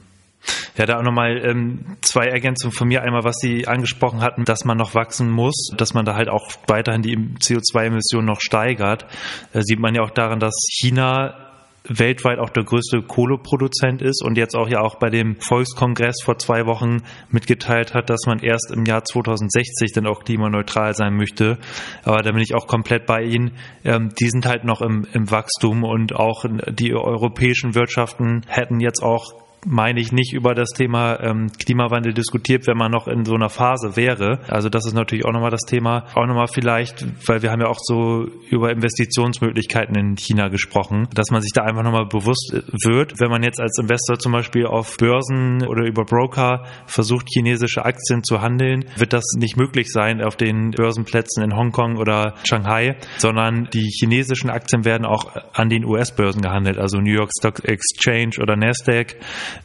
Ja, 0.78 0.86
da 0.86 0.98
auch 0.98 1.04
nochmal 1.04 1.46
ähm, 1.46 1.98
zwei 2.02 2.28
Ergänzungen 2.28 2.74
von 2.74 2.88
mir. 2.88 3.04
Einmal, 3.04 3.24
was 3.24 3.36
Sie 3.42 3.68
angesprochen 3.68 4.22
hatten, 4.22 4.46
dass 4.46 4.66
man 4.66 4.78
noch 4.78 4.96
wachsen 4.96 5.30
muss, 5.30 5.72
dass 5.76 5.94
man 5.94 6.06
da 6.06 6.16
halt 6.16 6.30
auch 6.30 6.50
weiterhin 6.68 7.02
die 7.02 7.18
CO2-Emissionen 7.18 8.26
noch 8.26 8.40
steigert. 8.40 9.06
Da 9.52 9.62
sieht 9.62 9.80
man 9.80 9.94
ja 9.94 10.04
auch 10.04 10.12
daran, 10.12 10.40
dass 10.40 10.56
China 10.70 11.50
weltweit 11.84 12.40
auch 12.40 12.50
der 12.50 12.64
größte 12.64 13.02
Kohleproduzent 13.02 14.02
ist 14.02 14.24
und 14.24 14.38
jetzt 14.38 14.56
auch 14.56 14.70
ja 14.70 14.82
auch 14.82 14.96
bei 14.96 15.10
dem 15.10 15.38
Volkskongress 15.40 16.22
vor 16.24 16.38
zwei 16.38 16.66
Wochen 16.66 17.04
mitgeteilt 17.30 17.94
hat, 17.94 18.10
dass 18.10 18.22
man 18.26 18.40
erst 18.40 18.72
im 18.72 18.86
Jahr 18.86 19.04
2060 19.04 19.94
dann 19.94 20.08
auch 20.08 20.24
klimaneutral 20.24 20.94
sein 20.94 21.16
möchte. 21.16 21.58
Aber 22.04 22.22
da 22.22 22.32
bin 22.32 22.42
ich 22.42 22.54
auch 22.54 22.68
komplett 22.68 23.06
bei 23.06 23.24
Ihnen. 23.24 23.52
Ähm, 23.84 24.10
die 24.20 24.30
sind 24.30 24.46
halt 24.46 24.64
noch 24.64 24.82
im, 24.82 25.08
im 25.14 25.32
Wachstum 25.32 25.84
und 25.84 26.16
auch 26.16 26.46
die 26.70 26.94
europäischen 26.94 27.76
Wirtschaften 27.76 28.44
hätten 28.48 28.80
jetzt 28.80 29.02
auch 29.02 29.49
meine 29.66 30.00
ich, 30.00 30.12
nicht 30.12 30.34
über 30.34 30.56
das 30.56 30.70
Thema 30.70 31.20
ähm, 31.22 31.52
Klimawandel 31.58 32.14
diskutiert, 32.14 32.68
wenn 32.68 32.78
man 32.78 32.92
noch 32.92 33.08
in 33.08 33.26
so 33.26 33.34
einer 33.36 33.50
Phase 33.50 33.96
wäre. 33.96 34.40
Also 34.48 34.70
das 34.70 34.86
ist 34.86 34.94
natürlich 34.94 35.26
auch 35.26 35.34
nochmal 35.34 35.52
das 35.52 35.62
Thema. 35.62 36.06
Auch 36.16 36.26
nochmal 36.26 36.48
vielleicht, 36.48 37.06
weil 37.28 37.42
wir 37.42 37.52
haben 37.52 37.62
ja 37.62 37.68
auch 37.68 37.80
so 37.80 38.28
über 38.50 38.72
Investitionsmöglichkeiten 38.72 39.96
in 39.96 40.16
China 40.16 40.50
gesprochen, 40.50 41.08
dass 41.14 41.32
man 41.32 41.42
sich 41.42 41.52
da 41.54 41.64
einfach 41.64 41.84
nochmal 41.84 42.06
bewusst 42.06 42.54
wird, 42.86 43.20
wenn 43.20 43.30
man 43.30 43.44
jetzt 43.44 43.60
als 43.60 43.78
Investor 43.80 44.18
zum 44.20 44.32
Beispiel 44.32 44.66
auf 44.66 44.98
Börsen 44.98 45.66
oder 45.66 45.86
über 45.86 46.06
Broker 46.06 46.66
versucht, 46.86 47.28
chinesische 47.32 47.86
Aktien 47.86 48.24
zu 48.24 48.42
handeln, 48.42 48.86
wird 48.98 49.14
das 49.14 49.24
nicht 49.38 49.58
möglich 49.58 49.92
sein 49.92 50.22
auf 50.22 50.36
den 50.36 50.72
Börsenplätzen 50.72 51.44
in 51.44 51.56
Hongkong 51.56 51.98
oder 51.98 52.36
Shanghai, 52.44 52.98
sondern 53.18 53.70
die 53.74 53.90
chinesischen 54.00 54.50
Aktien 54.50 54.86
werden 54.86 55.06
auch 55.06 55.36
an 55.54 55.70
den 55.70 55.86
US-Börsen 55.86 56.42
gehandelt, 56.42 56.78
also 56.78 57.00
New 57.00 57.14
York 57.14 57.32
Stock 57.38 57.64
Exchange 57.64 58.38
oder 58.42 58.56
Nasdaq. 58.56 59.16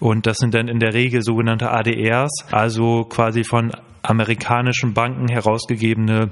Und 0.01 0.27
das 0.27 0.39
sind 0.39 0.55
dann 0.55 0.69
in 0.69 0.79
der 0.79 0.95
Regel 0.95 1.23
sogenannte 1.23 1.71
ADRs, 1.71 2.47
also 2.51 3.05
quasi 3.05 3.45
von 3.45 3.73
amerikanischen 4.03 4.95
Banken 4.95 5.29
herausgegebene 5.29 6.31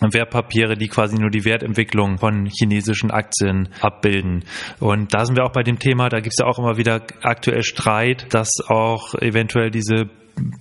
Wertpapiere, 0.00 0.76
die 0.76 0.88
quasi 0.88 1.16
nur 1.16 1.30
die 1.30 1.44
Wertentwicklung 1.44 2.18
von 2.18 2.46
chinesischen 2.46 3.10
Aktien 3.10 3.68
abbilden. 3.80 4.44
Und 4.80 5.14
da 5.14 5.24
sind 5.24 5.36
wir 5.36 5.44
auch 5.44 5.52
bei 5.52 5.62
dem 5.62 5.78
Thema, 5.78 6.08
da 6.08 6.18
gibt 6.18 6.34
es 6.34 6.40
ja 6.40 6.46
auch 6.46 6.58
immer 6.58 6.76
wieder 6.76 7.02
aktuell 7.22 7.62
Streit, 7.62 8.32
dass 8.34 8.48
auch 8.66 9.14
eventuell 9.14 9.70
diese 9.70 10.08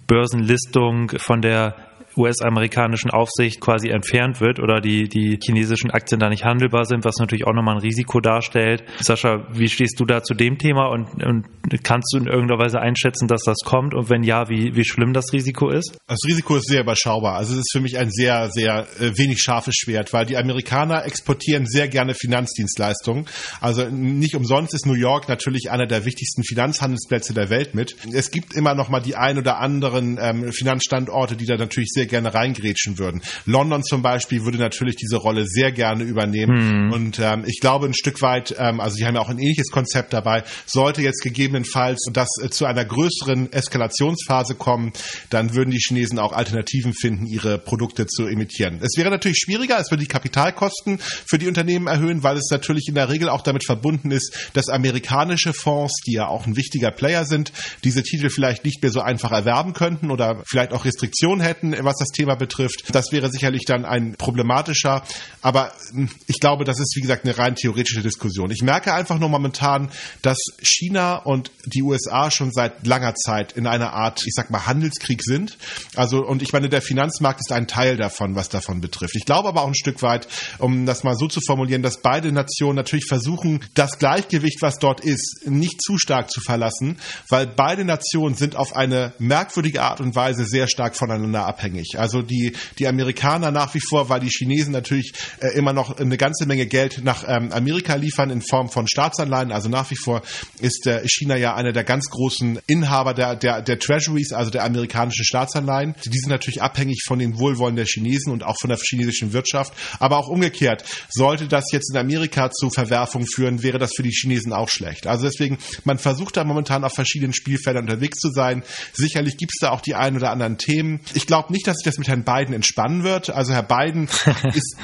Börsenlistung 0.08 1.10
von 1.18 1.42
der 1.42 1.76
US-amerikanischen 2.18 3.12
Aufsicht 3.12 3.62
quasi 3.62 3.90
entfernt 3.90 4.42
wird 4.42 4.60
oder 4.60 4.82
die, 4.82 5.08
die 5.08 5.40
chinesischen 5.44 5.92
Aktien 5.92 6.20
da 6.20 6.30
nicht 6.30 6.44
handelbar 6.44 6.86
sind, 6.86 7.06
was 7.06 7.18
natürlich 7.18 7.46
auch 7.46 7.54
nochmal 7.54 7.76
ein 7.76 7.82
Risiko 7.82 8.20
darstellt. 8.20 8.84
Sascha, 9.00 9.48
wie 9.52 9.68
stehst 9.68 10.00
du 10.00 10.06
da 10.06 10.22
zu 10.22 10.34
dem 10.34 10.58
Thema 10.58 10.88
und, 10.88 11.24
und 11.24 11.46
kannst 11.84 12.14
du 12.14 12.18
in 12.18 12.28
irgendeiner 12.28 12.60
Weise 12.60 12.80
einschätzen, 12.80 13.28
dass 13.28 13.44
das 13.44 13.58
kommt 13.66 13.94
und 13.94 14.10
wenn 14.10 14.24
ja, 14.24 14.50
wie, 14.50 14.76
wie 14.76 14.84
schlimm 14.84 15.14
das 15.14 15.34
Risiko 15.34 15.70
ist? 15.70 15.98
Das 16.08 16.20
Risiko 16.28 16.58
ist 16.58 16.68
sehr 16.68 16.82
überschaubar. 16.82 17.36
Also 17.36 17.54
es 17.54 17.60
ist 17.60 17.72
für 17.72 17.82
mich 17.82 17.98
ein 17.98 18.12
sehr, 18.12 18.50
sehr 18.50 18.88
äh, 19.00 19.18
wenig 19.18 19.40
scharfes 19.42 19.76
Schwert, 19.76 20.14
weil 20.14 20.26
die 20.26 20.38
Amerikaner 20.38 21.06
exportieren 21.06 21.66
sehr 21.66 21.88
gerne 21.88 22.14
Finanzdienstleistungen. 22.14 23.26
Also 23.60 23.86
nicht 23.90 24.36
umsonst 24.36 24.74
ist 24.74 24.86
New 24.86 24.94
York 24.94 25.30
natürlich 25.30 25.72
einer 25.72 25.88
der 25.88 26.06
wichtigsten 26.06 26.44
Finanzhandelsplätze 26.44 27.34
der 27.34 27.50
Welt 27.50 27.76
mit. 27.76 27.96
Es 28.14 28.32
gibt 28.32 28.54
immer 28.54 28.76
noch 28.76 28.90
mal 28.90 29.00
die 29.00 29.16
ein 29.16 29.38
oder 29.38 29.60
anderen 29.60 30.18
ähm, 30.22 30.52
Finanzstandorte, 30.52 31.36
die 31.36 31.46
da 31.46 31.58
natürlich 31.58 31.90
sehr 31.90 32.01
sehr 32.02 32.08
gerne 32.08 32.34
reingrätschen 32.34 32.98
würden. 32.98 33.22
London 33.46 33.84
zum 33.84 34.02
Beispiel 34.02 34.44
würde 34.44 34.58
natürlich 34.58 34.96
diese 34.96 35.18
Rolle 35.18 35.46
sehr 35.46 35.72
gerne 35.72 36.04
übernehmen. 36.04 36.88
Mhm. 36.88 36.94
Und 36.94 37.20
ähm, 37.20 37.44
ich 37.46 37.60
glaube 37.60 37.86
ein 37.86 37.94
Stück 37.94 38.22
weit, 38.22 38.56
ähm, 38.58 38.80
also 38.80 38.96
sie 38.96 39.06
haben 39.06 39.16
ja 39.16 39.22
auch 39.22 39.30
ein 39.30 39.38
ähnliches 39.38 39.70
Konzept 39.70 40.14
dabei, 40.14 40.44
sollte 40.66 41.04
jetzt 41.04 41.22
gegebenenfalls 41.22 42.08
das 42.12 42.28
äh, 42.42 42.50
zu 42.50 42.66
einer 42.66 42.86
größeren 42.86 43.54
Eskalationsphase 43.54 44.56
kommen, 44.56 44.94
dann 45.30 45.54
würden 45.54 45.70
die 45.70 45.78
Chinesen 45.78 46.18
auch 46.18 46.34
Alternativen 46.34 46.94
finden, 46.94 47.28
ihre 47.28 47.60
Produkte 47.60 48.08
zu 48.08 48.26
emittieren. 48.26 48.80
Es 48.82 48.98
wäre 48.98 49.12
natürlich 49.12 49.38
schwieriger, 49.38 49.80
es 49.80 49.92
würde 49.92 50.02
die 50.02 50.08
Kapitalkosten 50.08 50.98
für 51.00 51.38
die 51.38 51.48
Unternehmen 51.48 51.86
erhöhen, 51.86 52.24
weil 52.24 52.38
es 52.38 52.50
natürlich 52.50 52.88
in 52.88 52.96
der 52.96 53.10
Regel 53.10 53.30
auch 53.30 53.44
damit 53.44 53.64
verbunden 53.64 54.10
ist, 54.10 54.50
dass 54.54 54.70
amerikanische 54.70 55.54
Fonds, 55.54 55.94
die 56.08 56.14
ja 56.14 56.28
auch 56.28 56.48
ein 56.48 56.56
wichtiger 56.56 56.90
Player 56.90 57.26
sind, 57.26 57.52
diese 57.84 58.02
Titel 58.02 58.30
vielleicht 58.30 58.66
nicht 58.66 58.82
mehr 58.82 58.92
so 58.92 59.02
einfach 59.02 59.32
erwerben 59.32 59.74
könnten 59.74 60.10
oder 60.10 60.42
vielleicht 60.46 60.72
auch 60.72 60.86
Restriktionen 60.86 61.42
hätten, 61.42 61.74
was 61.92 61.98
das 62.00 62.10
Thema 62.10 62.36
betrifft. 62.36 62.84
Das 62.94 63.12
wäre 63.12 63.30
sicherlich 63.30 63.64
dann 63.66 63.86
ein 63.86 64.14
problematischer. 64.14 65.04
Aber 65.42 65.74
hm, 65.92 66.10
ich 66.28 66.40
glaube, 66.40 66.64
das 66.64 66.80
ist, 66.80 66.96
wie 66.96 67.02
gesagt, 67.02 67.26
eine 67.26 67.38
rein 67.38 67.56
theoretische 67.56 68.02
Diskussion. 68.02 68.52
Ich 68.52 68.62
merke 68.62 68.94
einfach 68.94 69.20
nur 69.20 69.30
momentan, 69.30 69.90
dass 70.22 70.38
China 70.62 71.18
und 71.18 71.52
die 71.66 71.84
USA 71.84 72.32
schon 72.32 72.52
seit 72.52 72.88
langer 72.88 73.16
Zeit 73.16 73.54
in 73.54 73.68
einer 73.68 73.94
Art, 73.94 74.24
ich 74.26 74.34
sag 74.34 74.50
mal, 74.50 74.66
Handelskrieg 74.66 75.22
sind. 75.24 75.58
Also, 75.96 76.20
und 76.20 76.42
ich 76.42 76.54
meine, 76.54 76.70
der 76.70 76.82
Finanzmarkt 76.82 77.42
ist 77.42 77.52
ein 77.52 77.68
Teil 77.68 77.98
davon, 77.98 78.36
was 78.36 78.50
davon 78.50 78.82
betrifft. 78.82 79.16
Ich 79.16 79.26
glaube 79.26 79.50
aber 79.50 79.64
auch 79.64 79.68
ein 79.68 79.76
Stück 79.76 80.02
weit, 80.02 80.28
um 80.60 80.86
das 80.86 81.04
mal 81.04 81.16
so 81.16 81.28
zu 81.28 81.42
formulieren, 81.42 81.84
dass 81.84 82.02
beide 82.02 82.32
Nationen 82.32 82.76
natürlich 82.76 83.06
versuchen, 83.08 83.60
das 83.74 84.00
Gleichgewicht, 84.00 84.62
was 84.62 84.80
dort 84.80 85.02
ist, 85.02 85.42
nicht 85.46 85.82
zu 85.82 85.98
stark 85.98 86.32
zu 86.32 86.40
verlassen, 86.42 86.98
weil 87.30 87.48
beide 87.48 87.84
Nationen 87.84 88.36
sind 88.36 88.56
auf 88.56 88.76
eine 88.76 89.14
merkwürdige 89.20 89.82
Art 89.82 90.00
und 90.00 90.16
Weise 90.16 90.46
sehr 90.46 90.68
stark 90.68 90.96
voneinander 90.96 91.46
abhängig 91.46 91.81
abhängig. 91.82 92.00
Also 92.00 92.22
die, 92.22 92.54
die 92.80 92.88
Amerikaner 92.88 93.52
nach 93.52 93.74
wie 93.74 93.80
vor, 93.80 94.10
weil 94.10 94.20
die 94.20 94.30
Chinesen 94.30 94.72
natürlich 94.74 95.14
äh, 95.40 95.56
immer 95.58 95.74
noch 95.74 95.98
eine 95.98 96.18
ganze 96.18 96.46
Menge 96.46 96.66
Geld 96.66 97.04
nach 97.04 97.24
ähm, 97.28 97.52
Amerika 97.52 97.96
liefern 97.96 98.30
in 98.30 98.42
Form 98.42 98.70
von 98.70 98.88
Staatsanleihen. 98.88 99.52
Also 99.52 99.70
nach 99.70 99.90
wie 99.92 99.96
vor 99.96 100.22
ist 100.60 100.88
äh, 100.88 101.02
China 101.08 101.36
ja 101.36 101.56
einer 101.56 101.74
der 101.74 101.84
ganz 101.84 102.10
großen 102.10 102.60
Inhaber 102.68 103.14
der, 103.14 103.36
der, 103.36 103.62
der 103.62 103.80
Treasuries, 103.80 104.34
also 104.34 104.52
der 104.52 104.64
amerikanischen 104.64 105.26
Staatsanleihen. 105.26 105.96
Die 106.06 106.18
sind 106.18 106.30
natürlich 106.30 106.62
abhängig 106.62 107.04
von 107.06 107.20
den 107.20 107.40
Wohlwollen 107.40 107.76
der 107.76 107.86
Chinesen 107.86 108.32
und 108.32 108.44
auch 108.44 108.58
von 108.60 108.70
der 108.70 108.80
chinesischen 108.80 109.34
Wirtschaft. 109.34 109.74
Aber 110.00 110.18
auch 110.18 110.28
umgekehrt, 110.28 110.84
sollte 111.10 111.48
das 111.48 111.66
jetzt 111.72 111.92
in 111.92 111.98
Amerika 111.98 112.52
zu 112.52 112.70
Verwerfungen 112.70 113.28
führen, 113.28 113.64
wäre 113.64 113.80
das 113.80 113.92
für 113.96 114.04
die 114.04 114.12
Chinesen 114.12 114.54
auch 114.54 114.70
schlecht. 114.70 115.08
Also 115.08 115.26
deswegen, 115.26 115.58
man 115.84 115.98
versucht 115.98 116.38
da 116.38 116.44
momentan 116.44 116.84
auf 116.84 116.94
verschiedenen 116.94 117.34
Spielfeldern 117.34 117.84
unterwegs 117.84 118.20
zu 118.20 118.30
sein. 118.30 118.64
Sicherlich 118.94 119.38
gibt 119.38 119.52
es 119.54 119.60
da 119.62 119.72
auch 119.72 119.82
die 119.82 119.96
ein 119.96 120.16
oder 120.16 120.32
anderen 120.32 120.58
Themen. 120.58 121.02
Ich 121.14 121.28
glaube 121.28 121.52
nicht, 121.52 121.68
dass 121.68 121.71
sich 121.78 121.86
das 121.86 121.98
mit 121.98 122.08
Herrn 122.08 122.24
Biden 122.24 122.54
entspannen 122.54 123.04
wird. 123.04 123.30
Also 123.30 123.54
Herr 123.54 123.64
Biden 123.64 124.08
ist 124.54 124.76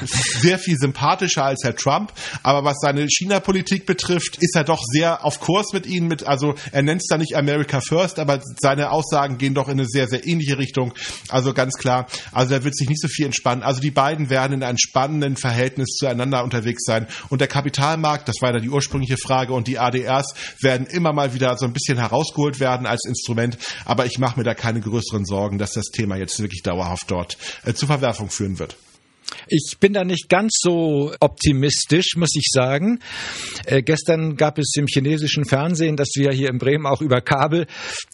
sehr 0.41 0.59
viel 0.59 0.77
sympathischer 0.77 1.43
als 1.43 1.63
Herr 1.63 1.75
Trump, 1.75 2.13
aber 2.43 2.63
was 2.63 2.77
seine 2.81 3.07
China-Politik 3.07 3.85
betrifft, 3.85 4.37
ist 4.41 4.55
er 4.55 4.63
doch 4.63 4.81
sehr 4.83 5.25
auf 5.25 5.39
Kurs 5.39 5.73
mit 5.73 5.85
ihnen. 5.85 6.07
Mit, 6.07 6.25
also 6.25 6.55
er 6.71 6.83
nennt 6.83 7.01
es 7.01 7.07
da 7.07 7.17
nicht 7.17 7.35
America 7.35 7.81
First, 7.81 8.19
aber 8.19 8.41
seine 8.59 8.91
Aussagen 8.91 9.37
gehen 9.37 9.53
doch 9.53 9.67
in 9.67 9.79
eine 9.79 9.87
sehr, 9.87 10.07
sehr 10.07 10.25
ähnliche 10.25 10.57
Richtung. 10.57 10.93
Also 11.29 11.53
ganz 11.53 11.73
klar, 11.75 12.07
also 12.31 12.53
er 12.53 12.63
wird 12.63 12.75
sich 12.75 12.89
nicht 12.89 13.01
so 13.01 13.07
viel 13.07 13.25
entspannen. 13.25 13.63
Also 13.63 13.81
die 13.81 13.91
beiden 13.91 14.29
werden 14.29 14.53
in 14.53 14.63
einem 14.63 14.77
spannenden 14.77 15.35
Verhältnis 15.37 15.95
zueinander 15.97 16.43
unterwegs 16.43 16.83
sein. 16.85 17.07
Und 17.29 17.41
der 17.41 17.47
Kapitalmarkt, 17.47 18.27
das 18.27 18.35
war 18.41 18.53
ja 18.53 18.59
die 18.59 18.69
ursprüngliche 18.69 19.17
Frage, 19.17 19.53
und 19.53 19.67
die 19.67 19.79
ADRs 19.79 20.33
werden 20.61 20.87
immer 20.87 21.13
mal 21.13 21.33
wieder 21.33 21.57
so 21.57 21.65
ein 21.65 21.73
bisschen 21.73 21.97
herausgeholt 21.97 22.59
werden 22.59 22.85
als 22.85 23.05
Instrument. 23.07 23.57
Aber 23.85 24.05
ich 24.05 24.19
mache 24.19 24.39
mir 24.39 24.43
da 24.43 24.53
keine 24.53 24.79
größeren 24.81 25.25
Sorgen, 25.25 25.57
dass 25.57 25.71
das 25.71 25.85
Thema 25.85 26.17
jetzt 26.17 26.39
wirklich 26.39 26.61
dauerhaft 26.77 27.09
dort 27.09 27.37
äh, 27.65 27.73
zu 27.73 27.87
Verwerfung 27.87 28.29
führen 28.29 28.59
wird. 28.59 28.77
Ich 29.49 29.75
bin 29.79 29.91
da 29.91 30.05
nicht 30.05 30.29
ganz 30.29 30.53
so 30.61 31.13
optimistisch, 31.19 32.15
muss 32.15 32.33
ich 32.35 32.47
sagen. 32.49 32.99
Äh, 33.65 33.81
gestern 33.81 34.37
gab 34.37 34.57
es 34.57 34.73
im 34.77 34.87
chinesischen 34.87 35.43
Fernsehen, 35.43 35.97
das 35.97 36.09
wir 36.15 36.31
hier 36.31 36.49
in 36.49 36.59
Bremen 36.59 36.85
auch 36.85 37.01
über 37.01 37.19
Kabel 37.19 37.67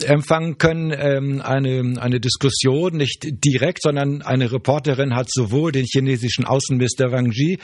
empfangen 0.03 0.57
können, 0.57 0.91
ähm, 0.91 1.41
eine, 1.41 2.01
eine 2.01 2.19
Diskussion, 2.19 2.97
nicht 2.97 3.27
direkt, 3.45 3.83
sondern 3.83 4.23
eine 4.23 4.51
Reporterin 4.51 5.15
hat 5.15 5.31
sowohl 5.31 5.71
den 5.71 5.85
chinesischen 5.85 6.45
Außenminister 6.45 7.11
Wang 7.11 7.31
Yi 7.31 7.59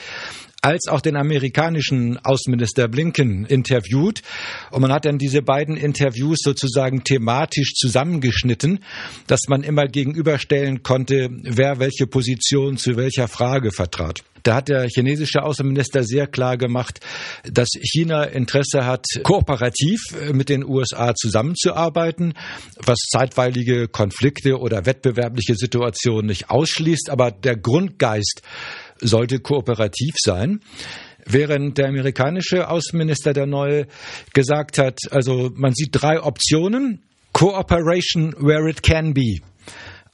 als 0.62 0.88
auch 0.88 1.00
den 1.00 1.16
amerikanischen 1.16 2.18
Außenminister 2.18 2.88
Blinken 2.88 3.46
interviewt. 3.46 4.22
Und 4.70 4.82
man 4.82 4.92
hat 4.92 5.04
dann 5.04 5.18
diese 5.18 5.42
beiden 5.42 5.76
Interviews 5.76 6.38
sozusagen 6.42 7.02
thematisch 7.04 7.74
zusammengeschnitten, 7.74 8.80
dass 9.26 9.40
man 9.48 9.62
immer 9.62 9.86
gegenüberstellen 9.86 10.82
konnte, 10.82 11.28
wer 11.30 11.78
welche 11.78 12.06
Position 12.06 12.76
zu 12.76 12.96
welcher 12.96 13.28
Frage 13.28 13.72
vertrat. 13.72 14.22
Da 14.42 14.54
hat 14.54 14.68
der 14.68 14.88
chinesische 14.88 15.42
Außenminister 15.42 16.02
sehr 16.02 16.26
klar 16.26 16.56
gemacht, 16.56 17.00
dass 17.44 17.68
China 17.82 18.24
Interesse 18.24 18.86
hat, 18.86 19.04
kooperativ 19.22 20.00
mit 20.32 20.48
den 20.48 20.64
USA 20.64 21.14
zusammenzuarbeiten, 21.14 22.34
was 22.82 22.98
zeitweilige 23.10 23.88
Konflikte 23.88 24.58
oder 24.58 24.86
wettbewerbliche 24.86 25.54
Situationen 25.56 26.26
nicht 26.26 26.50
ausschließt. 26.50 27.10
Aber 27.10 27.30
der 27.30 27.56
Grundgeist 27.56 28.42
sollte 29.00 29.40
kooperativ 29.40 30.14
sein. 30.18 30.60
Während 31.26 31.78
der 31.78 31.88
amerikanische 31.88 32.68
Außenminister 32.68 33.32
der 33.32 33.46
Neue 33.46 33.86
gesagt 34.32 34.78
hat, 34.78 34.98
also 35.10 35.50
man 35.54 35.74
sieht 35.74 35.90
drei 35.92 36.22
Optionen. 36.22 37.02
Cooperation 37.32 38.34
where 38.38 38.68
it 38.68 38.82
can 38.82 39.14
be. 39.14 39.38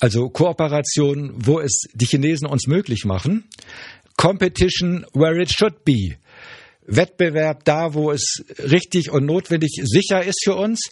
Also 0.01 0.29
Kooperation, 0.29 1.33
wo 1.37 1.61
es 1.61 1.85
die 1.95 2.07
Chinesen 2.07 2.47
uns 2.47 2.67
möglich 2.67 3.05
machen. 3.05 3.45
Competition 4.17 5.07
where 5.15 5.41
it 5.41 5.51
should 5.51 5.85
be. 5.85 6.17
Wettbewerb 6.87 7.65
da, 7.65 7.95
wo 7.95 8.11
es 8.11 8.45
richtig 8.59 9.11
und 9.11 9.25
notwendig 9.25 9.81
sicher 9.85 10.23
ist 10.23 10.43
für 10.45 10.57
uns. 10.57 10.91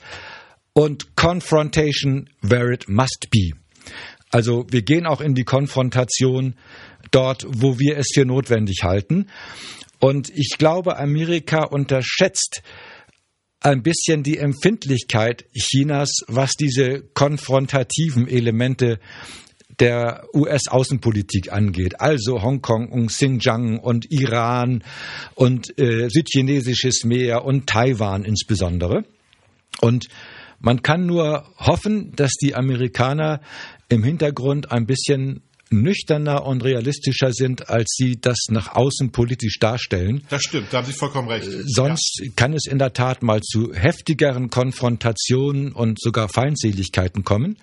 Und 0.72 1.14
Confrontation 1.16 2.30
where 2.40 2.72
it 2.72 2.88
must 2.88 3.28
be. 3.30 3.50
Also 4.30 4.66
wir 4.68 4.82
gehen 4.82 5.06
auch 5.06 5.20
in 5.20 5.34
die 5.34 5.44
Konfrontation 5.44 6.56
dort, 7.14 7.46
wo 7.48 7.78
wir 7.78 7.96
es 7.96 8.08
für 8.12 8.24
notwendig 8.24 8.82
halten. 8.82 9.26
Und 10.00 10.30
ich 10.30 10.56
glaube, 10.58 10.98
Amerika 10.98 11.64
unterschätzt 11.64 12.62
ein 13.60 13.82
bisschen 13.82 14.22
die 14.22 14.36
Empfindlichkeit 14.36 15.46
Chinas, 15.54 16.20
was 16.26 16.52
diese 16.52 17.00
konfrontativen 17.14 18.28
Elemente 18.28 18.98
der 19.80 20.24
US-Außenpolitik 20.34 21.52
angeht, 21.52 22.00
also 22.00 22.42
Hongkong 22.42 22.90
und 22.90 23.06
Xinjiang 23.06 23.78
und 23.78 24.10
Iran 24.10 24.84
und 25.34 25.76
äh, 25.78 26.08
südchinesisches 26.08 27.04
Meer 27.04 27.44
und 27.44 27.66
Taiwan 27.66 28.24
insbesondere. 28.24 29.04
Und 29.80 30.08
man 30.60 30.82
kann 30.82 31.06
nur 31.06 31.48
hoffen, 31.58 32.12
dass 32.14 32.32
die 32.32 32.54
Amerikaner 32.54 33.40
im 33.88 34.04
Hintergrund 34.04 34.70
ein 34.70 34.86
bisschen 34.86 35.42
nüchterner 35.82 36.44
und 36.46 36.64
realistischer 36.64 37.32
sind, 37.32 37.68
als 37.68 37.94
sie 37.96 38.20
das 38.20 38.36
nach 38.48 38.74
außen 38.74 39.10
politisch 39.12 39.58
darstellen. 39.58 40.24
Das 40.30 40.42
stimmt, 40.42 40.68
da 40.72 40.78
haben 40.78 40.86
Sie 40.86 40.92
vollkommen 40.92 41.28
recht. 41.28 41.46
Äh, 41.46 41.62
sonst 41.66 42.20
ja. 42.22 42.30
kann 42.36 42.52
es 42.52 42.66
in 42.66 42.78
der 42.78 42.92
Tat 42.92 43.22
mal 43.22 43.40
zu 43.40 43.72
heftigeren 43.72 44.50
Konfrontationen 44.50 45.72
und 45.72 46.00
sogar 46.00 46.28
Feindseligkeiten 46.28 47.24
kommen, 47.24 47.58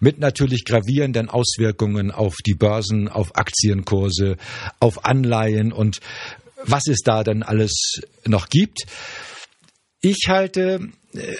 mit 0.00 0.18
natürlich 0.18 0.64
gravierenden 0.64 1.28
Auswirkungen 1.28 2.10
auf 2.10 2.34
die 2.46 2.54
Börsen, 2.54 3.08
auf 3.08 3.36
Aktienkurse, 3.36 4.36
auf 4.80 5.04
Anleihen 5.04 5.72
und 5.72 6.00
was 6.66 6.86
es 6.88 7.00
da 7.04 7.24
denn 7.24 7.42
alles 7.42 8.00
noch 8.26 8.48
gibt. 8.48 8.86
Ich 10.00 10.24
halte 10.28 10.88
äh, 11.14 11.36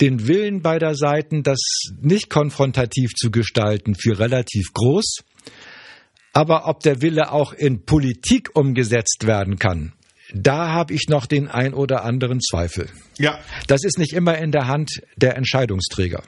den 0.00 0.26
Willen 0.26 0.62
beider 0.62 0.94
Seiten, 0.94 1.42
das 1.42 1.60
nicht 2.00 2.30
konfrontativ 2.30 3.12
zu 3.14 3.30
gestalten, 3.30 3.94
für 3.94 4.18
relativ 4.18 4.72
groß. 4.72 5.18
Aber 6.32 6.66
ob 6.66 6.80
der 6.80 7.00
Wille 7.00 7.30
auch 7.30 7.52
in 7.52 7.84
Politik 7.84 8.50
umgesetzt 8.54 9.26
werden 9.26 9.58
kann, 9.58 9.92
da 10.34 10.72
habe 10.72 10.94
ich 10.94 11.08
noch 11.08 11.26
den 11.26 11.48
ein 11.48 11.74
oder 11.74 12.04
anderen 12.04 12.40
Zweifel. 12.40 12.88
Ja. 13.18 13.38
Das 13.68 13.84
ist 13.84 13.98
nicht 13.98 14.12
immer 14.12 14.36
in 14.38 14.50
der 14.50 14.66
Hand 14.66 15.02
der 15.16 15.36
Entscheidungsträger 15.36 16.22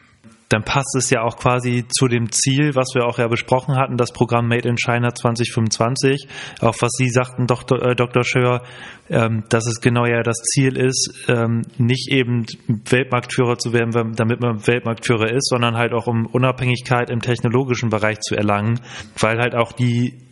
dann 0.48 0.62
passt 0.62 0.94
es 0.96 1.10
ja 1.10 1.22
auch 1.22 1.36
quasi 1.36 1.84
zu 1.88 2.06
dem 2.06 2.30
Ziel, 2.30 2.74
was 2.74 2.94
wir 2.94 3.04
auch 3.04 3.18
ja 3.18 3.26
besprochen 3.26 3.76
hatten, 3.76 3.96
das 3.96 4.12
Programm 4.12 4.46
Made 4.46 4.68
in 4.68 4.76
China 4.76 5.12
2025. 5.12 6.28
Auch 6.60 6.76
was 6.80 6.92
Sie 6.96 7.08
sagten, 7.08 7.46
Dr. 7.46 7.82
Äh, 7.82 7.96
Dr. 7.96 8.22
Schör, 8.22 8.62
ähm, 9.08 9.44
dass 9.48 9.66
es 9.66 9.80
genau 9.80 10.06
ja 10.06 10.22
das 10.22 10.36
Ziel 10.36 10.76
ist, 10.76 11.26
ähm, 11.28 11.62
nicht 11.78 12.10
eben 12.12 12.46
Weltmarktführer 12.68 13.58
zu 13.58 13.72
werden, 13.72 14.14
damit 14.14 14.40
man 14.40 14.66
Weltmarktführer 14.66 15.32
ist, 15.32 15.48
sondern 15.48 15.76
halt 15.76 15.92
auch 15.92 16.06
um 16.06 16.26
Unabhängigkeit 16.26 17.10
im 17.10 17.20
technologischen 17.20 17.90
Bereich 17.90 18.20
zu 18.20 18.36
erlangen, 18.36 18.80
weil 19.18 19.38
halt 19.38 19.54
auch 19.56 19.72
die 19.72 20.25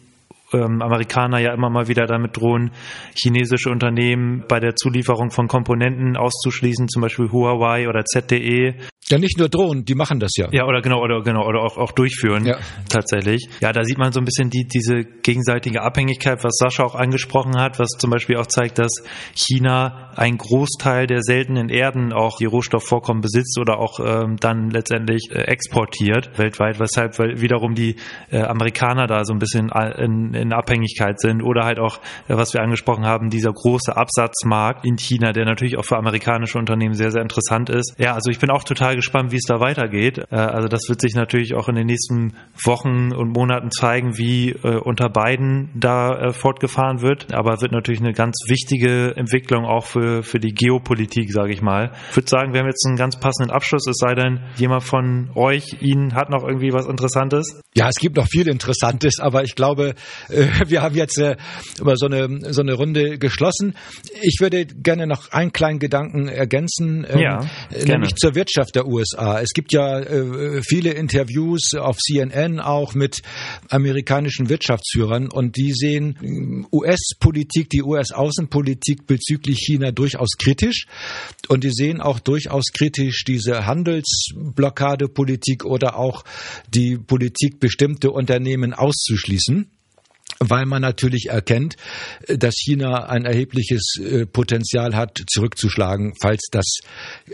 ähm, 0.55 0.83
Amerikaner 0.83 1.39
ja 1.39 1.53
immer 1.53 1.71
mal 1.71 1.89
wieder 1.89 2.07
damit 2.07 2.37
drohen, 2.37 2.71
chinesische 3.15 3.71
Unternehmen 3.71 4.45
bei 4.49 4.61
der 4.61 4.75
Zulieferung 4.77 5.31
von 5.31 5.49
Komponenten 5.49 6.17
auszuschließen, 6.17 6.89
zum 6.89 7.03
Beispiel 7.03 7.31
Huawei 7.31 7.89
oder 7.89 8.05
ZTE. 8.05 8.75
Ja, 9.09 9.19
nicht 9.19 9.39
nur 9.39 9.51
drohen, 9.51 9.85
die 9.85 9.95
machen 9.95 10.19
das 10.19 10.31
ja. 10.37 10.49
Ja, 10.51 10.65
oder 10.65 10.81
genau, 10.81 11.03
oder 11.03 11.23
genau, 11.23 11.47
oder 11.47 11.61
auch, 11.61 11.77
auch 11.77 11.93
durchführen, 11.93 12.47
ja. 12.47 12.57
tatsächlich. 12.89 13.49
Ja, 13.61 13.71
da 13.73 13.85
sieht 13.85 13.99
man 13.99 14.13
so 14.13 14.21
ein 14.21 14.25
bisschen 14.25 14.49
die, 14.49 14.67
diese 14.67 15.05
gegenseitige 15.05 15.83
Abhängigkeit, 15.83 16.43
was 16.43 16.57
Sascha 16.57 16.85
auch 16.85 16.95
angesprochen 16.95 17.59
hat, 17.59 17.79
was 17.79 17.91
zum 17.99 18.11
Beispiel 18.11 18.39
auch 18.39 18.47
zeigt, 18.47 18.79
dass 18.79 18.91
China 19.35 20.11
einen 20.17 20.39
Großteil 20.39 21.07
der 21.07 21.21
seltenen 21.21 21.69
Erden 21.69 22.15
auch 22.15 22.39
die 22.39 22.47
Rohstoffvorkommen 22.47 23.21
besitzt 23.21 23.59
oder 23.61 23.79
auch 23.79 24.01
ähm, 24.01 24.37
dann 24.41 24.71
letztendlich 24.71 25.29
äh, 25.31 25.43
exportiert 25.43 26.39
weltweit, 26.39 26.81
weshalb 26.81 27.19
weil 27.19 27.43
wiederum 27.43 27.75
die 27.75 27.97
äh, 28.31 28.41
Amerikaner 28.41 29.07
da 29.07 29.25
so 29.25 29.35
ein 29.35 29.39
bisschen 29.39 29.71
in, 29.99 30.33
in 30.33 30.44
Abhängigkeit 30.53 31.21
sind 31.21 31.43
oder 31.43 31.65
halt 31.65 31.79
auch, 31.79 31.99
äh, 32.29 32.37
was 32.37 32.55
wir 32.55 32.63
angesprochen 32.63 33.05
haben, 33.05 33.31
dieser 33.31 33.53
große 33.53 33.97
Absatzmarkt 33.97 34.85
in 34.85 34.97
China, 34.97 35.33
der 35.33 35.45
natürlich 35.45 35.79
auch 35.79 35.85
für 35.85 35.97
amerikanische 35.97 36.59
Unternehmen 36.59 36.95
sehr, 36.95 37.11
sehr 37.11 37.23
interessant 37.23 37.71
ist. 37.71 37.95
Ja, 37.99 38.15
also 38.15 38.31
ich 38.31 38.39
bin 38.39 38.51
auch 38.51 38.65
total 38.65 38.97
gespannt, 38.97 39.33
wie 39.33 39.37
es 39.37 39.45
da 39.47 39.61
weitergeht. 39.61 40.19
Äh, 40.31 40.37
also 40.37 40.69
das 40.69 40.89
wird 40.89 41.01
sich 41.01 41.15
natürlich 41.15 41.55
auch 41.55 41.69
in 41.69 41.77
den 41.77 41.87
nächsten 41.87 42.35
Wochen 42.63 43.13
und 43.13 43.31
Monaten 43.35 43.71
zeigen, 43.71 44.19
wie 44.19 44.51
äh, 44.51 44.79
unter 44.79 45.09
beiden 45.09 45.71
da 45.75 46.33
fortgefahren 46.33 47.01
wird. 47.01 47.33
Aber 47.35 47.61
wird 47.61 47.73
natürlich 47.73 48.01
eine 48.01 48.13
ganz 48.13 48.37
wichtige 48.47 49.17
Entwicklung 49.17 49.65
auch 49.65 49.87
für, 49.87 50.23
für 50.23 50.39
die 50.39 50.53
Geopolitik, 50.53 51.33
sage 51.33 51.53
ich 51.53 51.63
mal. 51.63 51.93
Ich 52.11 52.17
würde 52.17 52.29
sagen, 52.29 52.53
wir 52.53 52.61
haben 52.61 52.67
jetzt 52.67 52.87
einen 52.87 52.97
ganz 52.97 53.19
passenden 53.19 53.51
Abschluss, 53.51 53.87
es 53.87 53.97
sei 53.97 54.15
denn, 54.15 54.41
jemand 54.57 54.83
von 54.83 55.31
euch, 55.35 55.77
Ihnen 55.81 56.15
hat 56.15 56.31
noch 56.31 56.45
irgendwie 56.45 56.73
was 56.73 56.87
Interessantes? 56.87 57.61
Ja, 57.75 57.89
es 57.89 57.97
gibt 57.97 58.17
noch 58.17 58.27
viel 58.27 58.49
Interessantes, 58.49 59.19
aber 59.21 59.43
ich 59.45 59.55
glaube, 59.55 59.95
wir 60.29 60.83
haben 60.83 60.95
jetzt 60.95 61.19
äh, 61.19 61.37
über 61.81 61.97
so 61.97 62.07
eine, 62.07 62.53
so 62.53 62.63
eine 62.63 62.75
Runde 62.75 63.19
geschlossen. 63.19 63.75
Ich 64.23 64.39
würde 64.41 64.67
gerne 64.67 65.07
noch 65.07 65.31
einen 65.31 65.53
kleinen 65.53 65.79
Gedanken 65.79 66.29
ergänzen, 66.29 67.07
ähm, 67.09 67.19
ja, 67.19 67.41
nämlich 67.85 68.15
zur 68.17 68.35
Wirtschaft 68.35 68.75
der 68.75 68.87
USA. 68.87 69.41
Es 69.41 69.51
gibt 69.55 69.73
ja 69.73 70.01
äh, 70.01 70.63
viele 70.63 70.93
Interviews 70.93 71.75
auf 71.75 71.99
CNN 71.99 72.61
auch 72.61 72.95
mit 72.95 73.23
amerikanischen 73.69 74.49
Wirtschaftsführern 74.49 75.29
und 75.31 75.57
die 75.57 75.73
sehen 75.73 76.67
US-Politik, 76.73 77.71
die 77.71 77.83
US-Außenpolitik 77.83 79.07
bezüglich 79.07 79.59
China 79.59 79.91
durchaus 79.91 80.37
kritisch 80.39 80.87
und 81.49 81.65
die 81.65 81.71
sehen 81.71 82.01
auch 82.01 82.21
durchaus 82.21 82.73
kritisch 82.73 83.25
diese 83.25 83.67
Handelsblockadepolitik 83.67 85.65
oder 85.65 85.97
auch 85.99 86.25
die 86.69 86.97
Politik, 86.97 87.61
bestimmte 87.61 88.11
Unternehmen 88.11 88.73
auszuschließen. 88.75 89.71
Weil 90.41 90.67
man 90.67 90.83
natürlich 90.83 91.29
erkennt, 91.31 91.77
dass 92.27 92.55
China 92.57 93.07
ein 93.09 93.25
erhebliches 93.25 93.97
äh, 94.01 94.27
Potenzial 94.27 94.95
hat, 94.95 95.21
zurückzuschlagen, 95.27 96.15
falls 96.21 96.49
das 96.51 96.79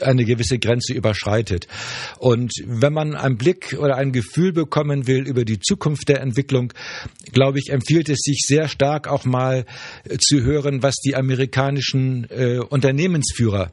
eine 0.00 0.24
gewisse 0.24 0.58
Grenze 0.58 0.94
überschreitet. 0.94 1.66
Und 2.18 2.52
wenn 2.66 2.92
man 2.92 3.14
einen 3.14 3.36
Blick 3.36 3.76
oder 3.78 3.96
ein 3.96 4.12
Gefühl 4.12 4.52
bekommen 4.52 5.06
will 5.06 5.26
über 5.26 5.44
die 5.44 5.60
Zukunft 5.60 6.08
der 6.08 6.20
Entwicklung, 6.20 6.72
glaube 7.32 7.58
ich, 7.58 7.70
empfiehlt 7.70 8.08
es 8.08 8.18
sich 8.20 8.44
sehr 8.46 8.68
stark 8.68 9.08
auch 9.08 9.24
mal 9.24 9.64
äh, 10.04 10.18
zu 10.18 10.42
hören, 10.42 10.82
was 10.82 10.96
die 10.96 11.16
amerikanischen 11.16 12.28
äh, 12.30 12.58
Unternehmensführer 12.58 13.72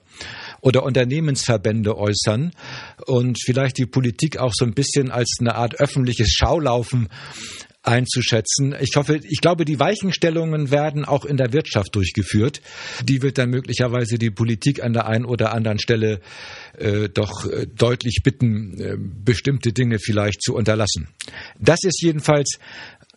oder 0.62 0.84
Unternehmensverbände 0.84 1.98
äußern 1.98 2.52
und 3.06 3.38
vielleicht 3.44 3.78
die 3.78 3.86
Politik 3.86 4.38
auch 4.38 4.54
so 4.56 4.66
ein 4.66 4.74
bisschen 4.74 5.12
als 5.12 5.38
eine 5.40 5.56
Art 5.56 5.80
öffentliches 5.80 6.32
Schaulaufen 6.32 7.10
einzuschätzen. 7.88 8.76
Ich 8.80 8.96
hoffe, 8.96 9.20
ich 9.24 9.40
glaube, 9.42 9.66
die 9.66 9.80
Weichenstellungen 9.80 10.72
werden 10.72 11.06
auch 11.06 11.26
in 11.26 11.38
der 11.38 11.54
Wirtschaft 11.54 11.96
durchgeführt. 11.96 12.62
Die 13.04 13.22
wird 13.22 13.38
dann 13.38 13.50
möglicherweise 13.50 14.18
die 14.18 14.32
Politik 14.32 14.84
an 14.84 14.94
der 14.94 15.08
einen 15.08 15.26
oder 15.26 15.54
anderen 15.54 15.80
Stelle 15.80 16.20
äh, 16.78 17.10
doch 17.10 17.46
äh, 17.46 17.68
deutlich 17.68 18.22
bitten, 18.24 18.80
äh, 18.80 18.98
bestimmte 18.98 19.74
Dinge 19.74 20.00
vielleicht 20.00 20.42
zu 20.42 20.56
unterlassen. 20.56 21.08
Das 21.60 21.84
ist 21.84 22.02
jedenfalls 22.02 22.60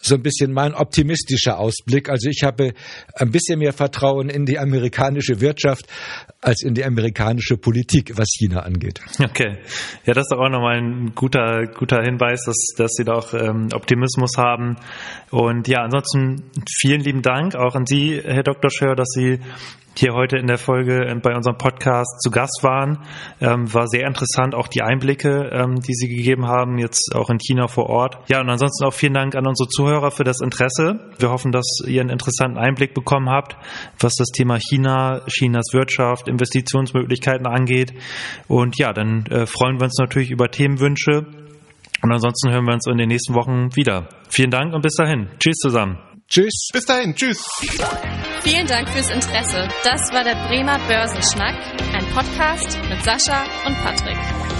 so 0.01 0.15
ein 0.15 0.23
bisschen 0.23 0.53
mein 0.53 0.75
optimistischer 0.75 1.59
Ausblick. 1.59 2.09
Also 2.09 2.31
ich 2.31 2.43
habe 2.43 2.73
ein 3.15 3.31
bisschen 3.31 3.59
mehr 3.59 3.73
Vertrauen 3.73 4.31
in 4.31 4.47
die 4.47 4.59
amerikanische 4.59 5.41
Wirtschaft 5.41 5.87
als 6.41 6.63
in 6.63 6.75
die 6.75 6.85
amerikanische 6.85 7.57
Politik, 7.59 8.17
was 8.17 8.29
China 8.39 8.61
angeht. 8.61 9.01
Okay. 9.23 9.59
Ja, 10.07 10.15
das 10.15 10.27
ist 10.27 10.33
auch 10.33 10.49
nochmal 10.49 10.79
ein 10.79 11.13
guter, 11.15 11.67
guter 11.67 12.03
Hinweis, 12.03 12.45
dass, 12.45 12.57
dass 12.77 12.93
Sie 12.93 13.05
da 13.05 13.15
auch 13.15 13.35
ähm, 13.35 13.69
Optimismus 13.75 14.37
haben. 14.39 14.77
Und 15.31 15.69
ja, 15.69 15.83
ansonsten 15.83 16.51
vielen 16.81 17.01
lieben 17.01 17.23
Dank 17.23 17.55
auch 17.55 17.75
an 17.75 17.87
Sie, 17.87 18.21
Herr 18.23 18.43
Dr. 18.43 18.71
Schör, 18.71 18.95
dass 18.95 19.09
Sie 19.11 19.39
hier 19.97 20.15
heute 20.15 20.39
in 20.39 20.47
der 20.47 20.59
Folge 20.59 21.07
äh, 21.07 21.15
bei 21.17 21.35
unserem 21.35 21.59
Podcast 21.59 22.21
zu 22.23 22.31
Gast 22.31 22.61
waren. 22.63 22.99
Ähm, 23.41 23.73
war 23.73 23.87
sehr 23.89 24.07
interessant, 24.07 24.55
auch 24.55 24.69
die 24.69 24.83
Einblicke, 24.83 25.51
ähm, 25.53 25.81
die 25.81 25.95
Sie 25.95 26.09
gegeben 26.09 26.47
haben, 26.47 26.79
jetzt 26.79 27.13
auch 27.15 27.29
in 27.29 27.39
China 27.39 27.67
vor 27.67 27.87
Ort. 27.91 28.19
Ja, 28.29 28.41
und 28.41 28.49
ansonsten 28.49 28.85
auch 28.85 28.95
vielen 28.95 29.15
Dank 29.15 29.35
an 29.35 29.47
unsere 29.47 29.69
Zuhörer 29.69 30.11
für 30.11 30.25
das 30.25 30.41
Interesse. 30.41 31.11
Wir 31.19 31.31
hoffen, 31.31 31.53
dass 31.53 31.67
ihr 31.87 32.01
einen 32.01 32.11
interessanten 32.11 32.59
Einblick 32.59 32.95
bekommen 32.95 33.29
habt, 33.29 33.57
was 33.99 34.15
das 34.15 34.29
Thema 34.29 34.59
China, 34.59 35.23
Chinas 35.27 35.73
Wirtschaft, 35.73 36.29
Investitionsmöglichkeiten 36.31 37.47
angeht. 37.47 37.93
Und 38.49 38.79
ja, 38.79 38.93
dann 38.93 39.27
äh, 39.27 39.47
freuen 39.47 39.79
wir 39.79 39.85
uns 39.85 39.99
natürlich 39.99 40.31
über 40.31 40.51
Themenwünsche. 40.51 41.27
Und 42.03 42.13
ansonsten 42.13 42.51
hören 42.51 42.65
wir 42.65 42.73
uns 42.75 42.87
in 42.87 42.97
den 42.97 43.09
nächsten 43.09 43.35
Wochen 43.35 43.77
wieder. 43.77 44.09
Vielen 44.29 44.51
Dank 44.51 44.73
und 44.73 44.83
bis 44.83 44.95
dahin. 44.95 45.29
Tschüss 45.39 45.57
zusammen. 45.57 45.99
Tschüss. 46.29 46.69
Bis 46.73 46.87
dahin. 46.87 47.15
Tschüss. 47.15 47.45
Vielen 48.43 48.67
Dank 48.67 48.89
fürs 48.89 49.11
Interesse. 49.11 49.69
Das 49.83 50.13
war 50.13 50.25
der 50.25 50.37
Bremer 50.49 50.79
Börsenschnack, 50.87 51.57
ein 51.93 52.07
Podcast 52.15 52.79
mit 52.89 53.03
Sascha 53.03 53.45
und 53.67 53.77
Patrick. 53.83 54.60